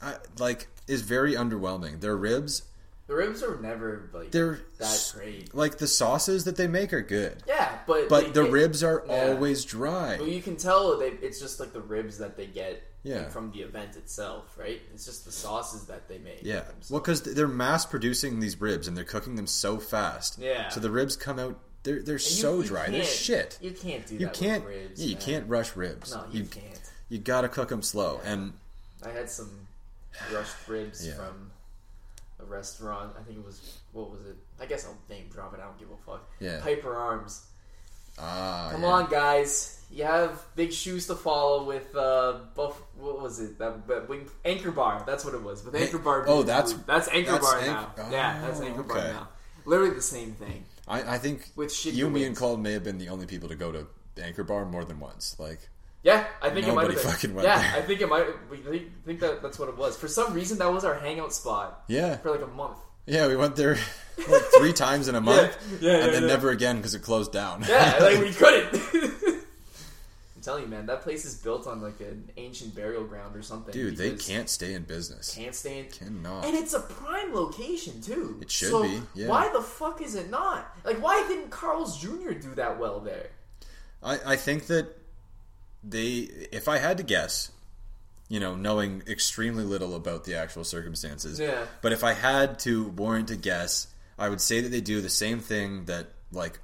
I, 0.00 0.14
like, 0.38 0.68
is 0.86 1.02
very 1.02 1.34
underwhelming. 1.34 2.00
Their 2.00 2.16
ribs, 2.16 2.62
The 3.06 3.14
ribs 3.14 3.42
are 3.44 3.56
never 3.60 4.10
like 4.12 4.32
they're 4.32 4.60
that 4.78 5.12
great. 5.14 5.54
like 5.54 5.78
the 5.78 5.86
sauces 5.86 6.44
that 6.44 6.56
they 6.56 6.66
make 6.66 6.92
are 6.92 7.02
good, 7.02 7.42
Yeah, 7.46 7.78
but 7.86 8.08
but 8.08 8.34
the 8.34 8.42
get- 8.42 8.52
ribs 8.52 8.82
are 8.82 9.04
yeah. 9.06 9.28
always 9.28 9.64
dry. 9.64 10.16
Well, 10.18 10.26
you 10.28 10.42
can 10.42 10.56
tell 10.56 10.98
they, 10.98 11.10
it's 11.10 11.40
just 11.40 11.60
like 11.60 11.72
the 11.72 11.80
ribs 11.80 12.18
that 12.18 12.36
they 12.36 12.46
get 12.46 12.82
Yeah. 13.04 13.28
from 13.28 13.52
the 13.52 13.60
event 13.62 13.94
itself, 13.96 14.56
right? 14.58 14.80
It's 14.92 15.04
just 15.04 15.24
the 15.24 15.30
sauces 15.30 15.84
that 15.86 16.08
they 16.08 16.18
make. 16.18 16.40
Yeah, 16.42 16.64
well, 16.90 16.98
because 17.00 17.22
they're 17.22 17.46
mass 17.46 17.86
producing 17.86 18.40
these 18.40 18.60
ribs 18.60 18.88
and 18.88 18.96
they're 18.96 19.04
cooking 19.04 19.36
them 19.36 19.46
so 19.46 19.78
fast. 19.78 20.38
Yeah. 20.40 20.68
So 20.70 20.80
the 20.80 20.90
ribs 20.90 21.14
come 21.16 21.38
out. 21.38 21.60
They're 21.84 22.02
they're 22.02 22.14
And 22.16 22.20
so 22.22 22.58
you 22.58 22.64
dry. 22.64 22.90
They're 22.90 23.04
shit. 23.04 23.56
You 23.60 23.70
can't 23.70 24.04
do 24.04 24.14
You 24.16 24.26
that 24.26 24.34
can't. 24.34 24.64
with 24.64 24.74
ribs. 24.74 25.00
yeah, 25.00 25.06
you 25.10 25.14
man. 25.14 25.22
can't 25.24 25.48
rush 25.48 25.76
ribs. 25.76 26.12
No, 26.12 26.24
you, 26.32 26.40
you 26.40 26.46
can't. 26.46 26.80
you 27.08 27.18
gotta 27.18 27.48
cook 27.48 27.68
them 27.68 27.82
slow. 27.82 28.20
And 28.24 28.54
I 29.04 29.10
had 29.10 29.30
some 29.30 29.68
rushed 30.32 30.56
ribs 30.66 31.06
Yeah. 31.06 31.14
from 31.14 31.52
restaurant. 32.48 33.12
I 33.18 33.22
think 33.22 33.38
it 33.38 33.44
was 33.44 33.78
what 33.92 34.10
was 34.10 34.20
it? 34.26 34.36
I 34.60 34.66
guess 34.66 34.86
I'll 34.86 34.96
name 35.08 35.26
drop 35.32 35.54
it. 35.54 35.60
I 35.60 35.64
don't 35.64 35.78
give 35.78 35.88
a 35.90 35.96
fuck. 36.10 36.28
Yeah. 36.40 36.60
Piper 36.62 36.94
Arms. 36.96 37.46
Ah, 38.18 38.70
Come 38.72 38.82
yeah. 38.82 38.88
on, 38.88 39.10
guys. 39.10 39.72
You 39.90 40.04
have 40.04 40.42
big 40.56 40.72
shoes 40.72 41.06
to 41.08 41.14
follow 41.14 41.64
with 41.64 41.94
uh, 41.94 42.38
buff. 42.54 42.80
What 42.98 43.20
was 43.20 43.38
it? 43.40 43.58
That, 43.58 43.86
that 43.88 44.08
wing, 44.08 44.28
Anchor 44.44 44.72
Bar. 44.72 45.04
That's 45.06 45.24
what 45.24 45.34
it 45.34 45.42
was. 45.42 45.64
With 45.64 45.74
Anchor 45.76 45.98
Bar. 45.98 46.24
Oh, 46.26 46.42
that's- 46.42 46.72
blue. 46.72 46.82
that's 46.86 47.08
Anchor 47.08 47.32
that's 47.32 47.44
Bar 47.50 47.58
Anch- 47.60 47.96
now. 47.98 48.08
yeah, 48.10 48.40
that's 48.40 48.60
Oh, 48.60 48.64
Anchor 48.64 48.82
Bar 48.82 48.96
now. 48.98 49.28
Literally 49.64 49.94
the 49.94 50.02
same 50.02 50.32
thing. 50.32 50.64
I, 50.88 51.14
I 51.14 51.18
think 51.18 51.50
With 51.56 51.84
you, 51.86 52.08
me, 52.08 52.24
and. 52.24 52.36
Cole 52.36 52.56
may 52.56 52.72
have 52.72 52.84
been 52.84 52.98
the 52.98 53.08
only 53.10 53.26
people 53.26 53.48
to 53.48 53.54
go 53.56 53.70
to 53.72 53.86
Anchor 54.22 54.44
Bar 54.44 54.64
more 54.64 54.84
than 54.84 54.98
once. 54.98 55.36
Like, 55.38 55.68
Yeah, 56.06 56.24
I 56.40 56.50
think 56.50 56.68
it 56.68 56.72
might 56.72 56.86
have 56.88 56.94
been. 57.02 57.10
fucking 57.12 57.34
went 57.34 57.48
yeah, 57.48 57.58
there. 57.58 57.82
I 57.82 57.84
think 57.84 58.00
it 58.00 58.08
might. 58.08 58.26
We 58.48 58.58
think, 58.58 59.04
think 59.04 59.18
that 59.20 59.42
that's 59.42 59.58
what 59.58 59.68
it 59.68 59.76
was. 59.76 59.96
For 59.96 60.06
some 60.06 60.32
reason, 60.34 60.56
that 60.58 60.72
was 60.72 60.84
our 60.84 60.94
hangout 60.94 61.32
spot 61.32 61.82
yeah, 61.88 62.18
for 62.18 62.30
like 62.30 62.42
a 62.42 62.46
month. 62.46 62.78
yeah, 63.06 63.26
we 63.26 63.34
went 63.34 63.56
there 63.56 63.74
like 64.28 64.42
three 64.56 64.72
times 64.72 65.08
in 65.08 65.16
a 65.16 65.20
month, 65.20 65.56
Yeah, 65.80 65.90
yeah, 65.90 66.04
and 66.04 66.14
then 66.14 66.22
yeah. 66.22 66.28
never 66.28 66.50
again 66.50 66.76
because 66.76 66.94
it 66.94 67.02
closed 67.02 67.32
down. 67.32 67.64
Yeah, 67.68 67.98
like 68.00 68.20
we 68.20 68.30
couldn't. 68.42 68.80
I'm 70.36 70.42
telling 70.42 70.62
you, 70.62 70.68
man, 70.68 70.86
that 70.86 71.02
place 71.02 71.24
is 71.24 71.34
built 71.34 71.66
on 71.66 71.82
like 71.82 71.98
an 71.98 72.30
ancient 72.36 72.76
burial 72.76 73.02
ground 73.02 73.34
or 73.34 73.42
something. 73.42 73.72
dude, 73.72 73.96
they 73.96 74.12
can't 74.12 74.48
stay 74.48 74.74
in 74.74 74.84
business. 74.84 75.34
can't 75.34 75.56
stay 75.56 75.80
in. 75.80 75.86
Cannot. 75.86 76.44
And 76.44 76.54
it's 76.54 76.72
a 76.72 76.78
prime 76.80 77.34
location 77.34 78.00
too. 78.00 78.38
It 78.40 78.48
should 78.52 78.70
So 78.70 78.84
be, 78.84 79.00
yeah. 79.16 79.26
Why 79.26 79.50
the 79.52 79.60
fuck 79.60 80.00
is 80.00 80.14
it 80.14 80.30
not? 80.30 80.72
Like, 80.84 81.02
why 81.02 81.26
didn't 81.26 81.50
Carl's 81.50 82.00
Jr. 82.00 82.30
do 82.30 82.54
that 82.54 82.78
well 82.78 83.00
there? 83.00 83.30
I, 84.04 84.20
I 84.24 84.36
think 84.36 84.68
that 84.68 84.86
they, 85.88 86.28
if 86.52 86.68
I 86.68 86.78
had 86.78 86.96
to 86.98 87.02
guess, 87.02 87.52
you 88.28 88.40
know, 88.40 88.54
knowing 88.54 89.02
extremely 89.06 89.64
little 89.64 89.94
about 89.94 90.24
the 90.24 90.34
actual 90.34 90.64
circumstances, 90.64 91.38
Yeah. 91.38 91.66
but 91.80 91.92
if 91.92 92.02
I 92.02 92.12
had 92.12 92.58
to 92.60 92.88
warrant 92.88 93.30
a 93.30 93.36
guess, 93.36 93.86
I 94.18 94.28
would 94.28 94.40
say 94.40 94.60
that 94.60 94.70
they 94.70 94.80
do 94.80 95.00
the 95.00 95.10
same 95.10 95.40
thing 95.40 95.84
that 95.84 96.08
like 96.32 96.58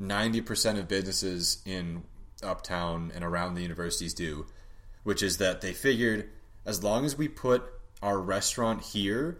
90% 0.00 0.78
of 0.78 0.88
businesses 0.88 1.62
in 1.64 2.02
uptown 2.42 3.12
and 3.14 3.24
around 3.24 3.54
the 3.54 3.62
universities 3.62 4.14
do, 4.14 4.46
which 5.04 5.22
is 5.22 5.38
that 5.38 5.60
they 5.60 5.72
figured 5.72 6.28
as 6.64 6.82
long 6.82 7.04
as 7.04 7.16
we 7.16 7.28
put 7.28 7.62
our 8.02 8.18
restaurant 8.18 8.82
here 8.82 9.38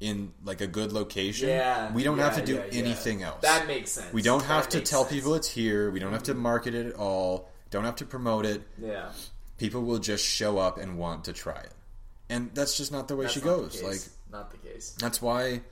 in 0.00 0.32
like 0.44 0.60
a 0.60 0.66
good 0.66 0.92
location, 0.92 1.48
Yeah, 1.48 1.92
we 1.92 2.04
don't 2.04 2.18
have 2.18 2.36
to 2.36 2.44
do 2.44 2.54
yeah, 2.54 2.64
yeah. 2.70 2.78
anything 2.78 3.22
else. 3.22 3.40
That 3.42 3.66
makes 3.66 3.90
sense. 3.92 4.12
We 4.12 4.22
don't 4.22 4.40
That 4.40 4.46
have 4.46 4.68
to 4.70 4.80
tell 4.80 5.02
sense. 5.04 5.12
people 5.14 5.34
it's 5.34 5.48
here. 5.50 5.90
We 5.90 5.98
don't 5.98 6.12
have 6.12 6.22
to 6.24 6.32
mm-hmm. 6.32 6.42
market 6.42 6.74
it 6.74 6.86
at 6.86 6.94
all. 6.94 7.50
Don't 7.70 7.84
have 7.84 7.96
to 7.96 8.04
promote 8.06 8.46
it. 8.46 8.62
Yeah, 8.80 9.10
People 9.58 9.82
will 9.82 9.98
just 9.98 10.24
show 10.24 10.58
up 10.58 10.78
and 10.78 10.98
want 10.98 11.24
to 11.24 11.32
try 11.32 11.58
it. 11.60 11.72
And 12.30 12.50
that's 12.54 12.76
just 12.76 12.92
not 12.92 13.08
the 13.08 13.16
way 13.16 13.24
that's 13.24 13.34
she 13.34 13.40
goes. 13.40 13.82
Like 13.82 14.00
not 14.30 14.50
the 14.50 14.58
case. 14.58 14.94
that's 15.00 15.20
why 15.22 15.62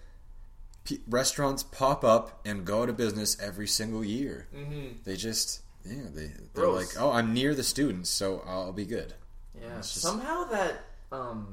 p- 0.84 1.00
restaurants 1.08 1.62
pop 1.62 2.02
up 2.04 2.40
and 2.46 2.64
go 2.64 2.82
out 2.82 2.88
of 2.88 2.96
business 2.96 3.36
every 3.40 3.66
single 3.68 4.02
year. 4.04 4.48
Mm-hmm. 4.54 4.98
They 5.04 5.16
just 5.16 5.60
yeah, 5.84 6.02
they 6.12 6.26
they're 6.54 6.64
Gross. 6.64 6.94
like, 6.96 7.02
"Oh, 7.02 7.12
I'm 7.12 7.32
near 7.34 7.54
the 7.54 7.62
students, 7.62 8.10
so 8.10 8.42
I'll 8.46 8.72
be 8.72 8.86
good." 8.86 9.14
Yeah. 9.54 9.76
Just- 9.76 9.96
Somehow 10.00 10.44
that 10.44 10.84
um 11.12 11.46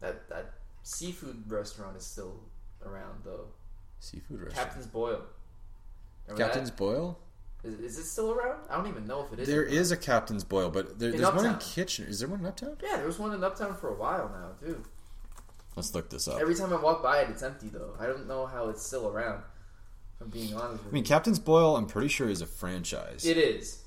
that 0.00 0.28
that 0.28 0.52
seafood 0.82 1.44
restaurant 1.50 1.96
is 1.96 2.04
still 2.04 2.40
around 2.84 3.22
though. 3.24 3.46
Seafood 4.00 4.42
restaurant. 4.42 4.54
Captain's 4.68 4.86
Boil. 4.86 5.22
Remember 6.26 6.44
Captain's 6.44 6.70
that? 6.70 6.76
Boil? 6.76 7.18
Is, 7.64 7.74
is 7.80 7.98
it 7.98 8.04
still 8.04 8.32
around? 8.32 8.60
I 8.68 8.76
don't 8.76 8.88
even 8.88 9.06
know 9.06 9.24
if 9.24 9.32
it 9.32 9.40
is. 9.40 9.48
There 9.48 9.62
is 9.62 9.92
a 9.92 9.96
Captain's 9.96 10.44
Boil, 10.44 10.70
but 10.70 10.98
there, 10.98 11.10
there's 11.12 11.22
one 11.22 11.44
in 11.44 11.52
Uptown. 11.52 11.60
Kitchener. 11.60 12.08
Is 12.08 12.18
there 12.18 12.28
one 12.28 12.40
in 12.40 12.46
Uptown? 12.46 12.76
Yeah, 12.82 12.96
there 12.96 13.06
was 13.06 13.18
one 13.18 13.32
in 13.32 13.44
Uptown 13.44 13.76
for 13.76 13.88
a 13.90 13.94
while 13.94 14.28
now 14.28 14.50
too. 14.66 14.82
Let's 15.76 15.94
look 15.94 16.10
this 16.10 16.28
up. 16.28 16.40
Every 16.40 16.54
time 16.54 16.72
I 16.72 16.76
walk 16.76 17.02
by 17.02 17.20
it, 17.20 17.30
it's 17.30 17.42
empty 17.42 17.68
though. 17.68 17.94
I 17.98 18.06
don't 18.06 18.26
know 18.26 18.46
how 18.46 18.68
it's 18.68 18.84
still 18.84 19.08
around. 19.08 19.42
If 20.16 20.22
I'm 20.22 20.28
being 20.28 20.54
honest 20.54 20.84
with 20.84 20.92
I 20.92 20.94
mean, 20.94 21.04
Captain's 21.04 21.38
Boil, 21.38 21.76
I'm 21.76 21.86
pretty 21.86 22.08
sure 22.08 22.28
is 22.28 22.42
a 22.42 22.46
franchise. 22.46 23.24
It 23.24 23.38
is. 23.38 23.78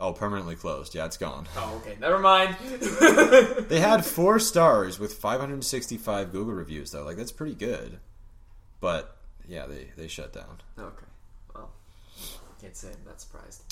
Oh, 0.00 0.12
permanently 0.12 0.56
closed. 0.56 0.94
Yeah, 0.94 1.04
it's 1.06 1.16
gone. 1.16 1.46
Oh, 1.56 1.80
okay. 1.82 1.96
Never 2.00 2.18
mind. 2.18 2.56
They 3.68 3.78
had 3.80 4.04
four 4.04 4.38
stars 4.40 4.98
with 4.98 5.14
565 5.14 6.32
Google 6.32 6.52
reviews, 6.54 6.90
though. 6.90 7.04
Like, 7.04 7.16
that's 7.16 7.30
pretty 7.32 7.54
good. 7.54 8.00
But, 8.80 9.16
yeah, 9.46 9.66
they, 9.66 9.90
they 9.96 10.08
shut 10.08 10.32
down. 10.32 10.62
okay. 10.78 11.06
Can't 12.64 12.76
say 12.76 12.88
I'm 12.88 13.04
that 13.06 13.20
surprised. 13.20 13.62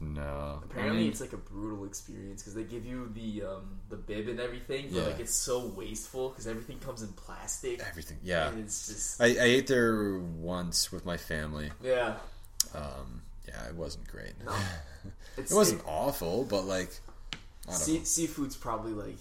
No. 0.00 0.60
Apparently, 0.64 0.96
I 0.98 1.00
mean, 1.02 1.10
it's 1.10 1.20
like 1.20 1.32
a 1.32 1.38
brutal 1.38 1.84
experience 1.86 2.42
because 2.42 2.54
they 2.54 2.64
give 2.64 2.84
you 2.84 3.10
the 3.14 3.42
um, 3.44 3.78
the 3.88 3.96
bib 3.96 4.28
and 4.28 4.38
everything, 4.40 4.88
but 4.92 4.98
Yeah. 4.98 5.06
like 5.06 5.20
it's 5.20 5.34
so 5.34 5.66
wasteful 5.66 6.28
because 6.30 6.46
everything 6.46 6.78
comes 6.80 7.00
in 7.02 7.08
plastic. 7.14 7.80
everything. 7.88 8.18
Yeah. 8.22 8.50
it's 8.58 8.88
just 8.88 9.20
I, 9.22 9.26
I 9.28 9.44
ate 9.44 9.66
there 9.66 10.18
once 10.18 10.92
with 10.92 11.06
my 11.06 11.16
family. 11.16 11.70
yeah. 11.82 12.16
Um, 12.74 13.22
yeah, 13.48 13.68
it 13.68 13.74
wasn't 13.76 14.06
great. 14.08 14.32
No. 14.44 14.52
It 15.36 15.50
wasn't 15.50 15.82
awful, 15.86 16.44
but, 16.44 16.64
like, 16.64 16.90
I 17.66 17.70
don't 17.72 17.74
sea, 17.74 17.98
know. 17.98 18.04
seafood's 18.04 18.56
probably 18.56 18.92
like 18.92 19.18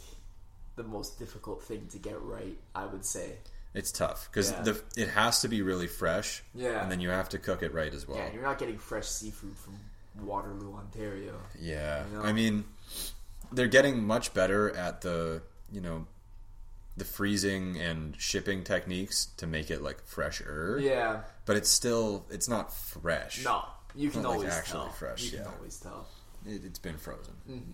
the 0.76 0.84
most 0.84 1.18
difficult 1.18 1.64
thing 1.64 1.88
to 1.92 1.98
get 1.98 2.22
right. 2.22 2.56
I 2.76 2.86
would 2.86 3.04
say. 3.04 3.34
It's 3.74 3.92
tough 3.92 4.30
because 4.30 4.52
Yeah. 4.52 4.62
the 4.62 4.84
it 4.96 5.10
has 5.10 5.42
to 5.42 5.48
be 5.48 5.62
really 5.62 5.88
fresh. 5.88 6.44
Yeah. 6.54 6.82
And 6.82 6.92
then 6.92 7.00
you 7.00 7.10
have 7.10 7.30
to 7.30 7.40
cook 7.40 7.64
it 7.64 7.74
right 7.74 7.94
as 7.94 8.08
well. 8.08 8.18
Yeah, 8.18 8.32
you're 8.32 8.44
not 8.44 8.60
getting 8.60 8.78
fresh 8.78 9.08
seafood 9.08 9.56
from 9.58 9.80
Waterloo, 10.26 10.76
Ontario. 10.76 11.34
Yeah, 11.60 12.06
You 12.08 12.18
know? 12.18 12.24
I 12.24 12.34
mean, 12.34 12.66
they're 13.52 13.68
getting 13.68 14.04
much 14.04 14.34
better 14.34 14.70
at 14.76 15.02
the 15.02 15.42
you 15.72 15.82
know 15.82 16.06
the 16.98 17.06
freezing 17.06 17.80
and 17.82 18.16
shipping 18.22 18.64
techniques 18.64 19.26
to 19.38 19.48
make 19.48 19.72
it 19.72 19.82
like 19.82 20.06
fresher. 20.06 20.78
Yeah. 20.80 21.22
but 21.48 21.56
it's 21.58 21.70
still 21.70 22.26
it's 22.30 22.48
not 22.48 22.72
fresh. 22.72 23.44
No, 23.44 23.66
you 23.96 24.12
can 24.12 24.22
Not, 24.22 24.30
like, 24.30 24.38
always 24.38 24.54
actually 24.54 24.84
tell. 24.86 24.90
fresh, 24.94 25.24
you 25.24 25.32
can 25.32 25.40
yeah. 25.40 25.52
always 25.58 25.78
tell. 25.80 26.08
it, 26.46 26.62
it's 26.64 26.78
been 26.80 26.98
frozen. 26.98 27.34
Mm-hmm. 27.50 27.72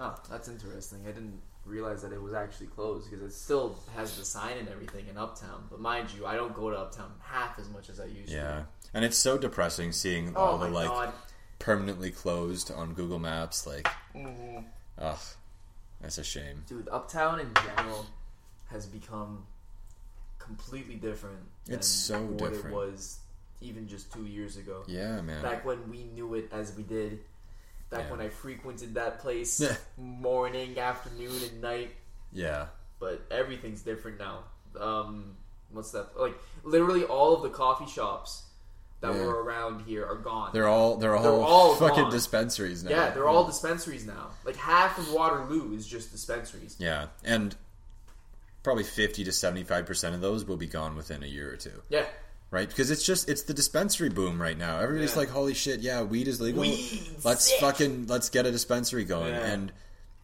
Oh, 0.00 0.14
that's 0.28 0.48
interesting. 0.48 1.00
I 1.08 1.12
didn't 1.12 1.40
realize 1.66 2.02
that 2.02 2.12
it 2.12 2.20
was 2.22 2.34
actually 2.34 2.66
closed 2.68 3.10
because 3.10 3.24
it 3.24 3.32
still 3.34 3.78
has 3.96 4.16
the 4.18 4.24
sign 4.24 4.58
and 4.58 4.68
everything 4.68 5.06
in 5.08 5.16
Uptown. 5.16 5.64
But 5.70 5.80
mind 5.80 6.08
you, 6.16 6.26
I 6.26 6.34
don't 6.36 6.54
go 6.54 6.70
to 6.70 6.76
Uptown 6.76 7.10
half 7.20 7.58
as 7.58 7.68
much 7.70 7.88
as 7.88 8.00
I 8.00 8.04
used 8.06 8.28
to. 8.30 8.34
Yeah, 8.36 8.62
and 8.92 9.04
it's 9.04 9.16
so 9.18 9.38
depressing 9.38 9.92
seeing 9.92 10.32
Oh 10.36 10.40
all 10.40 10.58
the 10.58 10.68
like 10.68 10.88
god. 10.88 11.12
permanently 11.58 12.10
closed 12.10 12.70
on 12.70 12.94
Google 12.94 13.18
Maps. 13.18 13.66
Like, 13.66 13.88
Mm-hmm. 14.14 14.58
ugh, 14.98 15.18
that's 16.00 16.18
a 16.18 16.24
shame. 16.24 16.64
Dude, 16.68 16.88
Uptown 16.90 17.40
in 17.40 17.48
general 17.54 18.06
has 18.66 18.86
become 18.86 19.46
completely 20.38 20.96
different. 20.96 21.38
It's 21.68 21.86
so 21.86 22.20
what 22.20 22.52
different. 22.52 22.66
it 22.66 22.72
was 22.74 23.18
even 23.60 23.88
just 23.88 24.12
two 24.12 24.26
years 24.26 24.56
ago. 24.58 24.82
Yeah, 24.86 25.20
man. 25.22 25.42
Back 25.42 25.64
when 25.64 25.88
we 25.90 26.04
knew 26.04 26.34
it 26.34 26.48
as 26.52 26.76
we 26.76 26.82
did. 26.82 27.20
Back 27.90 28.04
Yeah. 28.06 28.10
when 28.10 28.20
I 28.20 28.28
frequented 28.28 28.94
that 28.94 29.20
place 29.20 29.60
Yeah. 29.60 29.76
morning, 29.96 30.78
afternoon, 30.78 31.42
and 31.42 31.60
night. 31.60 31.94
yeah, 32.32 32.66
but 32.98 33.22
everything's 33.30 33.82
different 33.82 34.18
now. 34.18 34.44
Um, 34.80 35.36
what's 35.70 35.92
that? 35.92 36.18
Like 36.18 36.36
literally 36.64 37.04
all 37.04 37.34
of 37.36 37.42
the 37.42 37.50
coffee 37.50 37.86
shops 37.86 38.42
that 39.00 39.14
Yeah. 39.14 39.20
were 39.24 39.42
around 39.44 39.84
here 39.84 40.04
are 40.06 40.16
gone. 40.16 40.50
they're 40.52 40.66
all 40.66 40.96
they're 40.96 41.14
all, 41.14 41.22
They're 41.22 41.32
all 41.32 41.74
fucking 41.76 42.04
gone. 42.04 42.10
dispensaries 42.10 42.82
now. 42.82 42.90
yeah, 42.90 43.10
they're 43.10 43.28
all 43.28 43.44
dispensaries 43.44 44.04
now. 44.06 44.30
Like 44.44 44.56
half 44.56 44.98
of 44.98 45.12
Waterloo 45.12 45.74
is 45.74 45.86
just 45.86 46.10
dispensaries. 46.10 46.74
Yeah, 46.78 47.08
and 47.22 47.54
probably 48.62 48.84
fifty 48.84 49.22
to 49.24 49.30
seventy-five 49.32 49.84
percent 49.86 50.14
of 50.14 50.20
those 50.22 50.44
will 50.46 50.56
be 50.56 50.66
gone 50.66 50.96
within 50.96 51.22
a 51.22 51.26
year 51.26 51.52
or 51.52 51.56
two, 51.56 51.82
Yeah, 51.90 52.06
right? 52.54 52.68
Because 52.68 52.90
it's 52.90 53.04
just 53.04 53.28
it's 53.28 53.42
the 53.42 53.52
dispensary 53.54 54.08
boom 54.08 54.40
right 54.40 54.56
now. 54.56 54.78
Everybody's 54.80 55.12
Yeah. 55.12 55.18
like, 55.18 55.28
"Holy 55.30 55.52
shit, 55.54 55.80
yeah, 55.80 56.02
weed 56.02 56.28
is 56.28 56.40
legal. 56.40 56.62
Let's 57.24 57.48
sick." 57.50 57.60
fucking 57.60 58.06
let's 58.06 58.30
get 58.30 58.46
a 58.46 58.50
dispensary 58.52 59.04
going." 59.04 59.34
Yeah. 59.34 59.44
And 59.52 59.72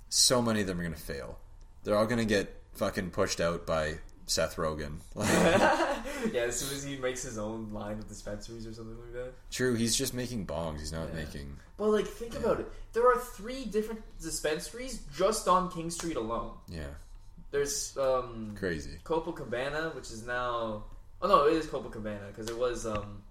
so 0.09 0.41
many 0.41 0.61
of 0.63 0.67
them 0.67 0.81
are 0.81 0.83
gonna 0.85 0.97
fail. 0.97 1.39
They're 1.85 1.97
all 1.97 2.07
gonna 2.07 2.25
get 2.25 2.63
fucking 2.75 3.11
pushed 3.11 3.41
out 3.41 3.67
by 3.67 3.99
Seth 4.27 4.57
Rogen. 4.57 5.01
Yeah. 6.33 6.43
As 6.43 6.59
soon 6.59 6.77
as 6.77 6.83
he 6.85 6.97
makes 6.97 7.23
his 7.23 7.39
own 7.39 7.73
line 7.73 7.99
of 7.99 8.09
dispensaries 8.09 8.67
or 8.67 8.73
something 8.75 8.97
like 9.01 9.13
that. 9.15 9.33
true, 9.51 9.75
he's 9.75 9.95
just 9.97 10.13
making 10.15 10.47
bongs. 10.47 10.79
He's 10.81 10.93
not 10.93 11.09
Yeah. 11.09 11.15
making. 11.25 11.57
But 11.77 11.89
like, 11.89 12.07
think 12.07 12.35
about 12.37 12.61
it. 12.61 12.71
There 12.93 13.07
are 13.07 13.19
three 13.19 13.65
different 13.65 14.03
dispensaries 14.21 15.01
just 15.17 15.49
on 15.49 15.71
King 15.71 15.91
Street 15.91 16.17
alone. 16.17 16.53
Yeah, 16.69 16.89
There's 17.51 17.97
um, 17.97 18.55
crazy. 18.59 18.99
Copacabana, 19.05 19.95
which 19.95 20.11
is 20.11 20.27
now 20.27 20.85
oh 21.23 21.29
no, 21.29 21.47
it 21.47 21.55
is 21.55 21.67
Copacabana 21.67 22.29
because 22.29 22.49
it 22.49 22.57
was 22.59 22.87
um, 22.87 23.23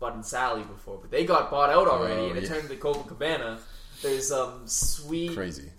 Bud 0.00 0.14
and 0.14 0.24
Sally 0.24 0.62
before, 0.62 0.98
but 1.00 1.10
they 1.10 1.24
got 1.24 1.50
bought 1.50 1.70
out 1.70 1.86
already, 1.88 2.22
Oh, 2.22 2.28
and 2.28 2.36
it 2.38 2.42
yeah. 2.44 2.48
turned 2.48 2.68
to 2.68 2.76
Copacabana. 2.76 3.58
There's 4.02 4.30
um, 4.32 4.62
Sweet 4.66 5.34
Crazy. 5.34 5.70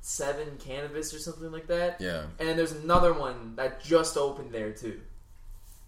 Seven 0.00 0.56
Cannabis 0.58 1.14
or 1.14 1.18
something 1.20 1.52
like 1.52 1.68
that, 1.68 2.00
Yeah, 2.00 2.24
and 2.40 2.58
there's 2.58 2.72
another 2.72 3.12
one 3.12 3.54
that 3.56 3.82
just 3.84 4.16
opened 4.16 4.50
there 4.52 4.72
too. 4.72 5.00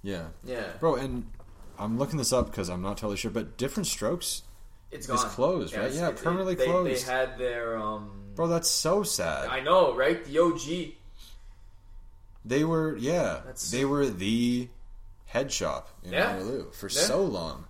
yeah, 0.03 0.27
Yeah, 0.45 0.67
bro. 0.79 0.95
And 0.97 1.27
I'm 1.79 1.99
looking 1.99 2.19
this 2.19 2.33
up 2.33 2.47
because 2.47 2.69
I'm 2.69 2.81
not 2.83 2.97
totally 2.99 3.17
sure, 3.17 3.33
but 3.33 3.57
different 3.57 3.89
strokes. 3.89 4.43
it's 4.93 5.09
It's 5.09 5.23
gone. 5.23 5.31
closed, 5.33 5.75
right? 5.75 5.87
it's- 5.87 5.97
Yeah, 5.99 6.11
it- 6.11 6.17
permanently 6.23 6.55
they, 6.55 6.67
closed. 6.67 7.05
They 7.07 7.11
had 7.13 7.37
their 7.39 7.77
um, 7.77 8.21
Bro, 8.37 8.47
that's 8.49 8.69
so 8.71 9.03
sad. 9.03 9.49
I 9.49 9.59
know, 9.61 9.95
right? 9.97 10.25
The 10.25 10.39
OG. 10.39 10.95
They 12.45 12.65
were, 12.65 12.97
yeah, 12.97 13.41
That's- 13.45 13.71
they 13.71 13.85
were 13.85 14.07
the 14.07 14.69
head 15.27 15.51
shop 15.53 15.89
in 16.05 16.13
Yeah. 16.13 16.33
Waterloo 16.37 16.71
for 16.73 16.89
Yeah. 16.89 17.01
so 17.03 17.23
long. 17.23 17.67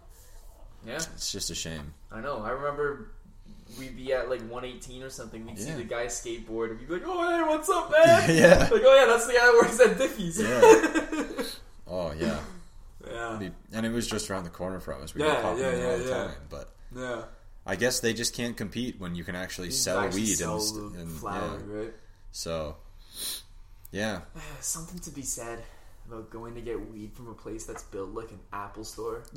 Yeah, 0.87 0.97
It's 1.15 1.33
just 1.33 1.51
a 1.51 1.55
shame. 1.55 1.95
I 2.13 2.21
know. 2.21 2.39
I 2.43 2.51
remember 2.51 3.11
we'd 3.79 3.97
be 3.97 4.13
at 4.13 4.29
like 4.29 4.43
118 4.43 5.03
or 5.03 5.09
something. 5.11 5.47
We'd 5.47 5.59
see 5.59 5.73
the 5.73 5.83
guy 5.85 6.07
skateboard, 6.07 6.71
and 6.73 6.79
we'd 6.81 6.89
be 6.89 6.95
like, 6.95 7.03
"Oh, 7.07 7.29
hey, 7.31 7.43
what's 7.43 7.69
up, 7.71 7.91
man?" 7.91 8.37
Yeah. 8.37 8.69
Like, 8.71 8.83
oh 8.85 8.95
yeah, 8.95 9.07
that's 9.07 9.27
the 9.27 9.33
guy 9.33 9.47
that 9.47 9.55
works 9.55 9.81
at 9.81 9.97
Diffie's. 9.99 10.41
Yeah. 10.41 11.45
Oh 11.87 12.13
yeah, 12.19 12.41
yeah. 13.07 13.49
And 13.73 13.85
it 13.87 13.93
was 13.93 14.07
just 14.07 14.31
around 14.31 14.45
the 14.45 14.51
corner 14.51 14.81
from 14.81 15.03
us. 15.03 15.15
We 15.15 15.21
Yeah, 15.23 15.37
were 15.37 15.43
popping 15.43 15.61
yeah, 15.63 15.69
in 15.71 15.75
there 15.77 15.91
all 15.93 15.99
the 15.99 16.05
yeah. 16.05 16.11
time, 16.17 16.35
but 16.49 16.71
Yeah. 16.97 17.23
I 17.67 17.77
guess 17.77 18.01
they 18.01 18.15
just 18.15 18.35
can't 18.35 18.57
compete 18.57 18.99
when 18.99 19.15
you 19.15 19.23
can 19.23 19.37
actually 19.37 19.69
You 19.69 19.73
sell 19.75 19.99
actually 20.01 20.23
weed 20.23 20.35
sell 20.39 20.59
and, 20.61 20.97
and 20.97 21.11
flower, 21.13 21.61
yeah. 21.69 21.75
right? 21.77 21.95
So, 22.33 22.77
yeah, 23.95 24.21
Something 24.61 24.99
to 25.01 25.11
be 25.11 25.23
said 25.23 25.59
about 26.07 26.29
going 26.29 26.55
to 26.55 26.61
get 26.61 26.91
weed 26.93 27.13
from 27.15 27.29
a 27.29 27.33
place 27.35 27.65
that's 27.65 27.83
built 27.85 28.11
like 28.11 28.31
an 28.31 28.41
Apple 28.53 28.85
store. 28.85 29.23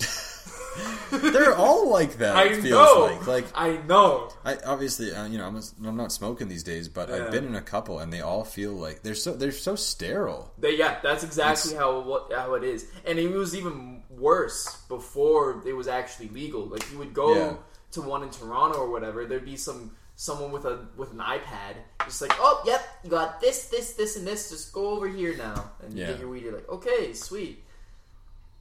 they're 1.11 1.55
all 1.55 1.89
like 1.89 2.17
that. 2.17 2.35
I 2.35 2.45
it 2.45 2.55
feels 2.61 2.71
know. 2.71 3.03
like 3.05 3.27
like 3.27 3.45
I 3.55 3.77
know. 3.87 4.29
I 4.43 4.57
obviously 4.65 5.13
uh, 5.13 5.25
you 5.27 5.37
know 5.37 5.45
I'm, 5.47 5.59
I'm 5.85 5.95
not 5.95 6.11
smoking 6.11 6.47
these 6.49 6.63
days, 6.63 6.89
but 6.89 7.09
Yeah. 7.09 7.15
I've 7.25 7.31
been 7.31 7.45
in 7.45 7.55
a 7.55 7.61
couple 7.61 7.99
and 7.99 8.11
they 8.11 8.21
all 8.21 8.43
feel 8.43 8.73
like 8.73 9.01
they're 9.03 9.15
so 9.15 9.33
they're 9.33 9.51
so 9.51 9.75
sterile. 9.75 10.51
They, 10.57 10.77
yeah, 10.77 10.99
that's 11.01 11.23
exactly 11.23 11.75
how 11.75 12.01
what 12.01 12.31
how 12.33 12.55
it 12.55 12.63
is, 12.63 12.85
and 13.05 13.17
it 13.19 13.31
was 13.31 13.55
even 13.55 14.03
worse 14.09 14.75
before 14.89 15.61
it 15.65 15.73
was 15.73 15.87
actually 15.87 16.29
legal. 16.29 16.65
Like 16.65 16.89
you 16.91 16.97
would 16.97 17.13
go 17.13 17.33
Yeah. 17.35 17.53
to 17.93 18.01
one 18.01 18.23
in 18.23 18.29
Toronto 18.29 18.79
or 18.79 18.89
whatever, 18.91 19.25
there'd 19.25 19.45
be 19.45 19.55
some 19.57 19.91
someone 20.19 20.51
with 20.51 20.65
a 20.65 20.85
with 20.97 21.11
an 21.13 21.19
iPad, 21.19 21.75
just 22.03 22.21
like, 22.21 22.33
oh, 22.39 22.61
yep, 22.65 22.81
you 23.03 23.09
got 23.09 23.39
this, 23.39 23.67
this, 23.67 23.93
this, 23.93 24.17
and 24.17 24.27
this. 24.27 24.49
Just 24.49 24.73
go 24.73 24.89
over 24.89 25.07
here 25.07 25.37
now, 25.37 25.71
and 25.81 25.93
you 25.93 26.01
Yeah. 26.03 26.11
get 26.11 26.19
your 26.19 26.29
weed. 26.29 26.43
You're 26.43 26.53
like, 26.53 26.67
okay, 26.67 27.13
sweet. 27.13 27.63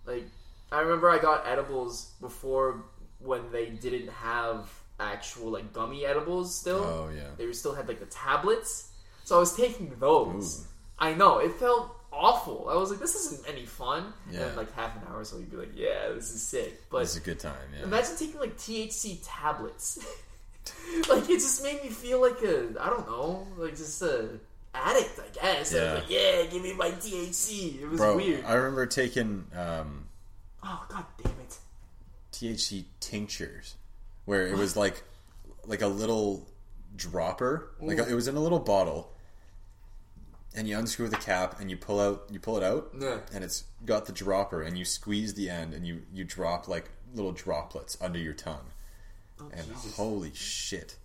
Like 0.07 0.25
I 0.71 0.81
remember 0.81 1.11
I 1.11 1.19
got 1.19 1.47
edibles 1.47 2.13
before 2.21 2.85
when 3.19 3.51
they 3.51 3.67
didn't 3.71 4.09
have 4.11 4.69
actual 5.01 5.51
like 5.51 5.73
gummy 5.73 6.05
edibles 6.07 6.55
still. 6.55 6.85
Oh 6.85 7.11
yeah, 7.15 7.31
They 7.37 7.51
still 7.53 7.75
had 7.75 7.89
like 7.89 7.99
the 8.01 8.07
tablets, 8.07 8.91
so 9.25 9.37
I 9.37 9.41
was 9.41 9.57
taking 9.57 9.93
those. 9.99 10.61
Ooh. 10.61 10.67
I 10.99 11.15
know 11.15 11.39
it 11.39 11.53
felt 11.55 11.91
awful. 12.13 12.69
I 12.71 12.77
was 12.77 12.91
like, 12.91 13.01
this 13.01 13.15
isn't 13.15 13.47
any 13.49 13.67
fun. 13.67 14.13
Yeah. 14.31 14.41
And 14.41 14.51
then 14.51 14.57
like 14.57 14.73
half 14.75 14.95
an 14.97 15.03
hour, 15.09 15.21
or 15.21 15.25
so 15.25 15.37
you'd 15.39 15.51
be 15.51 15.57
like, 15.57 15.73
yeah, 15.75 16.09
this 16.15 16.31
is 16.31 16.43
sick. 16.43 16.83
But 16.91 17.03
it's 17.03 17.17
a 17.17 17.21
good 17.21 17.39
time. 17.41 17.55
Yeah, 17.77 17.85
imagine 17.85 18.17
taking 18.19 18.41
like 18.41 18.57
THC 18.59 19.21
tablets. 19.25 19.99
like 21.09 21.25
it 21.29 21.39
just 21.41 21.63
made 21.63 21.83
me 21.83 21.89
feel 21.91 22.21
like 22.21 22.41
a 22.43 22.75
I 22.81 22.89
don't 22.91 23.07
know, 23.09 23.47
like 23.57 23.77
just 23.77 24.01
a 24.03 24.29
addict. 24.75 25.19
I 25.19 25.41
guess. 25.41 25.75
I 25.75 25.79
Yeah. 25.79 25.93
was 25.95 26.03
like, 26.03 26.11
yeah, 26.11 26.47
give 26.47 26.63
me 26.63 26.73
my 26.75 26.91
THC. 26.91 27.83
It 27.83 27.89
was 27.89 27.99
bro. 27.99 28.17
weird. 28.17 28.45
I 28.45 28.55
remember 28.55 28.87
taking 28.87 29.47
um, 29.57 30.07
oh 30.63 30.87
god 30.89 31.05
damn 31.23 31.33
it. 31.41 31.59
THC 32.33 32.85
tinctures, 33.01 33.77
where 34.27 34.47
it 34.47 34.57
was 34.57 34.77
like 34.77 35.03
like 35.65 35.83
a 35.83 35.87
little 35.89 36.47
dropper, 36.95 37.71
like 37.81 37.99
it 37.99 38.15
was 38.15 38.29
in 38.29 38.37
a 38.37 38.41
little 38.41 38.59
bottle, 38.61 39.13
and 40.55 40.69
you 40.69 40.79
unscrew 40.79 41.09
the 41.09 41.17
cap 41.17 41.61
and 41.61 41.71
you 41.71 41.77
pull 41.77 42.01
out 42.01 42.25
you 42.31 42.39
pull 42.41 42.57
it 42.57 42.63
out, 42.63 42.91
Yeah. 42.99 43.19
and 43.33 43.43
it's 43.45 43.65
got 43.85 44.07
the 44.07 44.13
dropper, 44.13 44.63
and 44.63 44.77
you 44.79 44.85
squeeze 44.85 45.35
the 45.35 45.49
end, 45.51 45.75
and 45.75 45.87
you 45.87 46.03
you 46.13 46.25
drop 46.25 46.69
like 46.69 46.91
little 47.15 47.33
droplets 47.33 47.97
under 48.01 48.19
your 48.19 48.35
tongue, 48.35 48.67
Oh, 49.41 49.49
and 49.53 49.67
Jesus. 49.69 49.97
holy 49.97 50.33
shit. 50.35 50.97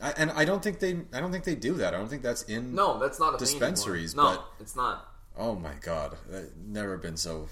I, 0.00 0.12
and 0.16 0.30
I 0.30 0.44
don't 0.44 0.62
think 0.62 0.78
they 0.80 0.96
I 1.12 1.20
don't 1.20 1.30
think 1.32 1.44
they 1.44 1.54
do 1.54 1.74
that. 1.74 1.94
I 1.94 1.98
don't 1.98 2.08
think 2.08 2.22
that's 2.22 2.42
in 2.44 2.74
No, 2.74 2.98
that's 2.98 3.18
not 3.20 3.34
a 3.34 3.38
thing. 3.38 3.46
Dispensaries, 3.46 4.14
No, 4.14 4.22
but- 4.36 4.46
it's 4.60 4.74
not. 4.76 5.12
Oh 5.38 5.54
my 5.54 5.74
god, 5.82 6.16
I've 6.34 6.50
never 6.66 6.96
been 6.96 7.16
so 7.18 7.48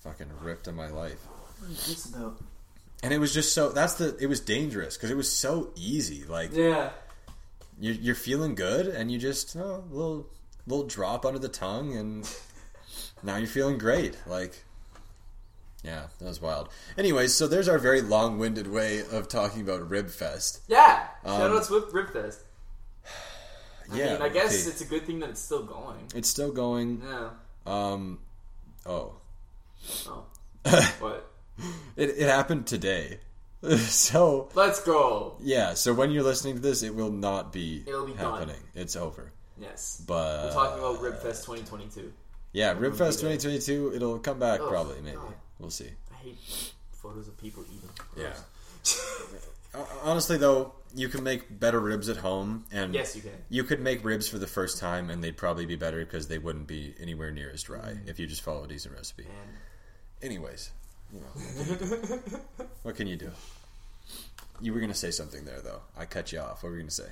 fucking 0.00 0.28
ripped 0.40 0.66
in 0.66 0.74
my 0.74 0.88
life. 0.88 1.18
What 1.60 1.70
is 1.70 1.86
this 1.86 2.06
about? 2.06 2.38
And 3.02 3.12
it 3.12 3.18
was 3.18 3.34
just 3.34 3.52
so 3.52 3.68
that's 3.68 3.94
the 3.94 4.16
it 4.18 4.26
was 4.28 4.40
dangerous 4.40 4.96
because 4.96 5.10
it 5.10 5.16
was 5.16 5.30
so 5.30 5.70
easy. 5.76 6.24
Like 6.24 6.54
Yeah. 6.54 6.90
you're, 7.78 7.94
you're 7.94 8.14
feeling 8.14 8.54
good 8.54 8.86
and 8.86 9.10
you 9.12 9.18
just 9.18 9.54
oh, 9.56 9.84
a 9.90 9.94
little 9.94 10.26
little 10.66 10.86
drop 10.86 11.26
under 11.26 11.38
the 11.38 11.48
tongue 11.48 11.96
and 11.96 12.28
now 13.22 13.36
you're 13.36 13.46
feeling 13.46 13.76
great. 13.76 14.16
Like 14.26 14.64
yeah, 15.82 16.06
that 16.18 16.24
was 16.24 16.40
wild. 16.40 16.68
Anyways, 16.96 17.34
so 17.34 17.46
there's 17.46 17.68
our 17.68 17.78
very 17.78 18.00
long-winded 18.00 18.66
way 18.66 19.02
of 19.10 19.28
talking 19.28 19.62
about 19.62 19.88
Ribfest. 19.88 20.60
Yeah. 20.68 21.06
Um, 21.24 21.38
Shout 21.38 21.50
out 21.50 21.64
to 21.64 21.72
Whip 21.72 21.90
Ripfest. 21.90 22.42
I 23.92 23.96
yeah, 23.96 24.12
mean, 24.14 24.22
I 24.22 24.28
guess 24.28 24.62
okay. 24.62 24.70
it's 24.70 24.80
a 24.80 24.86
good 24.86 25.06
thing 25.06 25.20
that 25.20 25.30
it's 25.30 25.40
still 25.40 25.64
going. 25.64 26.06
it's 26.14 26.28
still 26.28 26.52
going. 26.52 27.02
Yeah. 27.04 27.30
Um, 27.66 28.20
oh, 28.86 29.16
Oh. 30.08 30.24
but 30.62 31.30
it 31.96 32.10
it 32.10 32.28
happened 32.28 32.66
today. 32.66 33.18
so 33.76 34.48
let's 34.54 34.82
go. 34.82 35.36
yeah, 35.40 35.74
so 35.74 35.92
when 35.94 36.10
you're 36.10 36.22
listening 36.22 36.54
to 36.54 36.60
this, 36.60 36.82
it 36.82 36.94
will 36.94 37.10
not 37.12 37.52
be 37.52 37.84
It'll 37.86 38.06
be 38.06 38.12
happening. 38.12 38.56
It's 38.74 38.96
over. 38.96 39.32
Yes. 39.60 40.02
But 40.06 40.46
We're 40.46 40.52
talking 40.52 40.78
about 40.78 41.00
Ribfest 41.00 41.44
2022. 41.46 42.12
Yeah, 42.52 42.74
Ribfest 42.74 43.20
there. 43.22 43.36
2022. 43.36 43.92
It'll 43.94 44.18
come 44.18 44.38
back 44.38 44.60
Oh, 44.60 44.68
probably. 44.68 45.00
Maybe 45.00 45.16
God. 45.16 45.34
we'll 45.58 45.70
see. 45.70 45.90
I 46.12 46.16
hate 46.24 46.72
photos 46.92 47.28
of 47.28 47.36
people 47.38 47.64
eating. 47.74 47.88
Yeah. 48.16 48.34
Honestly, 50.02 50.36
though, 50.36 50.74
you 50.94 51.08
can 51.08 51.24
make 51.24 51.58
better 51.58 51.80
ribs 51.80 52.10
at 52.10 52.18
home, 52.18 52.66
and 52.70 52.92
yes, 52.92 53.16
you 53.16 53.22
can. 53.22 53.30
you 53.48 53.64
could 53.64 53.80
make 53.80 54.04
ribs 54.04 54.28
for 54.28 54.38
the 54.38 54.46
first 54.46 54.78
time, 54.78 55.08
and 55.08 55.24
they'd 55.24 55.36
probably 55.38 55.64
be 55.64 55.76
better 55.76 56.04
because 56.04 56.28
they 56.28 56.36
wouldn't 56.36 56.66
be 56.66 56.94
anywhere 57.00 57.30
near 57.30 57.50
as 57.50 57.62
dry 57.62 57.92
Mm. 57.94 58.06
if 58.08 58.18
you 58.18 58.26
just 58.26 58.42
follow 58.42 58.64
a 58.64 58.68
decent 58.68 58.94
recipe. 58.94 59.24
And 59.24 59.56
Anyways, 60.30 60.70
you 61.12 61.20
know, 61.20 62.18
what 62.82 62.96
can 62.96 63.06
you 63.06 63.16
do? 63.16 63.30
You 64.60 64.74
were 64.74 64.80
gonna 64.80 64.92
say 64.94 65.10
something 65.10 65.44
there, 65.46 65.60
though. 65.62 65.80
I 65.96 66.04
cut 66.04 66.32
you 66.32 66.40
off. 66.40 66.62
What 66.62 66.68
were 66.70 66.76
you 66.76 66.82
gonna 66.82 66.90
say? 66.90 67.08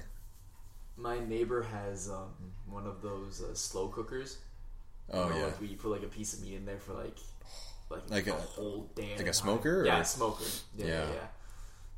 my 0.96 1.18
neighbor 1.18 1.62
has 1.62 2.10
um, 2.10 2.28
one 2.68 2.86
of 2.86 3.00
those 3.00 3.42
uh, 3.42 3.54
slow 3.54 3.88
cookers. 3.88 4.36
Oh 5.12 5.28
know, 5.28 5.36
yeah, 5.36 5.44
Like 5.46 5.70
you 5.70 5.76
put 5.76 5.90
like 5.90 6.02
a 6.02 6.08
piece 6.08 6.34
of 6.34 6.42
meat 6.42 6.54
in 6.54 6.64
there 6.64 6.78
for 6.78 6.94
like 6.94 7.16
like, 7.90 8.08
Like 8.10 8.26
a, 8.28 8.34
a- 8.34 8.36
whole 8.36 8.88
damn 8.94 9.16
like 9.18 9.26
a 9.26 9.32
smoker, 9.32 9.84
Yeah, 9.84 10.00
or- 10.00 10.04
smoker. 10.04 10.44
Yeah, 10.76 10.86
yeah. 10.86 10.92
Yeah. 10.92 11.04
yeah. 11.14 11.26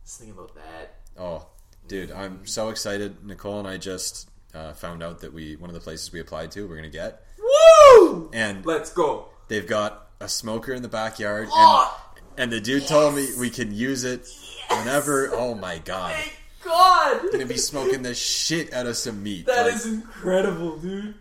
Just 0.04 0.18
thinking 0.18 0.34
about 0.36 0.54
that. 0.54 0.94
Oh, 1.18 1.46
dude, 1.86 2.10
I'm 2.10 2.46
so 2.46 2.70
excited. 2.70 3.24
Nicole 3.24 3.58
and 3.58 3.68
I 3.68 3.76
just 3.76 4.30
uh, 4.54 4.72
found 4.72 5.02
out 5.02 5.20
that 5.20 5.32
we 5.32 5.56
one 5.56 5.68
of 5.70 5.74
the 5.74 5.80
places 5.80 6.12
we 6.12 6.20
applied 6.20 6.50
to 6.52 6.66
we're 6.66 6.76
gonna 6.76 6.88
get, 6.88 7.22
Woo! 7.38 8.30
and 8.32 8.64
Let's 8.64 8.92
go. 8.92 9.28
they've 9.48 9.66
got 9.66 10.08
a 10.20 10.28
smoker 10.28 10.72
in 10.72 10.82
the 10.82 10.88
backyard, 10.88 11.44
and 11.44 11.52
Oh, 11.54 12.00
and 12.38 12.50
the 12.52 12.60
dude 12.60 12.86
told 12.86 13.14
me 13.14 13.28
we 13.38 13.50
can 13.50 13.72
use 13.74 14.04
it 14.04 14.26
whenever. 14.70 15.30
Oh 15.34 15.54
my 15.54 15.78
god, 15.78 16.14
thank 16.14 16.36
God. 16.64 17.30
gonna 17.32 17.46
be 17.46 17.56
smoking 17.58 18.02
the 18.02 18.14
shit 18.14 18.72
out 18.72 18.86
of 18.86 18.96
some 18.96 19.22
meat. 19.22 19.46
That 19.46 19.66
Like, 19.66 19.74
is 19.74 19.86
incredible, 19.86 20.78
dude. 20.78 21.14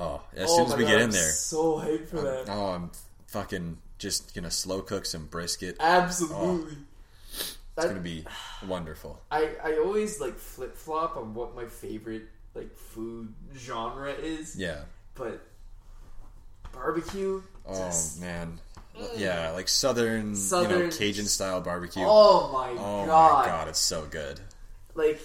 Oh, 0.00 0.22
as 0.34 0.50
Oh 0.50 0.56
soon 0.56 0.66
as 0.66 0.76
we 0.76 0.82
God, 0.84 0.88
get 0.90 0.98
in 1.00 1.04
I'm 1.06 1.10
there, 1.12 1.30
so 1.30 1.74
hyped 1.78 2.08
for 2.08 2.20
that. 2.22 2.44
oh, 2.48 2.66
I'm 2.72 2.90
fucking 3.28 3.78
just 3.98 4.34
gonna 4.34 4.50
slow 4.50 4.80
cook 4.82 5.04
some 5.06 5.26
brisket. 5.26 5.76
Oh, 5.78 5.84
Absolutely. 5.84 6.76
It's 7.32 7.56
That- 7.76 7.88
gonna 7.88 8.00
be 8.00 8.24
wonderful. 8.66 9.20
I 9.30 9.50
I 9.62 9.76
always 9.78 10.20
like 10.20 10.36
flip 10.36 10.76
flop 10.76 11.16
on 11.16 11.34
what 11.34 11.54
my 11.54 11.66
favorite 11.66 12.24
like 12.54 12.76
food 12.76 13.32
genre 13.56 14.10
is. 14.12 14.56
Yeah. 14.56 14.80
But 15.14 15.40
barbecue. 16.72 17.42
Oh 17.66 17.74
just- 17.86 18.20
man. 18.20 18.60
Mm. 18.98 19.18
Yeah, 19.18 19.50
like 19.52 19.68
southern, 19.68 20.20
you 20.22 20.26
know, 20.30 20.34
Southern- 20.34 20.90
Cajun 20.90 21.26
style 21.26 21.60
barbecue. 21.60 22.02
Oh 22.04 22.50
my 22.52 22.70
Oh 22.70 23.06
god. 23.06 23.30
Oh 23.30 23.38
my 23.38 23.46
god, 23.46 23.68
it's 23.68 23.78
so 23.78 24.04
good. 24.10 24.40
Like 24.94 25.20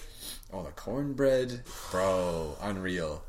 Oh, 0.52 0.62
the 0.62 0.70
cornbread, 0.70 1.62
bro, 1.90 2.56
unreal, 2.60 3.24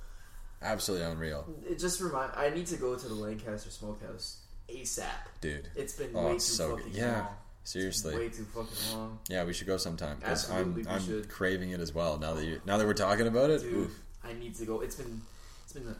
absolutely 0.61 1.05
unreal, 1.07 1.45
it 1.69 1.79
just 1.79 2.01
remind. 2.01 2.31
I 2.35 2.49
need 2.49 2.67
to 2.67 2.77
go 2.77 2.95
to 2.95 3.07
the 3.07 3.13
Lancaster 3.13 3.69
Smokehouse 3.69 4.37
ASAP. 4.69 5.05
dude. 5.41 5.69
It's 5.75 5.93
been 5.93 6.11
Oh, 6.15 6.25
way 6.27 6.33
too 6.33 6.39
so 6.39 6.69
fucking 6.77 6.91
good. 6.91 6.95
Yeah, 7.01 7.19
long. 7.19 7.27
seriously. 7.63 8.15
Way 8.15 8.29
too 8.29 8.45
fucking 8.45 8.97
long, 8.97 9.19
Yeah, 9.29 9.43
we 9.45 9.53
should 9.53 9.67
go 9.67 9.77
sometime 9.77 10.17
because 10.17 10.49
I'm 10.49 10.57
Absolutely, 10.57 10.83
we 10.83 10.89
I'm 10.89 11.01
should. 11.05 11.29
craving 11.29 11.71
it 11.71 11.79
as 11.79 11.93
well. 11.93 12.17
Now 12.17 12.33
that 12.33 12.45
you 12.45 12.61
now 12.65 12.77
that 12.77 12.85
we're 12.87 12.93
talking 12.93 13.27
about 13.27 13.49
it, 13.49 13.61
dude. 13.61 13.73
oof. 13.73 13.99
I 14.23 14.33
need 14.33 14.55
to 14.55 14.65
go. 14.65 14.81
It's 14.81 14.95
been 14.95 15.21
it's 15.63 15.73
been 15.73 15.95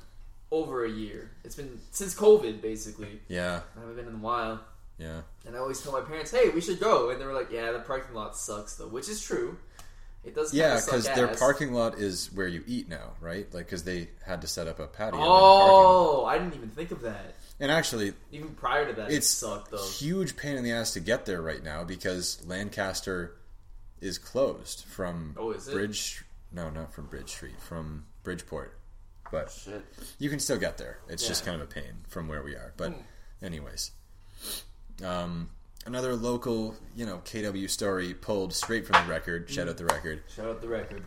over 0.52 0.86
a 0.86 0.90
year. 0.90 1.32
It's 1.44 1.56
been 1.56 1.80
since 1.92 2.16
COVID 2.16 2.62
basically. 2.62 3.22
yeah, 3.28 3.62
I 3.76 3.80
haven't 3.82 3.96
been 3.96 4.08
in 4.08 4.16
a 4.16 4.18
while. 4.18 4.60
yeah, 4.98 5.22
And 5.46 5.56
I 5.56 5.60
always 5.60 5.80
tell 5.82 5.92
my 5.92 6.02
parents, 6.02 6.32
"Hey, 6.32 6.50
we 6.50 6.60
should 6.62 6.80
go," 6.80 7.10
and 7.12 7.22
they 7.22 7.26
were 7.26 7.34
like, 7.34 7.52
"Yeah, 7.52 7.72
the 7.72 7.80
parking 7.80 8.16
lot 8.16 8.36
sucks, 8.36 8.76
though," 8.76 8.88
which 8.88 9.08
is 9.08 9.22
true. 9.22 9.58
It 10.28 10.36
does. 10.36 10.54
yeah. 10.54 10.76
Because 10.76 10.86
Because 11.06 11.16
their 11.16 11.28
parking 11.36 11.74
lot 11.74 11.98
is 11.98 12.30
where 12.34 12.48
you 12.48 12.64
eat 12.68 12.90
now, 12.90 13.14
right? 13.22 13.52
Like 13.54 13.66
because 13.66 13.84
they 13.84 14.10
had 14.26 14.42
to 14.42 14.48
set 14.48 14.68
up 14.68 14.80
a 14.80 14.88
patio. 14.88 15.16
in 15.20 15.22
the 15.22 15.26
parking 15.28 15.74
lot. 15.74 15.86
Oh, 16.22 16.26
I 16.26 16.38
didn't 16.38 16.54
even 16.56 16.70
think 16.70 16.92
of 16.92 17.02
that. 17.02 17.36
and 17.60 17.72
actually, 17.72 18.14
Even 18.32 18.50
prior 18.50 18.86
to 18.88 18.94
that, 18.94 19.12
it's 19.12 19.26
it 19.28 19.30
sucked 19.38 19.72
though. 19.72 19.88
huge 19.88 20.36
pain 20.38 20.58
in 20.58 20.64
the 20.64 20.72
ass 20.74 20.94
to 20.94 21.00
get 21.00 21.26
there 21.26 21.42
right 21.42 21.64
now 21.64 21.84
because 21.84 22.46
Lancaster 22.46 23.36
is 24.02 24.18
closed 24.20 24.84
from 24.86 25.34
Oh, 25.40 25.52
is 25.52 25.68
it? 25.68 25.74
Bridge. 25.74 26.24
No, 26.52 26.70
not 26.70 26.94
from 26.94 27.08
Bridge 27.08 27.30
Street, 27.30 27.60
from 27.60 28.06
Bridgeport. 28.24 28.78
But 29.32 29.52
Shit. 29.52 29.84
you 30.20 30.30
can 30.30 30.40
still 30.40 30.58
get 30.58 30.78
there. 30.78 31.00
It's 31.10 31.28
just 31.28 31.46
kind 31.46 31.62
of 31.62 31.68
a 31.68 31.72
pain 31.74 32.06
from 32.08 32.28
where 32.28 32.42
we 32.44 32.54
are. 32.56 32.74
But 32.78 32.92
Hmm. 32.94 33.46
anyways, 33.46 33.92
um, 35.04 35.50
another 35.88 36.16
local, 36.16 36.76
you 36.96 37.06
know, 37.06 37.18
KW 37.26 37.70
story 37.70 38.14
pulled 38.14 38.54
straight 38.54 38.86
from 38.86 39.04
the 39.06 39.10
record. 39.12 39.50
Shout 39.50 39.68
out 39.68 39.78
the 39.78 39.86
record. 39.86 40.22
Shout 40.36 40.48
out 40.48 40.62
the 40.62 40.68
record. 40.68 41.06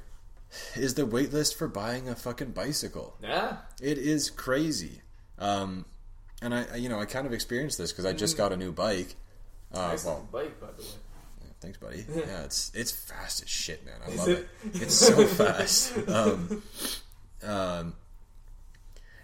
Is 0.74 0.94
the 0.94 1.06
wait 1.06 1.32
list 1.32 1.56
for 1.56 1.68
buying 1.68 2.08
a 2.08 2.16
fucking 2.16 2.50
bicycle? 2.52 3.14
Yeah. 3.22 3.58
It 3.80 3.98
is 3.98 4.30
crazy. 4.30 5.02
Um, 5.38 5.84
and 6.42 6.54
I, 6.54 6.76
you 6.76 6.88
know, 6.88 6.98
I 6.98 7.04
kind 7.04 7.26
of 7.26 7.32
experienced 7.32 7.78
this 7.78 7.92
because 7.92 8.06
I 8.06 8.12
just 8.12 8.36
got 8.36 8.52
a 8.52 8.56
new 8.56 8.72
bike. 8.72 9.14
Uh, 9.72 9.88
Nice 9.88 10.04
well, 10.04 10.26
bike, 10.32 10.58
by 10.60 10.66
the 10.76 10.82
way. 10.82 10.88
thanks, 11.60 11.78
buddy. 11.78 12.04
Yeah, 12.14 12.42
it's 12.44 12.72
it's 12.74 12.90
fast 12.90 13.42
as 13.42 13.48
shit, 13.48 13.84
man. 13.86 13.94
I 14.04 14.10
Is 14.10 14.18
love 14.18 14.28
it? 14.30 14.48
it. 14.74 14.82
It's 14.82 14.94
so 14.94 15.26
fast. 15.26 15.96
Um, 16.08 16.62
um, 17.42 17.94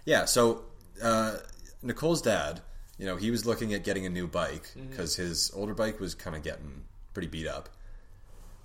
yeah. 0.05 0.25
So 0.25 0.63
uh, 1.03 1.37
Nicole's 1.81 2.21
dad, 2.21 2.61
you 2.97 3.05
know, 3.05 3.15
he 3.15 3.29
was 3.31 3.45
looking 3.45 3.73
at 3.73 3.83
getting 3.83 4.05
a 4.05 4.09
new 4.09 4.27
bike 4.27 4.69
Mm-hmm. 4.75 4.89
because 4.89 5.15
his 5.15 5.51
older 5.55 5.73
bike 5.73 5.99
was 5.99 6.15
kind 6.15 6.35
of 6.35 6.43
getting 6.43 6.83
pretty 7.13 7.27
beat 7.27 7.47
up. 7.47 7.69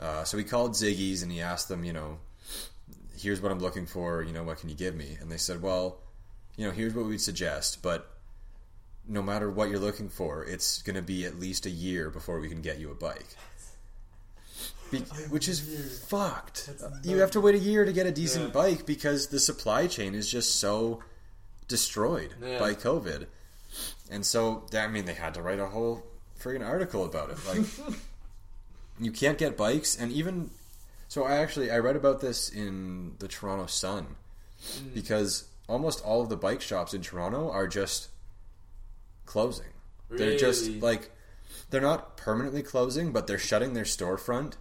Uh, 0.01 0.25
so 0.25 0.37
he 0.37 0.45
called 0.45 0.73
Ziggy's 0.73 1.23
and 1.23 1.31
he 1.31 1.41
asked 1.41 1.69
them, 1.69 1.85
you 1.85 1.93
know, 1.93 2.19
here's 3.19 3.41
what 3.41 3.53
I'm 3.53 3.61
looking 3.61 3.87
for. 3.87 4.23
You 4.23 4.33
know, 4.33 4.43
what 4.43 4.59
can 4.59 4.69
you 4.69 4.75
give 4.75 4.95
me? 4.97 5.17
And 5.21 5.31
they 5.31 5.37
said, 5.37 5.63
well, 5.63 5.99
you 6.57 6.67
know, 6.67 6.73
here's 6.73 6.93
what 6.95 7.07
we'd 7.07 7.21
suggest, 7.21 7.83
but 7.83 8.09
no 9.09 9.23
matter 9.23 9.51
what 9.51 9.69
you're 9.71 9.79
looking 9.79 10.09
for, 10.09 10.45
it's 10.45 10.83
going 10.83 10.97
to 10.97 11.03
be 11.03 11.25
at 11.25 11.39
least 11.39 11.67
a 11.67 11.71
year 11.71 12.11
before 12.11 12.41
we 12.41 12.49
can 12.49 12.63
get 12.63 12.79
you 12.79 12.91
a 12.91 12.95
bike. 12.95 13.27
Be- 14.91 14.99
which 15.31 15.49
is 15.49 16.05
fucked. 16.09 16.69
You 17.03 17.19
have 17.19 17.31
to 17.33 17.41
wait 17.41 17.55
a 17.55 17.59
year 17.59 17.85
to 17.85 17.93
get 17.93 18.07
a 18.07 18.13
decent 18.13 18.47
Yeah. 18.49 18.51
bike 18.53 18.87
because 18.87 19.29
the 19.29 19.41
supply 19.41 19.87
chain 19.87 20.15
is 20.15 20.31
just 20.31 20.57
so 20.57 21.03
destroyed 21.69 22.35
Yeah. 22.43 22.59
by 22.59 22.75
COVID. 22.75 23.27
And 24.11 24.25
so, 24.25 24.67
I 24.75 24.87
mean, 24.89 25.05
they 25.05 25.15
had 25.15 25.35
to 25.35 25.43
write 25.43 25.59
a 25.59 25.67
whole 25.67 26.03
friggin' 26.39 26.67
article 26.67 27.05
about 27.05 27.31
it. 27.31 27.39
Like, 27.47 27.67
you 29.01 29.13
can't 29.13 29.39
get 29.39 29.57
bikes, 29.57 29.99
and 29.99 30.13
even 30.13 30.51
so, 31.13 31.25
I 31.25 31.37
actually 31.37 31.71
I 31.71 31.77
read 31.79 31.97
about 31.97 32.23
this 32.23 32.49
in 32.49 33.17
the 33.19 33.29
Toronto 33.29 33.67
Sun 33.67 34.17
mm. 34.65 34.95
because 34.95 35.45
almost 35.69 36.03
all 36.07 36.23
of 36.23 36.31
the 36.31 36.39
bike 36.39 36.63
shops 36.63 36.95
in 36.95 37.03
Toronto 37.03 37.51
are 37.51 37.69
just 37.69 38.09
closing. 39.27 39.67
They're 40.09 40.39
just 40.39 40.71
like 40.81 41.11
they're 41.69 41.83
not 41.83 42.17
permanently 42.17 42.63
closing, 42.63 43.13
but 43.13 43.27
they're 43.27 43.37
shutting 43.37 43.75
their 43.75 43.85
storefront 43.85 44.55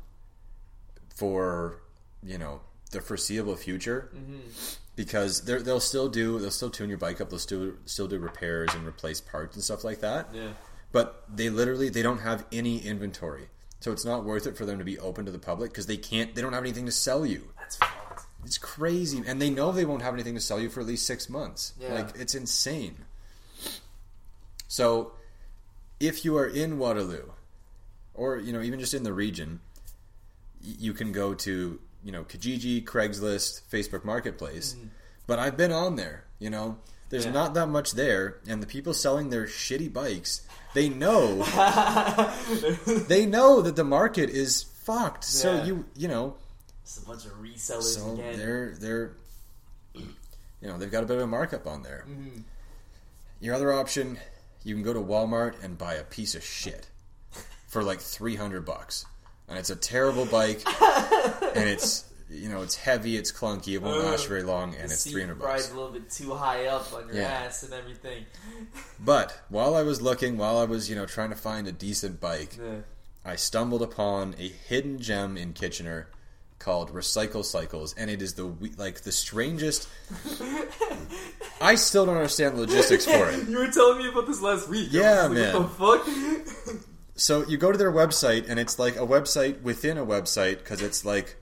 for 1.16 1.82
you 2.22 2.38
know 2.38 2.60
the 2.92 3.00
foreseeable 3.00 3.56
future 3.56 4.10
mm-hmm. 4.14 4.50
Because 5.04 5.42
they're, 5.42 5.62
they'll 5.62 5.80
still 5.80 6.08
do 6.10 6.38
they'll 6.40 6.52
still 6.52 6.70
tune 6.70 6.90
your 6.90 6.98
bike 7.00 7.20
up. 7.22 7.30
They'll 7.30 7.40
still 7.40 7.74
still 7.86 8.08
do 8.08 8.20
repairs 8.20 8.70
and 8.76 8.86
replace 8.88 9.20
parts 9.20 9.56
and 9.56 9.64
stuff 9.64 9.84
like 9.84 10.02
that. 10.02 10.28
Yeah. 10.34 10.50
but 10.92 11.24
they 11.34 11.50
literally 11.50 11.90
they 11.90 12.04
don't 12.04 12.20
have 12.20 12.46
any 12.52 12.78
inventory. 12.80 13.48
So 13.80 13.92
it's 13.92 14.06
not 14.06 14.24
worth 14.26 14.46
it 14.46 14.56
for 14.56 14.66
them 14.66 14.78
to 14.78 14.86
be 14.86 15.00
open 15.00 15.26
to 15.26 15.32
the 15.32 15.40
public 15.40 15.72
because 15.72 15.88
they 15.88 15.98
can't 15.98 16.36
they 16.36 16.42
don't 16.42 16.54
have 16.54 16.62
anything 16.64 16.86
to 16.86 16.92
sell 16.92 17.26
you. 17.26 17.48
That's 17.58 17.78
fucked. 17.78 18.26
it's 18.46 18.60
crazy. 18.60 19.24
And 19.26 19.42
they 19.42 19.50
know 19.50 19.72
they 19.72 19.86
won't 19.86 20.04
have 20.04 20.14
anything 20.14 20.36
to 20.36 20.42
sell 20.42 20.60
you 20.60 20.70
for 20.70 20.82
at 20.82 20.86
least 20.86 21.08
six 21.08 21.28
months. 21.30 21.74
Yeah. 21.80 21.94
like 21.96 22.10
it's 22.16 22.36
insane. 22.36 22.98
So 24.68 25.14
if 26.00 26.24
you 26.24 26.38
are 26.38 26.48
in 26.48 26.78
waterloo 26.78 27.32
or 28.14 28.38
you 28.38 28.54
know 28.54 28.62
even 28.62 28.80
just 28.80 28.94
in 28.94 29.04
the 29.04 29.14
region 29.14 29.60
you 30.62 30.94
can 30.94 31.12
go 31.12 31.34
to 31.34 31.80
you 32.04 32.12
know 32.12 32.24
kijiji 32.24 32.84
craigslist 32.84 33.62
facebook 33.72 34.04
marketplace 34.04 34.76
but 35.28 35.38
i've 35.40 35.56
been 35.58 35.72
on 35.72 35.96
there 35.96 36.24
you 36.40 36.50
know 36.50 36.78
there's 37.10 37.26
Yeah. 37.26 37.32
not 37.32 37.54
that 37.56 37.68
much 37.68 37.92
there 37.94 38.38
and 38.48 38.62
the 38.62 38.68
people 38.68 38.94
selling 38.94 39.30
their 39.30 39.46
shitty 39.46 39.92
bikes 39.92 40.42
they 40.74 40.88
know 40.90 41.44
they 43.08 43.26
know 43.26 43.62
that 43.62 43.76
the 43.76 43.84
market 43.84 44.30
is 44.30 44.64
fucked 44.64 45.24
so 45.24 45.64
you 45.64 45.86
you 45.96 46.08
know 46.08 46.36
It's 46.84 46.98
a 46.98 47.06
bunch 47.06 47.26
of 47.26 47.34
resellers 47.34 47.84
so 47.98 48.14
again. 48.14 48.38
they're 48.38 48.76
they're 48.80 49.12
you 49.94 50.68
know 50.68 50.78
they've 50.78 50.92
got 50.92 51.04
a 51.04 51.06
bit 51.08 51.18
of 51.18 51.24
a 51.24 51.28
markup 51.28 51.66
on 51.68 51.82
there. 51.84 52.06
Mhm. 52.08 52.44
Your 53.40 53.56
other 53.56 53.74
option, 53.74 54.20
you 54.64 54.76
can 54.76 54.84
go 54.84 54.94
to 54.94 55.00
Walmart 55.00 55.56
and 55.64 55.76
buy 55.76 55.96
a 55.96 56.04
piece 56.04 56.36
of 56.36 56.44
shit 56.44 56.88
for 57.68 57.82
like 57.84 58.00
three 58.00 58.36
hundred 58.36 58.64
bucks, 58.66 59.06
and 59.48 59.58
it's 59.58 59.70
a 59.70 59.76
terrible 59.76 60.26
bike, 60.26 60.62
and 61.56 61.70
it's 61.70 62.06
you 62.30 62.48
know 62.50 62.62
it's 62.62 62.76
heavy, 62.78 63.18
it's 63.18 63.32
clunky, 63.32 63.74
it 63.74 63.82
won't 63.82 64.04
last 64.06 64.28
very 64.28 64.44
long, 64.44 64.74
and 64.76 64.90
The 64.90 64.94
it's 64.94 65.10
three 65.10 65.22
hundred 65.22 65.40
rides 65.42 65.64
bucks. 65.64 65.72
a 65.74 65.76
little 65.76 65.92
bit 65.92 66.10
too 66.10 66.34
high 66.34 66.66
up 66.68 66.94
on 66.94 67.08
your 67.08 67.18
Yeah. 67.18 67.24
ass 67.46 67.64
and 67.64 67.74
everything. 67.74 68.26
But 69.04 69.42
while 69.50 69.76
I 69.76 69.82
was 69.84 70.02
looking, 70.02 70.38
while 70.38 70.58
I 70.58 70.64
was 70.66 70.90
you 70.90 70.96
know 70.96 71.06
trying 71.06 71.30
to 71.32 71.36
find 71.36 71.68
a 71.68 71.72
decent 71.72 72.20
bike, 72.22 72.58
Yeah. 72.58 72.82
I 73.26 73.36
stumbled 73.36 73.82
upon 73.82 74.36
a 74.40 74.48
hidden 74.48 75.00
gem 75.00 75.38
in 75.38 75.54
Kitchener 75.54 76.08
called 76.60 76.94
Recycle 76.94 77.44
Cycles, 77.44 77.94
and 77.98 78.10
it 78.10 78.22
is 78.22 78.36
the 78.36 78.54
like 78.78 79.02
the 79.02 79.12
strangest. 79.12 79.90
I 81.62 81.76
still 81.76 82.06
don't 82.06 82.16
understand 82.16 82.56
the 82.56 82.62
logistics 82.62 83.06
for 83.06 83.30
it. 83.30 83.48
You 83.48 83.58
were 83.58 83.68
telling 83.72 84.00
me 84.00 84.10
about 84.10 84.26
this 84.28 84.42
last 84.42 84.68
week. 84.70 84.90
Yeah, 84.92 85.28
was 85.28 85.38
like, 85.38 85.54
man. 85.54 85.64
What 85.78 86.06
the 86.06 86.74
fuck? 86.74 86.86
So 87.22 87.46
you 87.46 87.56
go 87.56 87.72
to 87.72 87.78
their 87.78 87.92
website, 87.92 88.50
and 88.50 88.60
it's 88.60 88.80
like 88.80 88.96
a 88.96 89.06
website 89.06 89.62
within 89.62 89.96
a 89.96 90.04
website 90.04 90.58
because 90.58 90.82
it's 90.82 91.06
like 91.06 91.36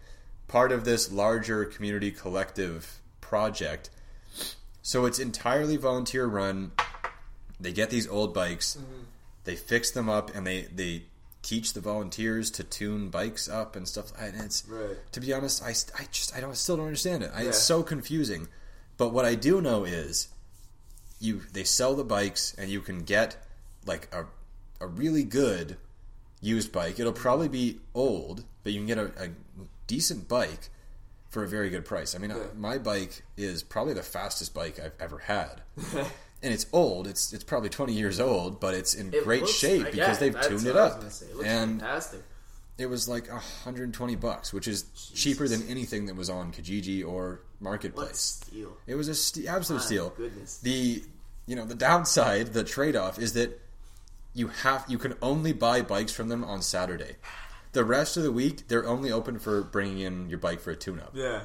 part 0.49 0.73
of 0.73 0.83
this 0.83 1.09
larger 1.09 1.63
community 1.63 2.11
collective 2.11 2.99
project. 3.21 3.89
So 4.81 5.05
it's 5.05 5.19
entirely 5.19 5.77
volunteer 5.77 6.25
run. 6.25 6.73
They 7.61 7.71
get 7.71 7.91
these 7.91 8.09
old 8.09 8.33
bikes, 8.33 8.75
mm-hmm. 8.75 9.03
they 9.45 9.55
fix 9.55 9.89
them 9.89 10.09
up, 10.09 10.35
and 10.35 10.45
they 10.45 10.63
they 10.63 11.03
teach 11.43 11.71
the 11.71 11.79
volunteers 11.79 12.51
to 12.51 12.65
tune 12.65 13.07
bikes 13.07 13.47
up 13.47 13.77
and 13.77 13.87
stuff. 13.87 14.11
And 14.19 14.35
it's 14.35 14.67
Right. 14.67 14.97
to 15.13 15.21
be 15.21 15.31
honest, 15.31 15.63
I, 15.63 15.69
I 15.97 16.07
just 16.11 16.35
I 16.35 16.41
don't 16.41 16.57
still 16.57 16.75
don't 16.75 16.87
understand 16.87 17.23
it. 17.23 17.31
I, 17.33 17.43
Yeah. 17.43 17.49
It's 17.49 17.63
so 17.63 17.83
confusing. 17.83 18.49
But 18.97 19.13
what 19.13 19.23
I 19.23 19.35
do 19.35 19.61
know 19.61 19.85
is 19.85 20.27
you 21.21 21.43
they 21.53 21.63
sell 21.63 21.95
the 21.95 22.03
bikes 22.03 22.53
and 22.57 22.69
you 22.69 22.81
can 22.81 23.03
get 23.03 23.37
like 23.85 24.13
a 24.13 24.25
a 24.81 24.87
really 24.87 25.23
good 25.23 25.77
used 26.41 26.71
bike. 26.71 26.99
It'll 26.99 27.11
probably 27.13 27.47
be 27.49 27.79
old, 27.93 28.43
but 28.63 28.71
you 28.73 28.79
can 28.79 28.87
get 28.87 28.97
a, 28.97 29.05
a 29.23 29.29
decent 29.87 30.27
bike 30.27 30.69
for 31.29 31.43
a 31.43 31.47
very 31.47 31.69
good 31.69 31.85
price. 31.85 32.15
I 32.15 32.17
mean, 32.17 32.31
Yeah. 32.31 32.37
my 32.57 32.77
bike 32.77 33.23
is 33.37 33.61
probably 33.61 33.93
the 33.93 34.03
fastest 34.03 34.53
bike 34.53 34.79
I've 34.79 34.93
ever 34.99 35.19
had. 35.19 35.61
And 36.41 36.53
it's 36.53 36.67
old. 36.71 37.05
It's 37.05 37.33
it's 37.33 37.43
probably 37.43 37.67
twenty 37.67 37.91
years 37.91 38.17
old, 38.17 38.61
but 38.61 38.73
it's 38.73 38.93
in 38.93 39.13
It 39.13 39.25
great 39.25 39.41
looks- 39.41 39.55
shape 39.55 39.87
yeah, 39.87 39.91
because 39.91 40.19
they've 40.19 40.39
tuned 40.41 40.65
it 40.67 40.77
up. 40.77 41.03
It 41.03 41.21
And 41.43 41.81
fantastic. 41.81 42.21
it 42.77 42.85
was 42.85 43.09
like 43.09 43.29
120 43.29 44.15
bucks, 44.15 44.53
which 44.53 44.65
is 44.65 44.83
cheaper 45.13 45.49
than 45.49 45.67
anything 45.67 46.05
that 46.05 46.15
was 46.15 46.29
on 46.29 46.53
Kijiji 46.53 47.05
or 47.05 47.41
Marketplace. 47.59 48.39
It 48.87 48.95
was 48.95 49.09
a 49.09 49.15
st- 49.15 49.47
absolute 49.47 49.79
My 49.79 49.85
steal. 49.85 50.09
goodness. 50.15 50.59
The 50.59 51.03
you 51.45 51.57
know 51.57 51.65
the 51.65 51.75
downside, 51.75 52.53
the 52.53 52.63
trade 52.63 52.95
off 52.95 53.19
is 53.19 53.33
that 53.33 53.59
you 54.39 54.47
have 54.63 54.85
you 54.87 54.97
can 54.97 55.13
only 55.21 55.53
buy 55.53 55.81
bikes 55.81 56.11
from 56.11 56.29
them 56.29 56.43
on 56.43 56.61
Saturday. 56.61 57.15
The 57.73 57.83
rest 57.83 58.17
of 58.17 58.23
the 58.23 58.31
week, 58.31 58.67
they're 58.67 58.87
only 58.87 59.11
open 59.11 59.37
for 59.37 59.61
bringing 59.61 59.99
in 59.99 60.29
your 60.29 60.39
bike 60.39 60.59
for 60.59 60.71
a 60.71 60.75
tune-up, 60.75 61.11
Yeah. 61.13 61.41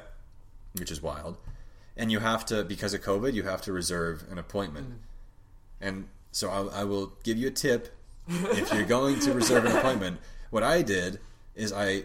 which 0.78 0.90
is 0.90 1.02
wild. 1.02 1.36
And 1.96 2.10
you 2.10 2.20
have 2.20 2.46
to 2.46 2.64
because 2.64 2.94
of 2.94 3.02
COVID, 3.02 3.34
you 3.34 3.42
have 3.42 3.60
to 3.62 3.72
reserve 3.72 4.24
an 4.30 4.38
appointment. 4.38 4.88
Mm. 4.90 4.96
And 5.86 6.08
so 6.32 6.48
I, 6.50 6.80
I 6.80 6.84
will 6.84 7.12
give 7.24 7.36
you 7.36 7.48
a 7.48 7.50
tip 7.50 7.94
if 8.28 8.72
you're 8.72 8.84
going 8.98 9.20
to 9.20 9.32
reserve 9.34 9.64
an 9.66 9.76
appointment. 9.76 10.18
What 10.50 10.62
I 10.62 10.82
did 10.82 11.20
is 11.54 11.72
I 11.72 12.04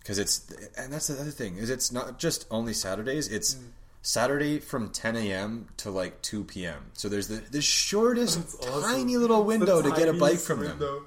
because 0.00 0.18
it's 0.18 0.50
and 0.76 0.92
that's 0.92 1.06
the 1.08 1.20
other 1.20 1.30
thing 1.30 1.56
is 1.56 1.70
it's 1.70 1.90
not 1.92 2.18
just 2.18 2.46
only 2.50 2.72
Saturdays. 2.74 3.26
It's 3.28 3.54
Mm. 3.54 3.62
Saturday 4.02 4.58
from 4.58 4.90
10 4.90 5.16
a.m. 5.16 5.68
to 5.78 5.90
like 5.90 6.22
2 6.22 6.44
p.m. 6.44 6.90
So 6.94 7.08
there's 7.08 7.28
the 7.28 7.36
the 7.36 7.62
shortest 7.62 8.38
awesome. 8.62 8.82
tiny 8.82 9.16
little 9.16 9.44
window 9.44 9.82
to 9.82 9.90
get 9.90 10.08
a 10.08 10.12
bike 10.12 10.38
from 10.38 10.60
them. 10.60 11.06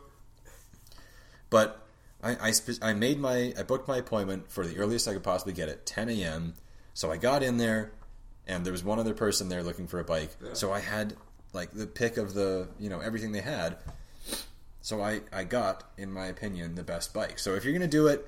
But 1.50 1.86
I 2.22 2.38
I, 2.50 2.52
spe- 2.52 2.84
I 2.84 2.94
made 2.94 3.20
my 3.20 3.54
I 3.58 3.64
booked 3.64 3.88
my 3.88 3.98
appointment 3.98 4.52
for 4.52 4.66
the 4.66 4.78
earliest 4.78 5.08
I 5.08 5.14
could 5.14 5.24
possibly 5.24 5.54
get 5.54 5.70
at 5.70 5.86
10 5.86 6.10
a.m. 6.10 6.54
So 6.94 7.12
I 7.12 7.18
got 7.18 7.42
in 7.42 7.58
there, 7.58 7.92
and 8.46 8.64
there 8.64 8.72
was 8.72 8.84
one 8.84 9.00
other 9.00 9.16
person 9.16 9.50
there 9.50 9.64
looking 9.64 9.88
for 9.88 10.00
a 10.00 10.04
bike. 10.04 10.30
Yeah. 10.44 10.54
So 10.54 10.72
I 10.72 10.80
had 10.80 11.16
like 11.52 11.72
the 11.72 11.88
pick 11.88 12.18
of 12.18 12.34
the 12.34 12.68
you 12.80 12.90
know 12.90 13.00
everything 13.00 13.32
they 13.32 13.42
had. 13.42 13.78
So 14.82 15.02
I 15.02 15.22
I 15.32 15.46
got, 15.46 15.84
in 15.98 16.12
my 16.12 16.28
opinion, 16.28 16.76
the 16.76 16.84
best 16.84 17.14
bike. 17.14 17.40
So 17.40 17.56
if 17.56 17.64
you're 17.64 17.74
gonna 17.74 17.88
do 17.88 18.06
it, 18.08 18.28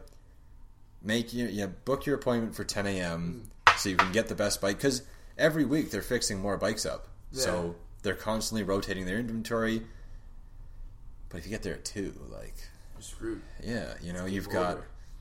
make 1.04 1.34
your 1.34 1.50
yeah 1.50 1.68
book 1.68 2.08
your 2.08 2.16
appointment 2.16 2.56
for 2.56 2.64
10 2.64 2.88
a.m. 2.88 3.52
so 3.78 3.90
you 3.90 3.98
can 3.98 4.12
get 4.12 4.28
the 4.28 4.36
best 4.36 4.62
bike 4.62 4.78
because 4.78 5.02
every 5.38 5.66
week 5.66 5.92
they're 5.92 6.02
fixing 6.02 6.40
more 6.42 6.58
bikes 6.58 6.86
up. 6.86 7.08
Yeah. 7.32 7.42
So 7.44 7.76
they're 8.04 8.14
constantly 8.16 8.64
rotating 8.64 9.06
their 9.06 9.18
inventory. 9.20 9.82
But 11.30 11.40
if 11.40 11.46
you 11.46 11.50
get 11.52 11.64
there 11.64 11.74
at 11.74 11.86
two, 11.86 12.14
like 12.32 12.56
You're 12.96 13.02
screwed. 13.02 13.42
yeah, 13.64 13.94
you 14.02 14.14
know, 14.14 14.26
you've 14.26 14.50
got. 14.50 14.78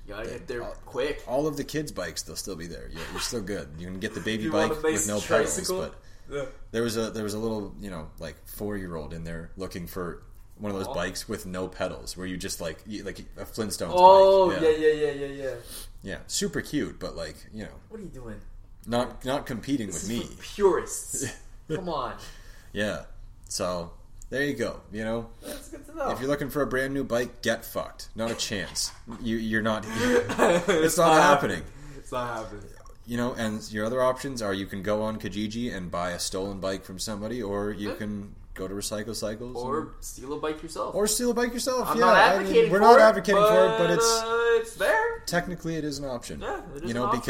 You 0.06 0.12
gotta 0.14 0.28
get 0.28 0.46
there 0.46 0.62
all- 0.62 0.76
quick. 0.84 1.22
all 1.26 1.46
of 1.46 1.56
the 1.56 1.64
kids' 1.64 1.90
bikes. 1.90 2.22
They'll 2.22 2.36
still 2.36 2.56
be 2.56 2.66
there. 2.66 2.88
You're, 2.92 3.02
you're 3.12 3.20
still 3.20 3.40
good. 3.40 3.68
You 3.78 3.86
can 3.86 4.00
get 4.00 4.12
the 4.14 4.20
baby 4.30 4.48
bike 4.50 4.70
want 4.70 4.84
a 4.84 4.90
nice 4.90 5.00
with 5.00 5.08
no 5.08 5.18
tricycle? 5.20 5.76
pedals. 5.78 5.94
But 6.28 6.34
Yeah. 6.36 6.44
there 6.72 6.82
was 6.82 6.96
a 6.98 7.10
there 7.10 7.24
was 7.24 7.32
a 7.34 7.38
little 7.38 7.74
you 7.80 7.88
know 7.90 8.10
like 8.18 8.36
four 8.46 8.76
year 8.76 8.96
old 8.96 9.12
in 9.14 9.24
there 9.24 9.50
looking 9.56 9.86
for 9.86 10.22
one 10.58 10.70
of 10.70 10.76
those 10.78 10.88
Oh. 10.88 10.94
bikes 10.94 11.26
with 11.28 11.46
no 11.46 11.68
pedals, 11.68 12.16
where 12.16 12.26
you 12.26 12.36
just 12.36 12.60
like 12.60 12.78
you, 12.86 13.02
like 13.02 13.18
a 13.38 13.44
Flintstones 13.44 13.92
Oh 13.94 14.50
bike. 14.50 14.60
yeah, 14.60 14.68
yeah, 14.68 14.92
yeah, 14.92 15.10
yeah, 15.10 15.26
yeah. 15.26 15.42
yeah, 15.44 15.54
super 16.26 16.60
cute, 16.60 16.98
but 16.98 17.16
like 17.16 17.36
you 17.52 17.64
know, 17.64 17.70
What 17.88 18.00
are 18.00 18.02
you 18.02 18.08
doing? 18.10 18.40
not 18.86 19.24
not 19.24 19.46
competing 19.46 19.86
This 19.88 20.02
with 20.08 20.12
is 20.12 20.18
me. 20.30 20.36
for 20.36 20.42
purists. 20.42 21.26
Come 21.68 21.88
on, 21.88 22.14
Yeah, 22.72 23.04
so 23.48 23.92
there 24.30 24.42
you 24.44 24.54
go. 24.54 24.80
You 24.92 25.04
know, 25.04 25.26
that's 25.42 25.68
good 25.68 25.86
to 25.86 25.94
know. 25.96 26.10
if 26.10 26.20
you're 26.20 26.28
looking 26.28 26.50
for 26.50 26.60
a 26.62 26.66
brand 26.66 26.92
new 26.92 27.04
bike, 27.04 27.40
get 27.42 27.64
fucked. 27.64 28.08
Not 28.14 28.30
a 28.30 28.34
chance. 28.34 28.92
You 29.22 29.36
you're 29.36 29.62
not. 29.62 29.84
it's, 29.88 30.98
not 30.98 31.14
happening. 31.22 31.62
It's 31.96 32.12
not 32.12 32.36
happening. 32.36 32.64
You 33.06 33.16
know, 33.18 33.32
and 33.34 33.62
your 33.72 33.84
other 33.86 34.02
options 34.02 34.40
are 34.42 34.52
you 34.54 34.66
can 34.66 34.82
go 34.82 35.02
on 35.02 35.18
Kijiji 35.18 35.74
and 35.74 35.90
buy 35.90 36.10
a 36.12 36.18
stolen 36.18 36.58
bike 36.60 36.84
from 36.84 36.98
somebody, 36.98 37.42
or 37.42 37.70
you 37.70 37.94
can 37.94 38.34
go 38.54 38.68
to 38.68 38.74
Recycle 38.74 39.14
Cycles, 39.14 39.56
and- 39.56 39.56
Or 39.56 39.94
steal 40.00 40.32
a 40.32 40.38
bike 40.38 40.62
yourself. 40.62 40.94
or 40.94 41.06
steal 41.06 41.30
a 41.30 41.34
bike 41.34 41.52
yourself. 41.52 41.88
I'm 41.90 41.98
yeah, 41.98 42.04
not 42.06 42.16
I 42.16 42.42
mean, 42.44 42.70
we're 42.70 42.78
not 42.80 42.98
it, 42.98 43.02
advocating 43.02 43.42
for 43.42 43.66
it, 43.66 43.78
but 43.78 43.90
it's 43.90 44.04
uh, 44.22 44.36
it's 44.60 44.74
there. 44.76 45.22
technically 45.26 45.76
it 45.76 45.84
is 45.84 45.98
an 45.98 46.04
option. 46.06 46.40
Yeah, 46.40 46.60
it 46.76 46.82
is 46.84 46.88
you 46.88 46.94
know, 46.94 47.02
an 47.04 47.08
option. 47.16 47.20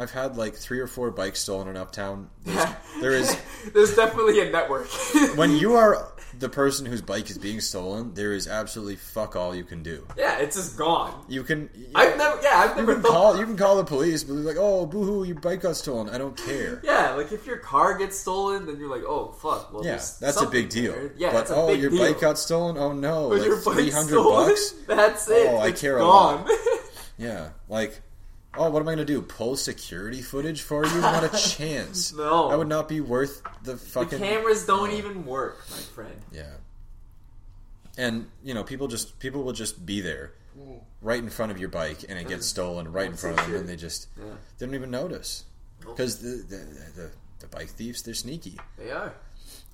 I've 0.00 0.10
had 0.10 0.36
like 0.36 0.54
three 0.54 0.80
or 0.80 0.86
four 0.86 1.10
bikes 1.10 1.40
stolen 1.40 1.68
in 1.68 1.76
Uptown. 1.76 2.30
There's, 2.44 2.68
there 3.00 3.12
is 3.12 3.36
There's 3.74 3.94
definitely 3.94 4.40
a 4.40 4.50
network. 4.50 4.88
when 5.36 5.52
you 5.56 5.74
are 5.74 6.08
the 6.38 6.48
person 6.48 6.86
whose 6.86 7.02
bike 7.02 7.28
is 7.28 7.36
being 7.36 7.60
stolen, 7.60 8.14
there 8.14 8.32
is 8.32 8.46
absolutely 8.48 8.96
fuck 8.96 9.36
all 9.36 9.54
you 9.54 9.64
can 9.64 9.82
do. 9.82 10.06
yeah, 10.16 10.38
it's 10.38 10.56
just 10.56 10.78
gone. 10.78 11.12
You 11.28 11.42
can. 11.42 11.68
I've 11.94 12.16
never, 12.16 12.40
yeah, 12.40 12.50
I've 12.54 12.70
You 12.70 12.76
never 12.76 12.94
can 12.94 13.02
thought. 13.02 13.10
call. 13.12 13.38
You 13.38 13.44
can 13.44 13.56
call 13.56 13.76
the 13.76 13.84
police, 13.84 14.24
but 14.24 14.34
they're 14.34 14.42
like, 14.44 14.56
"Oh, 14.58 14.86
boohoo, 14.86 15.24
your 15.24 15.38
bike 15.40 15.60
got 15.62 15.76
stolen." 15.76 16.08
I 16.08 16.16
don't 16.18 16.36
care. 16.36 16.80
Yeah, 16.84 17.12
like 17.14 17.30
if 17.32 17.46
your 17.46 17.58
car 17.58 17.98
gets 17.98 18.16
stolen, 18.16 18.64
then 18.66 18.78
you're 18.78 18.88
like, 18.88 19.04
oh 19.06 19.32
fuck. 19.32 19.72
Well, 19.72 19.84
Yeah, 19.84 20.00
that's 20.20 20.40
a 20.40 20.46
big 20.46 20.70
deal. 20.70 20.92
there. 20.92 21.12
Yeah, 21.18 21.32
but 21.32 21.50
oh, 21.50 21.72
your 21.72 21.90
deal. 21.90 21.98
bike 21.98 22.20
got 22.20 22.38
stolen. 22.38 22.78
Oh 22.78 22.92
no, 22.92 23.28
When 23.28 23.40
like 23.50 23.60
three 23.62 23.90
hundred 23.90 24.08
stolen, 24.20 24.46
bucks. 24.48 24.70
That's 24.86 25.28
oh, 25.28 25.34
it. 25.34 25.46
Oh, 25.48 25.56
I 25.58 25.68
It's 25.68 25.80
care 25.80 25.98
a 25.98 26.04
lot. 26.04 26.48
Yeah, 27.18 27.50
like, 27.68 28.00
oh, 28.56 28.70
what 28.70 28.80
am 28.80 28.88
I 28.88 28.94
going 28.94 29.06
to 29.06 29.12
do? 29.12 29.22
Pull 29.22 29.56
security 29.56 30.22
footage 30.22 30.62
for 30.62 30.84
you? 30.86 31.00
Not 31.00 31.24
a 31.24 31.28
chance. 31.48 32.12
No. 32.12 32.50
that 32.50 32.58
would 32.58 32.68
not 32.68 32.88
be 32.88 33.00
worth 33.00 33.42
the 33.62 33.72
the 33.72 33.78
fucking. 33.78 34.18
cameras 34.18 34.66
don't 34.66 34.90
oh. 34.90 34.96
even 34.96 35.24
work, 35.26 35.64
my 35.70 35.76
friend. 35.76 36.20
Yeah, 36.32 36.52
and 37.98 38.28
you 38.42 38.54
know, 38.54 38.64
people 38.64 38.88
just 38.88 39.18
people 39.18 39.42
will 39.42 39.52
just 39.52 39.84
be 39.84 40.00
there, 40.00 40.32
mm. 40.58 40.80
right 41.02 41.22
in 41.22 41.30
front 41.30 41.52
of 41.52 41.58
your 41.58 41.68
bike, 41.68 42.04
and 42.08 42.18
it 42.18 42.28
gets 42.28 42.46
stolen 42.46 42.90
right 42.92 43.06
in 43.06 43.16
front 43.16 43.38
of 43.38 43.46
them, 43.46 43.56
and 43.56 43.68
they 43.68 43.76
just 43.76 44.08
Yeah, 44.18 44.24
they 44.58 44.66
don't 44.66 44.74
even 44.74 44.90
notice 44.90 45.44
because 45.80 46.18
the, 46.18 46.44
the 46.48 46.56
the 46.96 47.10
the 47.40 47.46
bike 47.48 47.68
thieves 47.70 48.02
they're 48.02 48.14
sneaky. 48.14 48.58
they 48.78 48.90
are. 48.90 49.14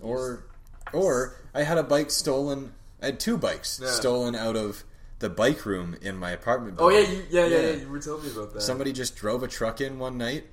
Or, 0.00 0.44
or 0.92 1.36
I 1.54 1.62
had 1.62 1.78
a 1.78 1.82
bike 1.82 2.10
stolen. 2.10 2.72
I 3.02 3.06
had 3.06 3.20
two 3.20 3.36
bikes 3.36 3.80
Yeah. 3.82 3.90
stolen 3.90 4.34
out 4.34 4.56
of 4.56 4.84
the 5.18 5.30
bike 5.30 5.64
room 5.66 5.96
in 6.02 6.16
my 6.16 6.30
apartment. 6.30 6.76
Oh 6.78 6.88
yeah, 6.88 7.00
building. 7.06 7.16
you, 7.16 7.24
yeah, 7.30 7.46
yeah, 7.46 7.56
Yeah. 7.56 7.66
yeah, 7.68 7.72
You 7.82 7.88
were 7.88 7.98
telling 8.00 8.24
me 8.24 8.30
about 8.32 8.52
that. 8.54 8.60
Somebody 8.60 8.92
just 8.92 9.16
drove 9.16 9.42
a 9.42 9.48
truck 9.48 9.80
in 9.80 9.98
one 9.98 10.18
night, 10.18 10.44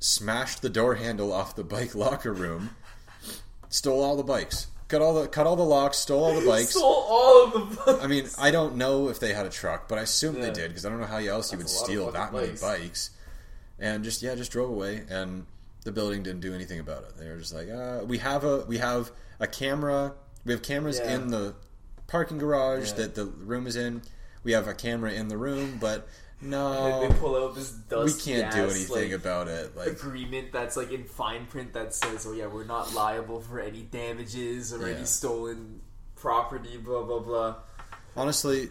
smashed 0.00 0.62
the 0.62 0.70
door 0.70 0.94
handle 0.96 1.32
off 1.32 1.54
the 1.56 1.64
bike 1.64 1.94
locker 2.04 2.32
room, 2.32 2.70
stole 3.68 4.02
all 4.02 4.16
the 4.16 4.22
bikes, 4.22 4.66
cut 4.88 5.02
all 5.02 5.14
the 5.14 5.28
cut 5.28 5.46
all 5.46 5.56
the 5.56 5.62
locks, 5.64 5.98
stole 5.98 6.24
all 6.24 6.38
the 6.40 6.46
bikes. 6.46 6.70
Stole 6.70 6.84
all 7.08 7.44
of 7.54 7.70
the. 7.76 7.92
Bikes. 7.92 8.04
I 8.04 8.06
mean, 8.06 8.26
I 8.38 8.50
don't 8.50 8.76
know 8.76 9.08
if 9.08 9.18
they 9.20 9.32
had 9.32 9.46
a 9.46 9.50
truck, 9.50 9.88
but 9.88 9.98
I 9.98 10.02
assume 10.02 10.36
Yeah. 10.36 10.46
they 10.46 10.50
did 10.52 10.68
because 10.68 10.86
I 10.86 10.88
don't 10.90 11.00
know 11.00 11.06
how 11.06 11.18
else 11.18 11.52
you 11.52 11.58
would 11.58 11.66
That's 11.66 11.76
lot 11.76 11.82
of 11.82 11.86
steal 11.86 12.10
that 12.12 12.32
many 12.32 12.46
bikes. 12.48 12.60
bikes. 12.60 13.10
And 13.78 14.04
just 14.04 14.22
yeah, 14.22 14.34
just 14.34 14.52
drove 14.52 14.70
away, 14.70 15.02
and 15.10 15.46
the 15.84 15.92
building 15.92 16.22
didn't 16.22 16.40
do 16.40 16.54
anything 16.54 16.78
about 16.78 17.02
it. 17.04 17.16
They 17.18 17.28
were 17.28 17.38
just 17.38 17.52
like, 17.54 17.68
uh, 17.68 18.04
we 18.06 18.18
have 18.18 18.44
a 18.44 18.58
we 18.66 18.78
have 18.78 19.10
a 19.40 19.46
camera. 19.46 20.14
We 20.44 20.52
have 20.52 20.62
cameras 20.62 20.98
Yeah. 20.98 21.14
in 21.14 21.28
the 21.30 21.54
parking 22.12 22.38
garage 22.38 22.90
Yeah. 22.90 22.96
that 22.96 23.14
the 23.16 23.24
room 23.24 23.66
is 23.66 23.74
in. 23.74 24.02
We 24.44 24.52
have 24.52 24.68
a 24.68 24.74
camera 24.74 25.12
in 25.12 25.28
the 25.28 25.36
room, 25.38 25.78
but 25.80 26.06
no, 26.40 27.08
they 27.08 27.14
pull 27.14 27.36
out 27.36 27.54
this 27.54 27.72
we 27.90 28.12
can't 28.12 28.52
do 28.52 28.64
anything 28.64 29.10
like, 29.10 29.12
about 29.12 29.48
it. 29.48 29.76
Like, 29.76 29.88
agreement 29.88 30.52
that's 30.52 30.76
like 30.76 30.92
in 30.92 31.04
fine 31.04 31.46
print 31.46 31.72
that 31.72 31.94
says, 31.94 32.26
"Oh 32.26 32.32
yeah, 32.32 32.46
we're 32.48 32.64
not 32.64 32.92
liable 32.92 33.40
for 33.40 33.60
any 33.60 33.82
damages 33.82 34.72
or 34.74 34.86
Yeah. 34.88 34.96
any 34.96 35.06
stolen 35.06 35.80
property." 36.16 36.76
Blah 36.76 37.02
blah 37.04 37.20
blah. 37.20 37.54
honestly, 38.14 38.68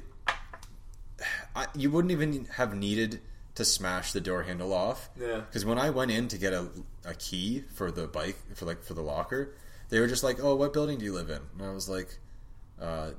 I, 1.55 1.65
you 1.75 1.89
wouldn't 1.89 2.11
even 2.11 2.45
have 2.45 2.75
needed 2.75 3.21
to 3.55 3.65
smash 3.65 4.11
the 4.11 4.21
door 4.21 4.43
handle 4.43 4.73
off. 4.73 5.09
Yeah. 5.19 5.37
Because 5.39 5.65
when 5.65 5.77
I 5.79 5.89
went 5.89 6.11
in 6.11 6.27
to 6.29 6.37
get 6.37 6.53
a, 6.53 6.67
a 7.05 7.13
key 7.15 7.63
for 7.73 7.91
the 7.91 8.07
bike 8.07 8.37
for 8.55 8.65
like 8.65 8.83
for 8.83 8.93
the 8.93 9.01
locker, 9.01 9.55
they 9.89 9.99
were 9.99 10.07
just 10.07 10.23
like, 10.23 10.43
"Oh, 10.43 10.55
what 10.55 10.73
building 10.73 10.99
do 10.99 11.05
you 11.05 11.13
live 11.13 11.29
in?" 11.29 11.41
And 11.57 11.67
I 11.67 11.71
was 11.71 11.87
like, 11.89 12.17
uh, 12.81 13.11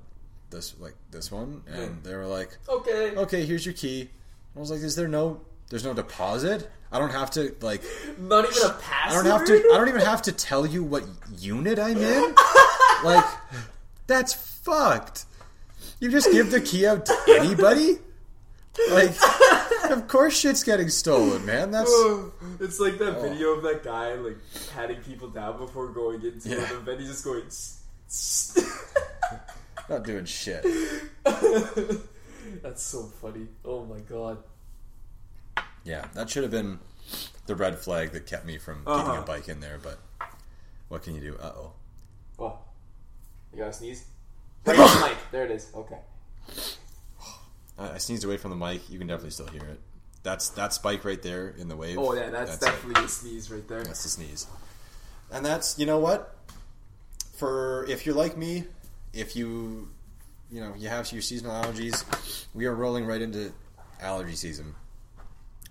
"This 0.53 0.75
like 0.79 0.95
this 1.11 1.33
one," 1.33 1.63
and 1.67 1.83
Yeah. 1.83 1.89
they 2.11 2.15
were 2.15 2.27
like, 2.27 2.57
Okay. 2.69 3.17
"Okay, 3.17 3.45
here's 3.45 3.67
your 3.67 3.75
key." 3.75 4.09
I 4.57 4.61
was 4.61 4.71
like, 4.71 4.81
"Is 4.81 4.95
there 4.95 5.09
no? 5.09 5.41
There's 5.71 5.85
no 5.85 5.95
deposit. 5.95 6.71
I 6.93 6.99
don't 7.01 7.11
have 7.11 7.31
to 7.33 7.55
like." 7.61 7.83
Not 8.19 8.45
even 8.49 8.71
a 8.71 8.75
password. 8.75 9.27
I 9.27 9.29
don't 9.29 9.39
have 9.39 9.47
to. 9.49 9.55
I 9.73 9.77
don't 9.79 9.89
even 9.89 10.03
have 10.03 10.23
to 10.23 10.33
tell 10.33 10.65
you 10.67 10.85
what 10.85 11.03
unit 11.39 11.79
I'm 11.81 11.97
in. 11.99 12.35
like, 13.05 13.25
that's 14.07 14.35
fucked. 14.35 15.25
You 15.99 16.11
just 16.11 16.31
give 16.31 16.51
the 16.51 16.61
key 16.61 16.87
out 16.87 17.07
to 17.07 17.17
anybody. 17.29 17.99
Like, 18.91 19.13
of 19.91 20.09
course, 20.09 20.39
shit's 20.39 20.65
getting 20.65 20.89
stolen, 20.89 21.45
man. 21.45 21.71
That's 21.71 21.91
oh, 21.93 22.33
It's 22.59 22.81
like 22.81 22.97
that 22.99 23.19
Oh. 23.19 23.23
video 23.23 23.49
of 23.51 23.63
that 23.65 23.85
guy 23.85 24.15
like 24.15 24.39
patting 24.75 25.03
people 25.03 25.29
down 25.29 25.59
before 25.59 25.89
going 25.89 26.23
into 26.23 26.49
Yeah. 26.49 26.71
an 26.71 26.77
event. 26.77 27.01
He's 27.01 27.11
just 27.11 27.25
going. 27.25 27.43
Not 29.89 30.05
doing 30.05 30.25
shit. 30.25 30.65
That's 32.63 32.83
so 32.83 33.03
funny. 33.21 33.47
Oh 33.65 33.85
my 33.85 34.01
god. 34.01 34.39
Yeah, 35.85 36.07
that 36.15 36.31
should 36.31 36.43
have 36.45 36.53
been 36.53 36.79
the 37.47 37.57
red 37.57 37.79
flag 37.79 38.13
that 38.13 38.27
kept 38.27 38.45
me 38.47 38.59
from 38.59 38.79
keeping 38.79 38.93
Uh-huh. 38.93 39.23
a 39.23 39.25
bike 39.25 39.49
in 39.49 39.61
there. 39.61 39.79
But 39.83 39.99
what 40.89 41.03
can 41.03 41.15
you 41.15 41.21
do? 41.21 41.37
Uh 41.41 41.53
oh. 41.57 41.73
Well, 42.39 42.65
you 43.53 43.59
gotta 43.59 43.73
sneeze. 43.73 44.05
Right 44.65 44.77
the 44.77 45.07
mic. 45.09 45.17
There 45.33 45.45
it 45.45 45.51
is. 45.51 45.71
Okay. 45.75 45.99
I 47.79 47.95
I 47.95 47.99
sneezed 47.99 48.25
away 48.25 48.37
from 48.37 48.51
the 48.51 48.57
mic. 48.57 48.89
You 48.89 48.99
can 48.99 49.09
definitely 49.09 49.31
still 49.31 49.49
hear 49.49 49.65
it. 49.65 49.81
That's 50.23 50.51
that 50.51 50.73
spike 50.73 51.05
right 51.05 51.21
there 51.21 51.49
in 51.59 51.67
the 51.69 51.77
wave. 51.77 51.99
Oh 51.99 52.15
yeah, 52.15 52.31
that's, 52.31 52.55
it. 52.57 52.61
definitely 52.61 53.05
a 53.05 53.09
sneeze 53.09 53.51
right 53.51 53.67
there. 53.67 53.83
That's 53.83 54.05
a 54.05 54.09
sneeze. 54.09 54.47
And 55.33 55.45
that's 55.45 55.79
you 55.79 55.87
know 55.87 55.99
what? 55.99 56.37
For 57.35 57.85
if 57.89 58.07
you're 58.07 58.15
like 58.15 58.37
me, 58.37 58.65
if 59.13 59.37
you 59.37 59.89
you 60.51 60.61
know 60.61 60.73
you 60.77 60.89
have 60.89 61.11
your 61.13 61.23
seasonal 61.23 61.53
allergies, 61.53 62.47
we 62.55 62.67
are 62.67 62.75
rolling 62.75 63.05
right 63.07 63.23
into 63.23 63.53
allergy 64.01 64.35
season. 64.35 64.75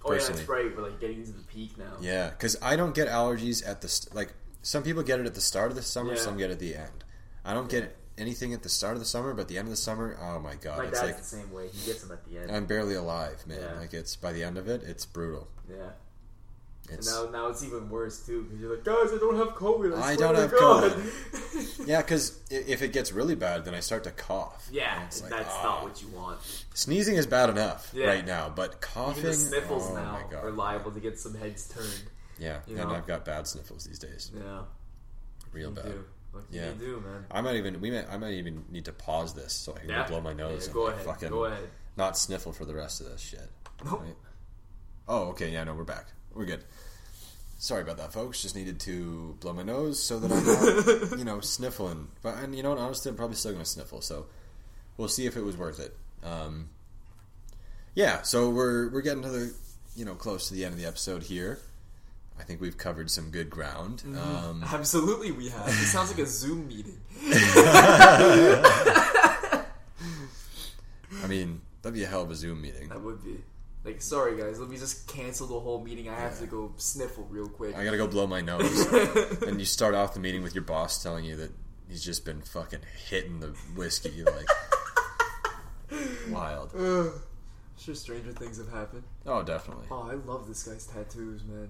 Oh 0.04 0.12
yeah, 0.12 0.18
personally. 0.18 0.38
that's 0.40 0.50
right. 0.50 0.76
We're 0.78 0.84
like 0.84 1.00
getting 1.00 1.18
into 1.20 1.32
the 1.34 1.44
peak 1.44 1.78
now. 1.78 1.94
Yeah, 2.02 2.30
because 2.30 2.58
I 2.62 2.76
don't 2.76 2.96
get 2.96 3.08
allergies 3.08 3.68
at 3.68 3.82
the 3.82 3.88
st- 3.88 4.16
like 4.16 4.34
some 4.64 4.84
people 4.84 5.04
get 5.04 5.20
it 5.20 5.26
at 5.26 5.36
the 5.36 5.42
start 5.42 5.70
of 5.72 5.76
the 5.76 5.84
summer, 5.84 6.14
Yeah. 6.14 6.20
some 6.20 6.38
get 6.38 6.50
it 6.50 6.54
at 6.54 6.60
the 6.60 6.76
end. 6.76 7.04
I 7.46 7.54
don't 7.54 7.70
get 7.70 7.96
anything 8.18 8.54
at 8.54 8.62
the 8.64 8.70
start 8.70 8.94
of 8.94 9.00
the 9.00 9.06
summer, 9.06 9.34
but 9.34 9.48
the 9.48 9.58
end 9.58 9.66
of 9.68 9.72
the 9.72 9.78
summer, 9.78 10.18
oh 10.22 10.40
my 10.40 10.56
god, 10.56 10.78
My 10.80 10.86
it's 10.86 11.00
dad's 11.00 11.12
like 11.12 11.18
the 11.18 11.24
same 11.24 11.52
way. 11.52 11.68
He 11.70 11.86
gets 11.86 12.04
them 12.04 12.12
at 12.12 12.24
the 12.26 12.38
end. 12.40 12.52
I'm 12.52 12.66
barely 12.66 12.94
alive, 12.96 13.46
man. 13.48 13.60
Yeah. 13.62 13.80
Like 13.80 13.94
it's 13.94 14.16
by 14.16 14.32
the 14.34 14.44
end 14.44 14.58
of 14.58 14.68
it, 14.68 14.84
it's 14.84 15.06
brutal. 15.06 15.48
yeah. 15.70 15.92
And 16.92 17.00
It's 17.00 17.10
now, 17.10 17.30
now 17.32 17.48
it's 17.48 17.64
even 17.64 17.90
worse 17.90 18.26
too 18.26 18.44
because 18.44 18.60
you're 18.60 18.76
like, 18.76 18.84
guys, 18.84 19.14
I 19.14 19.18
don't 19.18 19.38
have 19.38 19.56
COVID. 19.56 19.98
I, 19.98 20.12
I 20.12 20.16
don't 20.18 20.36
have 20.36 20.52
God. 20.52 21.02
yeah, 21.88 22.02
because 22.02 22.38
if 22.50 22.82
it 22.82 22.92
gets 22.92 23.14
really 23.14 23.36
bad, 23.36 23.64
then 23.64 23.74
I 23.74 23.80
start 23.80 24.04
to 24.04 24.12
cough. 24.12 24.68
yeah, 24.70 25.00
like, 25.22 25.30
that's 25.30 25.50
ah. 25.50 25.64
not 25.64 25.84
what 25.84 26.02
you 26.02 26.10
want. 26.10 26.40
Sneezing 26.74 27.16
is 27.16 27.26
bad 27.26 27.50
enough 27.50 27.90
Yeah. 27.96 28.08
right 28.08 28.26
now, 28.26 28.52
but 28.54 28.82
coughing. 28.82 29.20
Even 29.20 29.32
the 29.32 29.38
sniffles 29.38 29.88
oh 29.90 29.96
now 29.96 30.20
are 30.44 30.52
liable 30.52 30.92
to 30.92 31.00
get 31.00 31.18
some 31.18 31.34
heads 31.34 31.68
turned. 31.70 32.04
Yeah, 32.38 32.60
you 32.68 32.78
and 32.78 32.90
know? 32.90 32.96
I've 32.96 33.08
got 33.08 33.24
bad 33.24 33.48
sniffles 33.48 33.86
these 33.86 34.00
days, 34.00 34.30
Yeah, 34.36 34.64
real 35.54 35.70
you 35.70 35.76
bad. 35.76 35.86
do. 35.86 36.04
What 36.34 36.48
can 36.50 36.56
Yeah. 36.60 36.68
you 36.72 36.76
do, 36.76 37.00
man? 37.06 37.26
I 37.32 37.40
might 37.40 37.56
even 37.56 37.80
we 37.80 37.90
might, 37.92 38.10
I 38.10 38.18
might 38.18 38.34
even 38.34 38.66
need 38.70 38.84
to 38.86 38.94
pause 38.94 39.34
this 39.34 39.54
so 39.54 39.74
I 39.76 39.80
can 39.80 39.90
Yeah. 39.90 40.08
blow 40.08 40.20
my 40.20 40.34
nose 40.34 40.64
Yeah, 40.64 40.66
and 40.66 40.74
go 40.74 40.84
like, 40.84 40.94
ahead. 40.96 41.06
fucking 41.06 41.30
Go 41.30 41.46
ahead. 41.46 41.70
not 41.96 42.18
sniffle 42.18 42.52
for 42.52 42.66
the 42.66 42.74
rest 42.76 43.00
of 43.00 43.08
this 43.08 43.22
shit. 43.22 43.50
Nope. 43.86 44.02
Right? 44.02 44.16
Oh, 45.08 45.24
okay. 45.30 45.50
Yeah, 45.52 45.64
no, 45.64 45.74
we're 45.74 45.84
back. 45.84 46.08
We're 46.34 46.46
good. 46.46 46.64
Sorry 47.58 47.82
about 47.82 47.98
that, 47.98 48.12
folks. 48.12 48.42
Just 48.42 48.56
needed 48.56 48.80
to 48.82 49.38
blow 49.40 49.54
my 49.54 49.64
nose 49.64 50.02
so 50.02 50.20
that 50.20 50.32
I'm 50.32 50.46
not, 50.46 51.12
you 51.20 51.26
know, 51.26 51.40
sniffling. 51.42 52.08
But 52.24 52.38
and 52.38 52.56
you 52.56 52.64
know 52.64 52.70
what? 52.70 52.80
Honestly, 52.80 53.10
I'm 53.10 53.16
probably 53.16 53.36
still 53.36 53.52
going 53.52 53.64
to 53.64 53.70
sniffle. 53.70 54.02
So 54.02 54.26
we'll 54.98 55.08
see 55.08 55.26
if 55.26 55.38
it 55.38 55.42
was 55.42 55.56
worth 55.58 55.80
it. 55.80 55.96
Um, 56.24 56.70
yeah. 57.94 58.24
So 58.24 58.50
we're 58.50 58.90
we're 58.90 59.02
getting 59.02 59.22
to 59.24 59.30
the 59.30 59.54
you 59.96 60.06
know 60.06 60.16
close 60.16 60.48
to 60.48 60.56
the 60.56 60.66
end 60.66 60.74
of 60.74 60.80
the 60.80 60.88
episode 60.88 61.24
here. 61.24 61.60
I 62.40 62.44
think 62.44 62.62
we've 62.62 62.78
covered 62.78 63.12
some 63.12 63.30
good 63.30 63.52
ground. 63.52 64.02
Mm-hmm. 64.06 64.18
Um, 64.18 64.64
Absolutely, 64.66 65.32
we 65.32 65.50
have. 65.50 65.68
It 65.68 65.86
sounds 65.86 66.10
like 66.10 66.20
a 66.20 66.26
Zoom 66.26 66.68
meeting. 66.68 66.98
I 71.24 71.28
mean, 71.28 71.62
that'd 71.84 71.94
be 71.94 72.04
a 72.04 72.08
hell 72.08 72.24
of 72.24 72.32
a 72.32 72.36
Zoom 72.36 72.64
meeting. 72.64 72.90
That 72.90 73.02
would 73.02 73.24
be. 73.24 73.38
Like, 73.84 74.02
sorry 74.02 74.38
guys, 74.40 74.60
let 74.60 74.70
me 74.70 74.78
just 74.78 75.08
cancel 75.08 75.48
the 75.48 75.60
whole 75.60 75.84
meeting. 75.84 76.08
I 76.08 76.14
have 76.16 76.34
Yeah. 76.36 76.42
to 76.42 76.48
go 76.48 76.74
sniffle 76.78 77.26
real 77.30 77.48
quick. 77.50 77.76
I 77.76 77.84
gotta 77.84 77.98
go 77.98 78.08
blow 78.08 78.28
my 78.28 78.42
nose. 78.42 78.86
and 79.48 79.60
you 79.60 79.66
start 79.66 79.96
off 79.96 80.14
the 80.14 80.20
meeting 80.20 80.44
with 80.44 80.54
your 80.54 80.64
boss 80.64 81.02
telling 81.02 81.26
you 81.26 81.36
that 81.38 81.52
he's 81.90 82.04
just 82.04 82.24
been 82.24 82.42
fucking 82.42 82.82
hitting 83.10 83.40
the 83.40 83.48
whiskey 83.76 84.24
like 84.24 84.48
wild. 86.30 86.72
sure, 87.78 87.96
stranger 87.96 88.32
things 88.32 88.58
have 88.58 88.70
happened. 88.72 89.04
Oh, 89.26 89.42
definitely. 89.44 89.86
Oh, 89.90 90.08
I 90.12 90.14
love 90.14 90.48
this 90.48 90.64
guy's 90.64 90.86
tattoos, 90.86 91.44
man. 91.44 91.70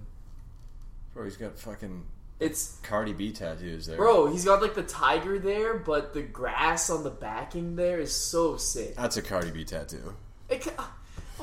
Bro, 1.14 1.24
he's 1.24 1.36
got 1.36 1.58
fucking 1.58 2.04
It's 2.40 2.78
Cardi 2.82 3.12
B 3.12 3.32
tattoos 3.32 3.86
there. 3.86 3.96
bro. 3.96 4.26
He's 4.30 4.44
got 4.44 4.60
like 4.62 4.74
the 4.74 4.82
tiger 4.82 5.38
there, 5.38 5.74
but 5.78 6.12
the 6.14 6.22
grass 6.22 6.90
on 6.90 7.04
the 7.04 7.10
backing 7.10 7.76
there 7.76 8.00
is 8.00 8.14
so 8.14 8.56
sick. 8.56 8.96
That's 8.96 9.16
a 9.16 9.22
Cardi 9.22 9.50
B 9.50 9.64
tattoo. 9.64 10.14
It, 10.48 10.66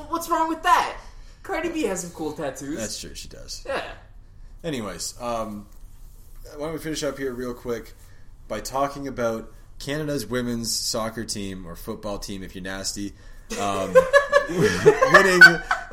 what's 0.09 0.29
wrong 0.29 0.49
with 0.49 0.63
that? 0.63 0.97
Cardi 1.43 1.69
B 1.69 1.83
has 1.83 2.01
some 2.01 2.11
cool 2.11 2.33
tattoos. 2.33 2.77
That's 2.77 2.99
true, 2.99 3.15
she 3.15 3.27
does. 3.27 3.63
yeah. 3.65 3.83
Anyways, 4.63 5.19
um, 5.21 5.67
why 6.57 6.65
don't 6.65 6.73
we 6.73 6.79
finish 6.79 7.03
up 7.03 7.17
here 7.17 7.33
real 7.33 7.53
quick 7.53 7.93
by 8.47 8.59
talking 8.59 9.07
about 9.07 9.51
Canada's 9.79 10.25
women's 10.25 10.73
soccer 10.73 11.23
team 11.23 11.65
or 11.65 11.75
football 11.75 12.19
team, 12.19 12.43
if 12.43 12.55
you're 12.55 12.63
nasty, 12.63 13.13
um, 13.59 13.93
winning 14.49 15.41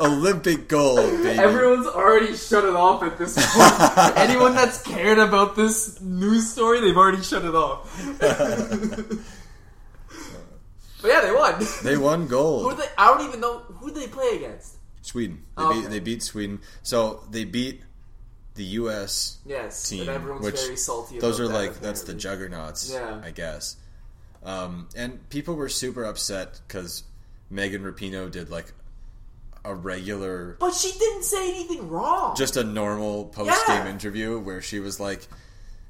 Olympic 0.00 0.66
gold, 0.68 1.10
baby. 1.22 1.38
Everyone's 1.38 1.86
already 1.86 2.36
shut 2.36 2.64
it 2.64 2.74
off 2.74 3.02
at 3.02 3.16
this 3.16 3.34
point. 3.36 4.16
Anyone 4.18 4.54
that's 4.54 4.82
cared 4.82 5.18
about 5.18 5.54
this 5.54 6.00
news 6.00 6.50
story, 6.50 6.80
they've 6.80 6.96
already 6.96 7.22
shut 7.22 7.44
it 7.44 7.54
off. 7.54 7.86
but 11.06 11.12
yeah, 11.12 11.20
they 11.20 11.32
won. 11.32 11.54
They 11.82 11.96
won 11.96 12.22
Who 12.22 12.28
gold. 12.28 12.78
they? 12.78 12.86
I 12.98 13.06
don't 13.08 13.26
even 13.26 13.40
know 13.40 13.58
who 13.58 13.90
they 13.90 14.06
play 14.08 14.36
against. 14.36 14.74
Sweden. 15.02 15.42
They, 15.56 15.62
Oh, 15.62 15.72
beat, 15.72 15.78
okay. 15.80 15.88
they 15.88 16.00
beat 16.00 16.22
Sweden. 16.22 16.60
So 16.82 17.22
they 17.30 17.44
beat 17.44 17.82
the 18.54 18.64
U.S. 18.64 19.38
Yes, 19.46 19.88
team, 19.88 20.00
and 20.00 20.10
everyone's 20.10 20.44
which 20.44 20.60
very 20.62 20.76
salty. 20.76 21.18
those 21.18 21.38
are 21.38 21.44
about 21.44 21.52
that, 21.52 21.58
like 21.72 21.80
that's 21.80 22.02
the 22.02 22.12
apparently. 22.12 22.46
juggernauts, 22.48 22.90
Yeah. 22.92 23.20
I 23.22 23.30
guess. 23.30 23.76
Um, 24.44 24.88
and 24.96 25.28
people 25.30 25.54
were 25.54 25.68
super 25.68 26.04
upset 26.04 26.60
because 26.66 27.02
Megan 27.50 27.82
Rapinoe 27.82 28.30
did 28.30 28.48
like 28.50 28.72
a 29.64 29.74
regular, 29.74 30.56
But 30.60 30.72
she 30.74 30.92
didn't 30.98 31.24
say 31.24 31.50
anything 31.50 31.88
wrong. 31.88 32.34
just 32.36 32.56
a 32.56 32.64
normal 32.64 33.26
post 33.26 33.66
game 33.66 33.84
Yeah. 33.84 33.90
interview 33.90 34.38
where 34.38 34.62
she 34.62 34.78
was 34.80 34.98
like, 35.00 35.26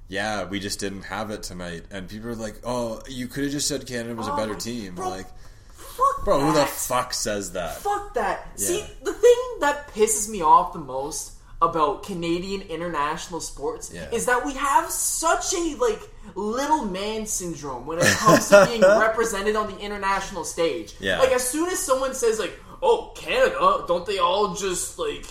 "Yeah, 0.08 0.44
we 0.44 0.60
just 0.60 0.78
didn't 0.80 1.02
have 1.02 1.30
it 1.30 1.42
tonight," 1.42 1.84
and 1.90 2.08
people 2.08 2.28
were 2.28 2.36
like, 2.36 2.60
"Oh, 2.64 3.00
you 3.08 3.26
could 3.28 3.44
have 3.44 3.52
just 3.52 3.68
said 3.68 3.86
Canada 3.86 4.14
was 4.14 4.28
a 4.28 4.32
Oh 4.32 4.36
better 4.36 4.54
team." 4.54 4.94
bro, 4.94 5.08
like, 5.10 5.26
fuck 5.72 6.24
bro, 6.24 6.40
who 6.40 6.52
the 6.52 6.66
fuck 6.66 7.12
says 7.14 7.52
that? 7.52 7.76
Fuck 7.78 8.14
that. 8.14 8.58
See, 8.58 8.84
the 9.02 9.12
thing 9.12 9.38
that 9.60 9.88
pisses 9.94 10.28
me 10.28 10.42
off 10.42 10.72
the 10.72 10.78
most 10.78 11.32
about 11.62 12.02
Canadian 12.02 12.60
international 12.62 13.40
sports 13.40 13.90
Yeah. 13.92 14.10
is 14.12 14.26
that 14.26 14.44
we 14.44 14.52
have 14.54 14.90
such 14.90 15.54
a 15.54 15.74
like 15.80 16.00
little 16.34 16.84
man 16.84 17.24
syndrome 17.26 17.86
when 17.86 17.98
it 17.98 18.04
comes 18.18 18.48
to 18.50 18.66
being 18.68 18.82
represented 19.06 19.56
on 19.56 19.68
the 19.72 19.78
international 19.78 20.44
stage. 20.44 20.94
Yeah. 21.00 21.18
Like 21.18 21.30
as 21.32 21.48
soon 21.48 21.70
as 21.70 21.78
someone 21.78 22.14
says 22.14 22.38
like, 22.38 22.52
"Oh, 22.82 23.12
Canada, 23.16 23.84
don't 23.88 24.04
they 24.04 24.18
all 24.18 24.54
just 24.54 24.98
like 24.98 25.24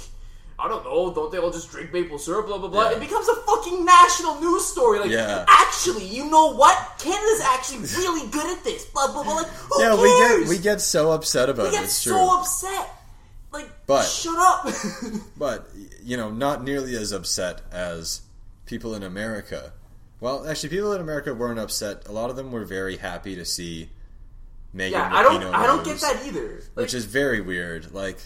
I 0.58 0.70
don't 0.70 0.86
know, 0.86 1.14
don't 1.14 1.32
they 1.32 1.38
all 1.38 1.52
just 1.52 1.70
drink 1.70 1.92
maple 1.92 2.18
syrup, 2.18 2.46
blah 2.48 2.58
blah 2.58 2.70
blah. 2.70 2.90
Yeah. 2.90 2.96
It 2.98 3.00
becomes 3.02 3.28
a 3.28 3.36
fucking 3.36 3.84
national 3.84 4.40
news 4.40 4.66
story. 4.66 5.00
Like, 5.00 5.12
Yeah. 5.12 5.44
actually, 5.50 6.06
you 6.06 6.30
know 6.30 6.54
what? 6.54 6.78
Canada's 6.98 7.42
actually 7.42 7.80
really 8.02 8.30
good 8.32 8.58
at 8.58 8.64
this. 8.64 8.86
Blah 8.86 9.12
blah 9.12 9.24
blah. 9.24 9.34
Like, 9.36 9.48
who 9.48 9.82
yeah, 9.82 9.96
cares? 9.96 10.40
we 10.40 10.46
get 10.46 10.50
we 10.50 10.58
get 10.64 10.82
so 10.82 11.12
upset 11.12 11.50
about 11.50 11.64
We 11.64 11.70
it. 11.70 11.72
get 11.74 11.84
It's 11.86 11.94
so 11.98 12.12
true. 12.12 12.40
upset. 12.40 12.90
Like, 13.52 13.70
But- 13.86 14.06
shut 14.06 14.38
up. 14.38 14.68
but 15.38 15.68
you 16.04 16.16
know, 16.18 16.30
not 16.32 16.64
nearly 16.64 16.96
as 16.96 17.12
upset 17.12 17.62
as 17.72 18.22
people 18.66 18.96
in 18.96 19.04
America. 19.04 19.74
Well, 20.22 20.48
actually, 20.48 20.70
people 20.70 20.94
in 20.94 21.02
America 21.02 21.34
weren't 21.34 21.60
upset. 21.60 22.08
A 22.08 22.12
lot 22.14 22.30
of 22.30 22.38
them 22.38 22.52
were 22.54 22.64
very 22.64 22.96
happy 22.98 23.36
to 23.36 23.44
see 23.46 23.90
Megan. 24.72 25.00
yeah, 25.00 25.10
I 25.14 25.22
don't. 25.22 25.44
I 25.44 25.68
don't 25.68 25.84
get 25.84 26.00
that 26.00 26.26
either. 26.26 26.64
Like, 26.76 26.84
which 26.86 26.94
is 26.94 27.04
very 27.06 27.42
weird. 27.42 27.94
Like, 27.94 28.20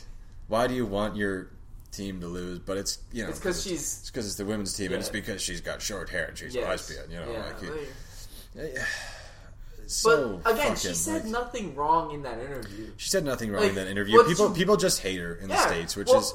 why 0.48 0.68
do 0.68 0.76
you 0.76 0.86
want 0.86 1.16
your 1.16 1.50
team 1.92 2.22
to 2.22 2.28
lose? 2.28 2.60
But 2.60 2.78
it's 2.78 3.00
you 3.12 3.24
know, 3.24 3.30
it's 3.30 3.40
because 3.40 3.64
she's. 3.64 4.00
it's 4.00 4.10
because 4.12 4.26
it's 4.26 4.36
the 4.36 4.46
women's 4.46 4.74
team, 4.74 4.92
and 4.92 5.00
it's 5.00 5.10
because 5.10 5.42
she's 5.42 5.62
got 5.62 5.82
short 5.82 6.10
hair 6.10 6.26
and 6.26 6.38
she's 6.38 6.54
Yes. 6.56 6.68
lesbian. 6.68 7.10
You 7.12 7.18
know, 7.20 7.32
yeah, 7.32 7.46
like, 7.46 8.76
it's 9.84 10.04
but 10.04 10.16
so 10.16 10.42
again, 10.46 10.76
she 10.76 10.94
said 10.94 11.24
like- 11.24 11.32
nothing 11.32 11.76
wrong 11.76 12.12
in 12.14 12.22
that 12.24 12.40
interview. 12.40 12.92
She 12.98 13.10
said 13.10 13.26
nothing 13.26 13.52
wrong 13.52 13.62
Like, 13.62 13.70
in 13.72 13.76
that 13.76 13.88
interview. 13.88 14.24
People 14.24 14.50
you- 14.50 14.54
people 14.56 14.78
just 14.78 15.02
hate 15.02 15.20
her 15.20 15.36
in 15.36 15.50
Yeah, 15.50 15.56
the 15.56 15.68
states, 15.70 15.96
which 15.96 16.08
well, 16.10 16.20
is 16.20 16.34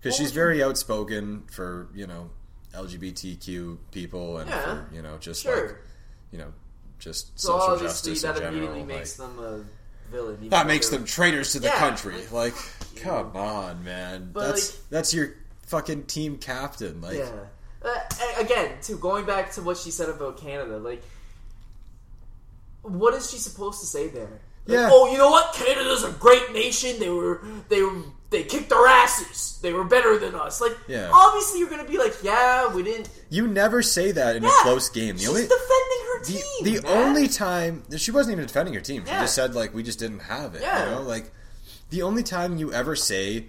because 0.00 0.16
she's 0.16 0.32
very 0.32 0.62
outspoken 0.62 1.44
for 1.50 1.88
you 1.94 2.06
know 2.06 2.30
LGBTQ 2.74 3.78
people 3.92 4.38
and 4.38 4.48
Yeah, 4.50 4.62
for 4.88 4.94
you 4.94 5.02
know 5.02 5.18
just 5.18 5.42
sure. 5.42 5.66
like 5.68 5.76
you 6.32 6.38
know 6.38 6.52
just 6.98 7.38
So 7.38 7.52
social 7.52 7.74
obviously, 7.74 8.12
justice 8.14 8.22
that 8.22 8.28
in 8.36 8.42
general. 8.42 8.52
immediately 8.54 8.80
like- 8.80 8.88
makes 9.00 9.12
them 9.14 9.38
a 9.38 9.64
villain. 10.10 10.36
even 10.38 10.48
that 10.50 10.66
makes 10.66 10.88
them 10.88 11.04
traitors 11.04 11.52
to 11.52 11.60
the 11.60 11.68
Yeah, 11.68 11.78
country. 11.78 12.14
like, 12.32 12.54
come 12.96 13.34
on, 13.36 13.82
man. 13.84 14.30
But, 14.32 14.48
that's 14.48 14.70
like- 14.72 14.80
that's 14.90 15.14
your 15.14 15.34
fucking 15.66 16.04
team 16.04 16.36
captain. 16.38 17.00
Like, 17.00 17.18
Yeah. 17.18 17.30
Uh, 17.82 17.98
again, 18.38 18.72
to 18.82 18.96
going 18.96 19.24
back 19.24 19.52
to 19.52 19.62
what 19.62 19.76
she 19.78 19.90
said 19.90 20.08
about 20.10 20.36
Canada, 20.38 20.78
like, 20.78 21.02
what 22.82 23.14
is 23.14 23.30
she 23.30 23.38
supposed 23.38 23.80
to 23.80 23.86
say 23.86 24.08
there? 24.08 24.40
Like, 24.66 24.76
Yeah. 24.78 24.88
Oh, 24.92 25.10
you 25.10 25.18
know 25.18 25.30
what? 25.30 25.52
Canada's 25.54 26.04
a 26.04 26.10
great 26.12 26.52
nation. 26.52 26.98
They 26.98 27.08
were 27.10 27.40
they 27.68 27.82
were 27.82 28.02
they 28.30 28.42
kicked 28.44 28.72
our 28.72 28.86
asses. 28.86 29.58
They 29.62 29.72
were 29.72 29.84
better 29.84 30.16
than 30.18 30.34
us. 30.34 30.60
Like, 30.60 30.76
Yeah. 30.86 31.10
obviously, 31.12 31.58
you're 31.60 31.68
gonna 31.70 31.84
be 31.84 31.98
like, 31.98 32.16
yeah, 32.22 32.72
we 32.72 32.82
didn't. 32.82 33.08
you 33.28 33.46
never 33.48 33.82
say 33.82 34.12
that 34.12 34.36
in 34.36 34.42
Yeah, 34.42 34.50
a 34.50 34.62
close 34.62 34.88
game. 34.88 35.16
The 35.16 35.26
only 35.26 35.42
the, 36.26 36.42
the 36.80 36.86
only 36.88 37.28
time 37.28 37.82
she 37.96 38.10
wasn't 38.10 38.32
even 38.34 38.46
defending 38.46 38.74
her 38.74 38.80
team. 38.80 39.04
She 39.04 39.10
Yeah. 39.10 39.20
just 39.22 39.34
said 39.34 39.54
like 39.54 39.74
we 39.74 39.82
just 39.82 39.98
didn't 39.98 40.20
have 40.20 40.54
it. 40.54 40.62
Yeah. 40.62 40.84
You 40.84 40.90
know, 40.96 41.02
like 41.02 41.30
the 41.90 42.02
only 42.02 42.22
time 42.22 42.56
you 42.58 42.72
ever 42.72 42.94
say 42.96 43.46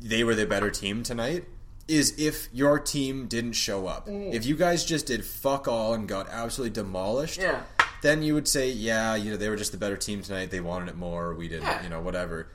they 0.00 0.24
were 0.24 0.34
the 0.34 0.46
better 0.46 0.70
team 0.70 1.02
tonight 1.02 1.44
is 1.88 2.14
if 2.18 2.48
your 2.52 2.78
team 2.78 3.26
didn't 3.26 3.52
show 3.54 3.86
up. 3.86 4.06
Mm. 4.06 4.32
If 4.32 4.46
you 4.46 4.54
guys 4.56 4.84
just 4.84 5.06
did 5.06 5.24
fuck 5.24 5.66
all 5.66 5.94
and 5.94 6.06
got 6.08 6.28
absolutely 6.28 6.72
demolished, 6.74 7.40
Yeah. 7.40 7.62
then 8.02 8.22
you 8.22 8.34
would 8.34 8.46
say, 8.46 8.70
yeah, 8.70 9.16
you 9.16 9.32
know, 9.32 9.36
they 9.36 9.48
were 9.48 9.56
just 9.56 9.72
the 9.72 9.78
better 9.78 9.96
team 9.96 10.22
tonight. 10.22 10.50
They 10.50 10.60
wanted 10.60 10.88
it 10.90 10.96
more. 10.96 11.34
We 11.34 11.48
didn't, 11.48 11.64
Yeah. 11.64 11.82
you 11.82 11.88
know, 11.88 12.00
whatever. 12.00 12.46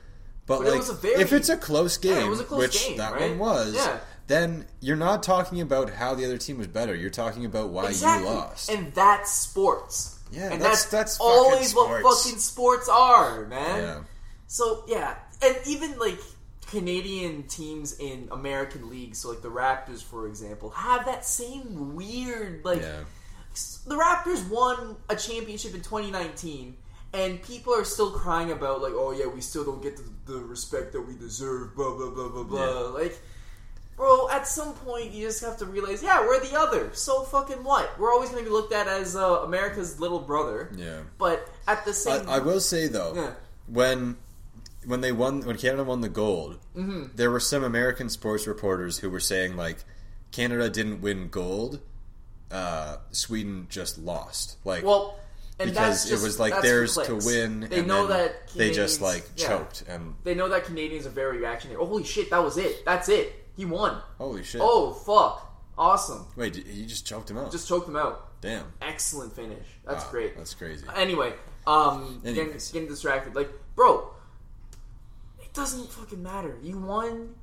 But, 0.46 0.58
But 0.60 0.66
it 0.68 0.70
like, 0.70 0.78
was 0.78 0.88
a 0.90 0.94
very- 0.94 1.20
if 1.20 1.32
it's 1.32 1.48
a 1.50 1.56
close 1.56 1.96
game, 1.98 2.12
Yeah, 2.16 2.24
it 2.26 2.28
was 2.28 2.40
a 2.40 2.44
close 2.44 2.60
which 2.60 2.86
game, 2.86 2.96
that 2.98 3.12
right? 3.12 3.30
one 3.30 3.38
was, 3.38 3.74
Yeah. 3.74 3.98
Then 4.26 4.66
you're 4.80 4.96
not 4.96 5.22
talking 5.22 5.60
about 5.60 5.90
how 5.90 6.14
the 6.14 6.24
other 6.24 6.38
team 6.38 6.58
was 6.58 6.66
better. 6.66 6.94
You're 6.94 7.10
talking 7.10 7.44
about 7.44 7.70
why 7.70 7.88
Exactly. 7.88 8.28
you 8.28 8.34
lost. 8.34 8.70
And 8.70 8.92
that's 8.94 9.30
sports. 9.32 10.18
Yeah, 10.32 10.50
and 10.52 10.60
that's- 10.60 10.84
that's, 10.86 11.16
that's 11.16 11.20
always 11.20 11.74
what 11.74 12.02
fucking 12.02 12.38
sports 12.38 12.88
are, 12.88 13.46
man. 13.46 13.82
yeah. 13.82 14.00
So 14.48 14.84
yeah, 14.88 15.14
and 15.42 15.56
even 15.66 15.98
like 15.98 16.18
Canadian 16.68 17.44
teams 17.44 17.98
in 17.98 18.28
American 18.32 18.90
leagues, 18.90 19.18
so 19.18 19.28
like 19.30 19.42
the 19.42 19.50
Raptors, 19.50 20.02
for 20.02 20.26
example, 20.26 20.70
have 20.70 21.04
that 21.06 21.24
same 21.24 21.94
weird 21.94 22.64
like. 22.64 22.80
Yeah. 22.82 23.00
The 23.86 23.94
Raptors 23.94 24.46
won 24.50 24.96
a 25.08 25.16
championship 25.16 25.74
in 25.74 25.80
2019, 25.80 26.76
and 27.14 27.40
people 27.42 27.72
are 27.72 27.84
still 27.84 28.10
crying 28.10 28.50
about 28.50 28.82
like, 28.82 28.92
oh 28.94 29.12
yeah, 29.12 29.26
we 29.26 29.40
still 29.40 29.64
don't 29.64 29.82
get 29.82 29.96
the, 29.96 30.04
the 30.32 30.38
respect 30.40 30.92
that 30.92 31.00
we 31.00 31.14
deserve. 31.16 31.74
Blah 31.76 31.96
blah 31.96 32.10
blah 32.10 32.28
blah 32.28 32.42
blah. 32.42 32.66
Yeah. 32.66 32.78
Like, 32.88 33.18
bro, 33.96 34.28
at 34.30 34.46
some 34.46 34.74
point 34.74 35.12
you 35.12 35.26
just 35.26 35.42
have 35.42 35.56
to 35.58 35.64
realize, 35.66 36.02
yeah, 36.02 36.20
we're 36.20 36.40
the 36.40 36.56
other. 36.58 36.90
So 36.92 37.22
fucking 37.22 37.64
what? 37.64 37.98
We're 37.98 38.12
always 38.12 38.30
going 38.30 38.44
to 38.44 38.48
be 38.50 38.54
looked 38.54 38.72
at 38.72 38.86
as 38.86 39.16
uh, 39.16 39.40
America's 39.42 39.98
little 39.98 40.20
brother. 40.20 40.70
Yeah. 40.76 41.00
But 41.18 41.48
at 41.66 41.84
the 41.84 41.92
same, 41.94 42.28
I 42.28 42.38
will 42.38 42.60
say 42.60 42.86
though, 42.88 43.12
Yeah. 43.14 43.32
when 43.66 44.16
when 44.84 45.00
they 45.00 45.12
won 45.12 45.42
when 45.42 45.56
Canada 45.56 45.84
won 45.84 46.00
the 46.00 46.08
gold, 46.08 46.58
Mm-hmm. 46.76 47.16
there 47.16 47.30
were 47.30 47.40
some 47.40 47.64
American 47.64 48.08
sports 48.10 48.46
reporters 48.46 48.98
who 48.98 49.08
were 49.10 49.20
saying 49.20 49.56
like 49.56 49.78
Canada 50.30 50.68
didn't 50.68 51.00
win 51.00 51.28
gold, 51.28 51.80
uh, 52.50 52.96
Sweden 53.12 53.66
just 53.70 53.98
lost. 53.98 54.58
Like 54.64 54.84
well. 54.84 55.18
And 55.58 55.70
because 55.70 56.02
that's 56.02 56.10
just, 56.10 56.22
it 56.22 56.26
was 56.26 56.38
like 56.38 56.60
theirs 56.60 56.98
to 56.98 57.14
win. 57.16 57.60
They 57.70 57.78
and 57.78 57.88
know 57.88 58.08
that 58.08 58.48
they 58.54 58.72
just 58.72 59.00
like 59.00 59.24
yeah. 59.36 59.48
choked 59.48 59.84
and 59.88 60.14
They 60.22 60.34
know 60.34 60.50
that 60.50 60.64
Canadians 60.66 61.06
are 61.06 61.10
very 61.10 61.38
reactionary. 61.38 61.80
Oh, 61.80 61.86
holy 61.86 62.04
shit, 62.04 62.28
that 62.28 62.44
was 62.44 62.58
it. 62.58 62.84
That's 62.84 63.08
it. 63.08 63.45
He 63.56 63.64
won. 63.64 64.00
holy 64.18 64.42
shit! 64.44 64.60
Oh 64.62 64.92
fuck, 64.92 65.50
awesome. 65.78 66.26
wait, 66.36 66.56
you 66.66 66.84
just 66.86 67.06
choked 67.06 67.30
him 67.30 67.38
out. 67.38 67.50
Just 67.50 67.68
choked 67.68 67.88
him 67.88 67.96
out. 67.96 68.40
damn. 68.40 68.66
Excellent 68.82 69.34
finish. 69.34 69.66
That's 69.86 70.04
Wow, 70.04 70.10
great. 70.10 70.36
That's 70.36 70.54
crazy. 70.54 70.86
Anyway, 70.94 71.32
um, 71.66 72.20
getting, 72.22 72.52
getting 72.52 72.86
distracted. 72.86 73.34
Like, 73.34 73.50
bro, 73.74 74.10
it 75.40 75.52
doesn't 75.54 75.90
fucking 75.90 76.22
matter. 76.22 76.56
You 76.62 76.78
won. 76.78 77.34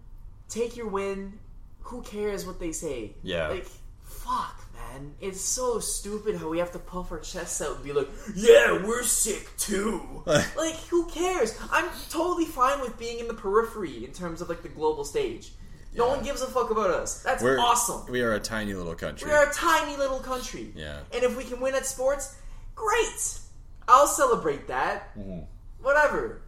Take 0.49 0.75
your 0.77 0.87
win. 0.87 1.39
Who 1.81 2.01
cares 2.03 2.45
what 2.45 2.59
they 2.59 2.71
say? 2.71 3.15
Yeah. 3.23 3.47
Like, 3.49 3.67
fuck, 4.03 4.63
man. 4.75 5.15
It's 5.19 5.41
so 5.41 5.79
stupid 5.79 6.37
how 6.37 6.47
we 6.47 6.59
have 6.59 6.71
to 6.73 6.79
puff 6.79 7.11
our 7.11 7.19
chests 7.19 7.61
out 7.61 7.75
and 7.77 7.83
be 7.83 7.91
like, 7.91 8.07
yeah, 8.35 8.85
we're 8.85 9.03
sick 9.03 9.49
too. 9.57 10.23
like, 10.25 10.75
who 10.89 11.07
cares? 11.07 11.57
I'm 11.71 11.89
totally 12.09 12.45
fine 12.45 12.79
with 12.81 12.97
being 12.99 13.19
in 13.19 13.27
the 13.27 13.33
periphery 13.33 14.05
in 14.05 14.11
terms 14.11 14.41
of 14.41 14.47
like 14.49 14.61
the 14.61 14.69
global 14.69 15.03
stage. 15.03 15.51
No 15.95 16.07
one 16.07 16.23
gives 16.23 16.41
a 16.41 16.47
fuck 16.47 16.69
about 16.71 16.89
us. 16.89 17.21
That's 17.23 17.43
We're 17.43 17.59
awesome. 17.59 18.11
We 18.11 18.21
are 18.21 18.33
a 18.33 18.39
tiny 18.39 18.73
little 18.73 18.95
country. 18.95 19.29
We 19.29 19.35
are 19.35 19.49
a 19.49 19.53
tiny 19.53 19.95
little 19.97 20.19
country. 20.19 20.71
Yeah. 20.75 20.99
And 21.13 21.23
if 21.23 21.37
we 21.37 21.43
can 21.43 21.59
win 21.59 21.75
at 21.75 21.85
sports, 21.85 22.35
great. 22.75 23.39
I'll 23.87 24.07
celebrate 24.07 24.67
that. 24.67 25.15
Mm-hmm. 25.17 25.41
Whatever. 25.81 26.41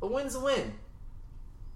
A 0.00 0.06
win's 0.06 0.34
a 0.34 0.40
win. 0.40 0.72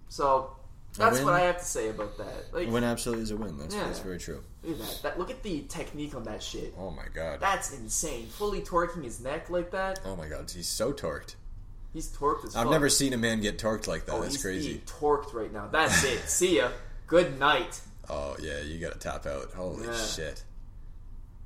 So 0.08 0.56
that's 0.96 1.16
win- 1.16 1.24
what 1.26 1.34
I 1.34 1.40
have 1.40 1.58
to 1.58 1.64
say 1.64 1.88
about 1.90 2.16
that. 2.18 2.52
Like, 2.52 2.68
A 2.68 2.70
win 2.70 2.84
absolutely 2.84 3.24
is 3.24 3.30
a 3.30 3.36
win. 3.36 3.58
That's, 3.58 3.74
Yeah. 3.74 3.84
that's 3.84 3.98
very 4.00 4.18
true. 4.18 4.42
look 4.64 4.80
at 4.80 4.86
that. 4.86 5.02
that. 5.02 5.18
Look 5.18 5.30
at 5.30 5.42
the 5.42 5.62
technique 5.68 6.14
on 6.14 6.24
that 6.24 6.42
shit. 6.42 6.74
Oh 6.78 6.90
my 6.90 7.06
god. 7.14 7.40
That's 7.40 7.72
insane. 7.72 8.26
Fully 8.26 8.62
torquing 8.62 9.04
his 9.04 9.20
neck 9.20 9.50
like 9.50 9.70
that. 9.72 10.00
oh 10.04 10.16
my 10.16 10.28
god. 10.28 10.50
He's 10.50 10.68
so 10.68 10.92
torqued. 10.92 11.34
He's 11.92 12.08
torqued 12.08 12.44
as 12.46 12.56
I've 12.56 12.64
fuck. 12.64 12.72
never 12.72 12.88
seen 12.88 13.12
a 13.12 13.16
man 13.16 13.40
get 13.40 13.58
torqued 13.58 13.86
like 13.86 14.06
that. 14.06 14.12
Oh, 14.12 14.20
that's 14.22 14.40
crazy. 14.42 14.82
torqued 14.86 15.32
right 15.34 15.52
now. 15.52 15.68
That's 15.68 16.04
it. 16.04 16.28
See 16.28 16.56
ya. 16.58 16.70
Good 17.06 17.38
night. 17.38 17.80
Oh 18.08 18.36
yeah, 18.40 18.60
you 18.60 18.78
gotta 18.78 18.98
tap 18.98 19.26
out. 19.26 19.52
Holy 19.52 19.86
Yeah. 19.86 19.96
shit. 19.96 20.42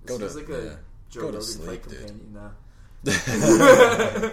This 0.05 0.19
Go 0.19 0.27
to- 0.29 0.35
like 0.37 0.49
a 0.49 0.65
yeah. 0.65 0.75
Joe 1.11 1.21
Go 1.23 1.31
to 1.33 1.43
sleep, 1.43 1.87
dude. 1.89 1.99
companion 2.07 2.33
now. 2.35 2.53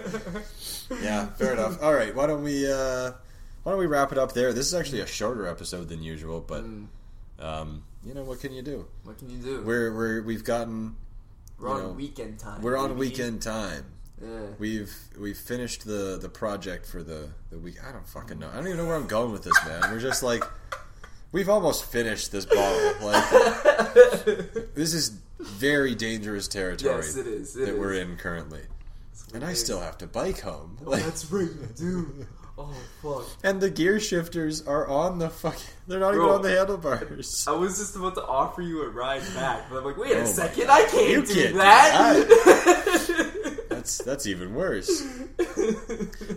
Yeah, 1.02 1.26
fair 1.36 1.52
enough. 1.52 1.82
All 1.82 1.92
right, 1.92 2.14
why 2.14 2.26
don't 2.26 2.42
we 2.42 2.70
uh, 2.70 3.12
why 3.62 3.72
don't 3.72 3.78
we 3.78 3.86
wrap 3.86 4.10
it 4.12 4.18
up 4.18 4.32
there? 4.32 4.52
This 4.52 4.66
is 4.66 4.74
actually 4.74 5.00
a 5.00 5.06
shorter 5.06 5.46
episode 5.46 5.88
than 5.88 6.02
usual, 6.02 6.40
but 6.40 6.64
Mm. 6.64 6.86
um, 7.40 7.82
you 8.04 8.14
know 8.14 8.22
what 8.24 8.40
can 8.40 8.52
you 8.54 8.62
do? 8.62 8.86
What 9.04 9.18
can 9.18 9.28
you 9.30 9.38
do? 9.38 9.62
We're 9.62 9.94
we're 9.94 10.22
we've 10.22 10.44
gotten 10.44 10.96
We're 11.58 11.70
on 11.70 11.82
know, 11.82 11.88
weekend 11.90 12.38
time. 12.38 12.62
we're 12.62 12.76
on 12.76 12.88
baby. 12.90 13.00
weekend 13.00 13.42
time. 13.42 13.84
Yeah. 14.22 14.28
We've 14.58 14.94
we've 15.18 15.36
finished 15.38 15.84
the 15.86 16.18
the 16.20 16.28
project 16.28 16.86
for 16.86 17.02
the 17.02 17.28
the 17.50 17.58
week. 17.58 17.76
I 17.86 17.92
don't 17.92 18.08
fucking 18.08 18.38
know. 18.38 18.48
I 18.50 18.56
don't 18.56 18.66
even 18.66 18.78
know 18.78 18.86
where 18.86 18.96
I'm 18.96 19.06
going 19.06 19.30
with 19.32 19.44
this, 19.44 19.58
man. 19.66 19.90
We're 19.92 20.00
just 20.00 20.22
like 20.22 20.42
we've 21.32 21.48
almost 21.48 21.84
finished 21.84 22.32
this 22.32 22.44
bottle. 22.46 22.94
Like 23.00 23.30
this 24.74 24.92
is 24.94 25.18
very 25.38 25.94
dangerous 25.94 26.48
territory 26.48 26.96
Yes, 26.96 27.16
it 27.16 27.26
is. 27.26 27.56
It 27.56 27.66
that 27.66 27.78
we're 27.78 27.94
in 27.94 28.16
currently. 28.16 28.62
And 29.34 29.44
I 29.44 29.52
still 29.52 29.80
have 29.80 29.98
to 29.98 30.06
bike 30.06 30.40
home. 30.40 30.78
Oh, 30.84 30.90
Like, 30.90 31.04
that's 31.04 31.30
right, 31.30 31.48
do. 31.76 32.26
Oh 32.60 32.74
fuck! 33.02 33.24
and 33.44 33.60
the 33.60 33.70
gear 33.70 34.00
shifters 34.00 34.66
are 34.66 34.88
on 34.88 35.20
the 35.20 35.30
fucking. 35.30 35.60
They're 35.86 36.00
not 36.00 36.14
even 36.14 36.26
on 36.26 36.42
the 36.42 36.48
handlebars. 36.50 37.46
I 37.46 37.52
was 37.52 37.78
just 37.78 37.94
about 37.94 38.16
to 38.16 38.24
offer 38.26 38.62
you 38.62 38.82
a 38.82 38.88
ride 38.88 39.22
back, 39.34 39.70
but 39.70 39.78
I'm 39.78 39.84
like, 39.84 39.96
wait 39.96 40.16
Oh 40.16 40.22
a 40.22 40.26
second, 40.26 40.68
I 40.68 40.82
can't 40.86 41.08
You 41.08 41.24
do 41.24 41.34
can't 41.34 41.52
do 41.52 41.58
that. 41.58 43.54
That's 43.68 43.98
that's 43.98 44.26
even 44.26 44.54
worse. 44.54 45.04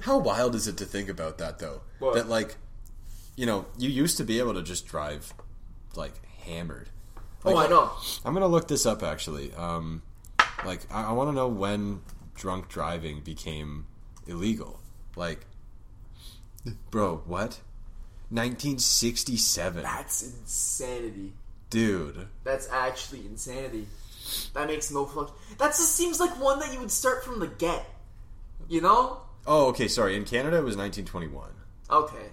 How 0.03 0.19
wild 0.19 0.53
is 0.53 0.67
it 0.67 0.77
to 0.77 0.85
think 0.85 1.09
about 1.09 1.39
that 1.39 1.57
though? 1.57 1.81
What? 1.97 2.13
That 2.13 2.29
like, 2.29 2.55
you 3.35 3.45
know, 3.45 3.65
you 3.77 3.89
used 3.89 4.17
to 4.17 4.23
be 4.23 4.39
able 4.39 4.53
to 4.53 4.63
just 4.63 4.85
drive 4.87 5.33
like 5.95 6.13
hammered. 6.45 6.89
oh, 7.45 7.57
I 7.57 7.67
know. 7.67 7.91
I'm 8.25 8.33
gonna 8.33 8.47
look 8.47 8.67
this 8.67 8.85
up 8.85 9.03
actually. 9.03 9.53
Um, 9.53 10.01
like, 10.65 10.81
I, 10.91 11.05
I 11.05 11.11
want 11.13 11.29
to 11.29 11.33
know 11.35 11.47
when 11.47 12.01
drunk 12.35 12.69
driving 12.69 13.21
became 13.21 13.85
illegal. 14.27 14.79
Like, 15.15 15.45
bro, 16.89 17.23
what? 17.25 17.59
1967, 18.29 19.83
That's 19.83 20.23
insanity. 20.23 21.33
dude. 21.69 22.27
That's 22.43 22.69
actually 22.71 23.25
insanity. 23.25 23.87
That 24.53 24.67
makes 24.67 24.91
no 24.91 25.05
fuck. 25.05 25.37
That 25.57 25.69
just 25.69 25.95
seems 25.95 26.19
like 26.19 26.39
one 26.39 26.59
that 26.59 26.71
you 26.73 26.79
would 26.79 26.91
start 26.91 27.25
from 27.25 27.39
the 27.39 27.47
get. 27.47 27.85
You 28.69 28.79
know? 28.81 29.21
Oh, 29.45 29.67
okay. 29.67 29.87
Sorry. 29.89 30.15
In 30.15 30.23
Canada, 30.23 30.57
it 30.57 30.63
was 30.63 30.77
1921. 30.77 31.49
Okay. 31.89 32.29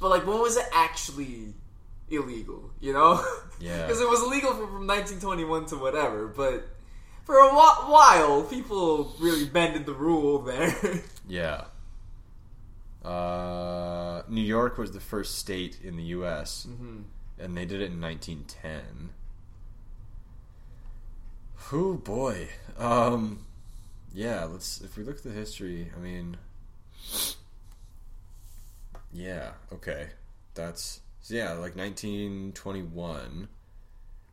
But 0.00 0.08
like, 0.10 0.26
when 0.26 0.38
was 0.40 0.56
it 0.56 0.66
actually 0.72 1.52
illegal? 2.08 2.70
You 2.80 2.92
know? 2.94 3.24
Yeah. 3.60 3.82
Because 3.86 4.00
it 4.00 4.08
was 4.08 4.22
illegal 4.22 4.52
from, 4.52 4.68
from 4.68 4.86
1921 4.86 5.66
to 5.66 5.76
whatever, 5.76 6.26
but 6.28 6.66
for 7.24 7.34
a 7.36 7.50
whi- 7.50 7.84
while, 7.90 8.42
people 8.44 9.14
really 9.20 9.44
bended 9.44 9.84
the 9.84 9.92
rule 9.92 10.38
there. 10.40 10.74
Yeah. 11.28 11.64
Uh, 13.04 14.22
New 14.28 14.40
York 14.40 14.78
was 14.78 14.92
the 14.92 15.00
first 15.00 15.38
state 15.38 15.78
in 15.84 15.96
the 15.96 16.02
U.S., 16.04 16.66
and 17.38 17.56
they 17.56 17.64
did 17.66 17.82
it 17.82 17.92
in 17.92 18.00
1910. 18.00 19.10
Oh 21.72 21.94
boy. 21.94 22.48
Um, 22.78 23.44
yeah. 24.14 24.44
Let's. 24.44 24.80
If 24.80 24.96
we 24.96 25.04
look 25.04 25.18
at 25.18 25.22
the 25.22 25.30
history, 25.30 25.92
I 25.96 26.00
mean, 26.00 26.36
yeah. 29.12 29.52
Okay, 29.72 30.08
that's 30.54 31.00
so 31.20 31.34
yeah, 31.34 31.50
like 31.52 31.76
1921. 31.76 33.48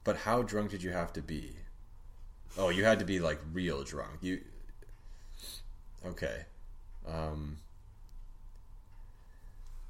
But 0.04 0.16
how 0.18 0.42
drunk 0.42 0.72
did 0.72 0.84
you 0.84 0.92
have 0.92 1.12
to 1.14 1.22
be? 1.22 1.52
Oh, 2.58 2.70
you 2.70 2.86
had 2.86 3.00
to 3.00 3.06
be 3.06 3.20
like 3.20 3.40
real 3.54 3.84
drunk. 3.84 4.18
You. 4.22 4.40
Okay. 6.06 6.46
Um. 7.08 7.58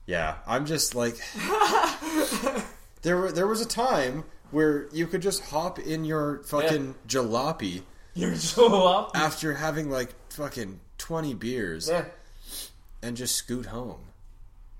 Yeah, 0.05 0.35
I'm 0.47 0.65
just 0.65 0.95
like 0.95 1.17
there. 3.01 3.17
Were, 3.17 3.31
there 3.31 3.47
was 3.47 3.61
a 3.61 3.65
time 3.67 4.23
where 4.51 4.87
you 4.93 5.05
could 5.07 5.21
just 5.21 5.43
hop 5.43 5.77
in 5.79 6.05
your 6.05 6.41
fucking 6.45 6.95
jalopy 7.07 7.81
You're 8.13 8.35
so 8.37 8.87
up. 8.87 9.11
after 9.15 9.53
having 9.55 9.89
like 9.89 10.09
fucking 10.31 10.79
twenty 10.97 11.33
beers 11.33 11.89
Yeah. 11.89 12.05
and 13.01 13.17
just 13.17 13.35
scoot 13.35 13.65
home, 13.67 13.99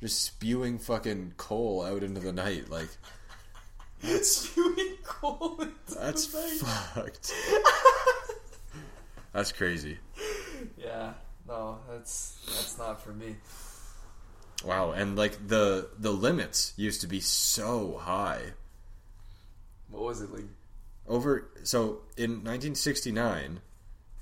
just 0.02 0.22
spewing 0.24 0.78
fucking 0.80 1.34
coal 1.38 1.84
out 1.84 2.04
into 2.04 2.20
the 2.22 2.34
night. 2.34 2.70
Like 2.70 2.90
Spewing 4.22 4.98
coal 5.04 5.58
into 5.60 5.96
that's 5.96 6.28
the 6.28 6.38
night. 6.40 6.60
fucked. 6.94 7.34
That's 9.34 9.52
crazy. 9.52 10.00
Yeah. 10.78 11.14
No, 11.48 11.78
that's 11.90 12.44
that's 12.48 12.78
not 12.78 13.02
for 13.02 13.12
me. 13.14 13.36
Wow, 14.66 14.92
and 14.92 15.16
like 15.16 15.48
the 15.48 15.90
the 15.98 16.12
limits 16.12 16.74
used 16.76 17.02
to 17.02 17.08
be 17.08 17.20
so 17.20 18.00
high. 18.02 18.54
What 19.90 20.04
was 20.04 20.22
it 20.22 20.32
like? 20.34 20.46
Over 21.08 21.50
so 21.64 22.02
in 22.18 22.32
1969, 22.44 23.62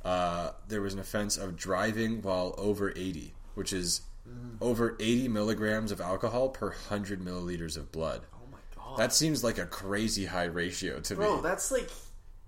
uh, 0.04 0.52
there 0.68 0.82
was 0.82 0.94
an 0.94 1.00
offense 1.00 1.38
of 1.38 1.56
driving 1.56 2.22
while 2.22 2.54
over 2.58 2.92
80, 2.96 3.34
which 3.56 3.74
is 3.74 4.02
over 4.62 4.96
80 5.00 5.28
milligrams 5.30 5.92
of 5.92 6.00
alcohol 6.02 6.50
per 6.50 6.72
hundred 6.72 7.22
milliliters 7.22 7.78
of 7.78 7.92
blood. 7.92 8.22
Oh 8.36 8.48
my 8.52 8.58
god. 8.76 8.98
That 8.98 9.14
seems 9.14 9.44
like 9.44 9.58
a 9.58 9.66
crazy 9.66 10.26
high 10.26 10.46
ratio 10.46 11.00
to 11.02 11.16
Bro, 11.16 11.26
me. 11.26 11.42
Bro, 11.42 11.42
that's 11.50 11.72
like 11.72 11.90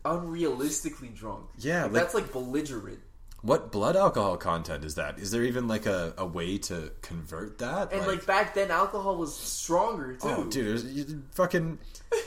unrealistically 0.05 1.13
drunk. 1.15 1.45
Yeah, 1.57 1.83
Like, 1.83 1.91
like- 1.93 2.01
that's 2.03 2.13
like 2.13 2.31
belligerent. 2.31 2.99
What 3.43 3.71
blood 3.71 3.95
alcohol 3.95 4.35
content 4.35 4.83
is 4.83 4.95
that? 4.95 5.19
Is 5.19 5.29
there 5.29 5.43
even 5.43 5.67
like 5.67 5.85
a, 5.85 6.13
a 6.17 6.25
way 6.25 6.57
to 6.57 6.91
convert 7.03 7.59
that? 7.59 7.93
And 7.93 8.05
like, 8.07 8.25
back 8.25 8.55
then, 8.55 8.71
alcohol 8.71 9.15
was 9.15 9.37
stronger 9.37 10.13
too. 10.15 10.19
oh, 10.27 10.43
dude, 10.45 10.65
there's, 10.65 10.85
you 10.85 11.23
fucking 11.33 11.77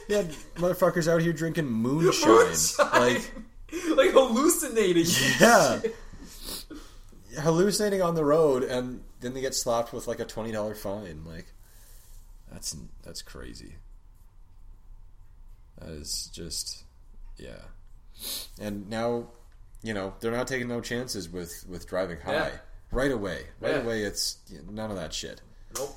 had 0.09 0.31
motherfuckers 0.55 1.09
out 1.13 1.21
here 1.21 1.33
drinking 1.33 1.67
moonshine. 1.67 2.29
Moonshine. 2.29 2.87
Like, 2.93 3.33
like 3.97 4.11
hallucinating. 4.13 5.07
yeah, 5.41 5.81
hallucinating 7.39 8.03
on 8.03 8.15
the 8.15 8.25
road, 8.25 8.63
and 8.63 9.03
then 9.21 9.35
they 9.35 9.41
get 9.41 9.55
slapped 9.55 9.93
with 9.93 10.07
like 10.07 10.21
a 10.21 10.25
twenty 10.25 10.53
dollar 10.53 10.75
fine. 10.75 11.25
Like, 11.25 11.47
that's 12.51 12.77
that's 13.03 13.23
crazy. 13.23 13.77
That 15.79 15.91
is 15.91 16.31
just, 16.33 16.85
yeah. 17.37 17.63
And 18.61 18.89
now, 18.91 19.29
you 19.83 19.95
know, 19.95 20.15
they're 20.21 20.31
not 20.33 20.47
taking 20.47 20.69
no 20.69 20.81
chances 20.81 21.29
with 21.29 21.65
with 21.69 21.87
driving 21.89 22.21
high 22.21 22.33
Yeah. 22.35 22.57
right 22.93 23.11
away. 23.13 23.47
Right 23.61 23.77
Yeah. 23.77 23.81
away, 23.83 24.03
it's 24.03 24.37
none 24.69 24.91
of 24.91 24.97
that 24.97 25.13
shit. 25.15 25.41
Nope. 25.77 25.97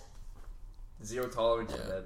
Zero 1.03 1.27
tolerance 1.27 1.71
Yeah. 1.75 2.01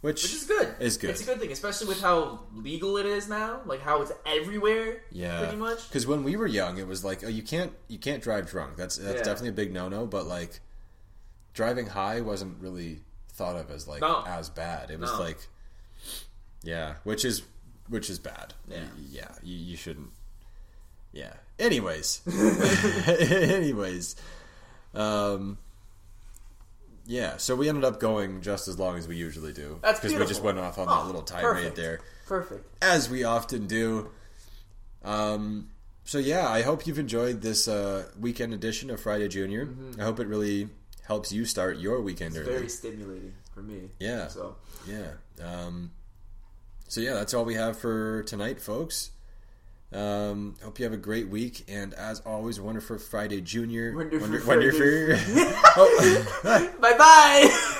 Which, 0.00 0.22
Which 0.22 0.32
is 0.32 0.44
good. 0.44 0.74
Is 0.78 0.96
good. 0.96 1.10
It's 1.10 1.22
a 1.22 1.24
good 1.24 1.40
thing, 1.40 1.50
especially 1.50 1.88
with 1.88 2.00
how 2.00 2.44
legal 2.54 2.98
it 2.98 3.06
is 3.06 3.28
now. 3.28 3.62
Like 3.66 3.80
how 3.80 4.00
it's 4.02 4.12
everywhere. 4.24 5.02
Yeah, 5.10 5.40
Pretty 5.40 5.56
much. 5.56 5.88
Because 5.88 6.06
when 6.06 6.22
we 6.22 6.36
were 6.36 6.46
young, 6.46 6.78
it 6.78 6.86
was 6.86 7.04
like, 7.04 7.24
oh, 7.24 7.28
you 7.28 7.42
can't 7.42 7.72
you 7.88 7.98
can't 7.98 8.22
drive 8.22 8.48
drunk. 8.48 8.76
That's 8.76 8.96
that's 8.96 9.16
Yeah. 9.18 9.22
definitely 9.24 9.48
a 9.48 9.52
big 9.52 9.72
no 9.72 9.88
no. 9.88 10.06
But 10.06 10.26
like, 10.26 10.60
driving 11.52 11.86
high 11.86 12.20
wasn't 12.20 12.60
really 12.60 13.00
thought 13.32 13.56
of 13.56 13.72
as 13.72 13.88
like 13.88 14.00
No. 14.00 14.22
as 14.24 14.48
bad. 14.48 14.92
It 14.92 15.00
was 15.00 15.10
No. 15.12 15.18
like, 15.18 15.48
yeah, 16.62 16.94
which 17.02 17.24
is 17.24 17.42
which 17.88 18.08
is 18.08 18.20
bad. 18.20 18.54
Yeah. 18.68 18.84
Yeah, 19.10 19.28
you, 19.42 19.56
you 19.56 19.76
shouldn't. 19.76 20.10
Yeah. 21.12 21.32
Anyways, 21.58 22.20
anyways, 23.08 24.14
um. 24.94 25.58
Yeah, 27.10 27.38
so 27.38 27.56
we 27.56 27.68
ended 27.70 27.84
up 27.84 27.98
going 28.00 28.42
just 28.42 28.68
as 28.68 28.78
long 28.78 28.98
as 28.98 29.08
we 29.08 29.16
usually 29.16 29.54
do. 29.54 29.78
That's 29.82 29.98
because 29.98 30.16
we 30.16 30.26
just 30.26 30.42
went 30.42 30.58
off 30.58 30.76
on 30.78 30.86
Oh, 30.90 30.94
that 31.00 31.06
little 31.06 31.22
tirade 31.22 31.74
there 31.74 32.00
Perfect. 32.26 32.66
as 32.82 33.08
we 33.08 33.24
often 33.24 33.66
do. 33.66 34.10
Um, 35.02 35.70
so 36.04 36.18
yeah, 36.18 36.46
I 36.48 36.60
hope 36.62 36.86
you've 36.86 36.98
enjoyed 36.98 37.40
this 37.40 37.66
uh, 37.66 38.04
weekend 38.20 38.52
edition 38.52 38.90
of 38.90 39.00
Friday 39.00 39.26
Junior. 39.28 39.68
I 39.98 40.02
hope 40.02 40.20
it 40.20 40.26
really 40.26 40.68
helps 41.06 41.32
you 41.32 41.46
start 41.46 41.78
your 41.78 42.02
weekend 42.02 42.36
It's 42.36 42.46
early. 42.46 42.56
very 42.58 42.68
stimulating 42.68 43.32
for 43.54 43.62
me. 43.62 43.88
Yeah. 43.98 44.28
So 44.28 44.56
Yeah. 44.86 45.12
Um, 45.42 45.92
so 46.88 47.00
yeah, 47.00 47.14
that's 47.14 47.32
all 47.32 47.46
we 47.46 47.54
have 47.54 47.78
for 47.78 48.22
tonight, 48.24 48.60
folks. 48.60 49.12
Um, 49.92 50.56
hope 50.62 50.78
you 50.78 50.84
have 50.84 50.92
a 50.92 50.98
great 50.98 51.28
week, 51.28 51.64
and 51.68 51.94
as 51.94 52.20
always, 52.20 52.60
wonderful 52.60 52.98
Friday, 52.98 53.40
Junior. 53.40 53.94
Wonderful 53.94 54.28
Wonder- 54.28 54.40
Friday. 54.40 54.70
wonderful. 54.70 55.62
oh. 55.76 56.72
bye 56.80 56.96
bye. 56.98 57.74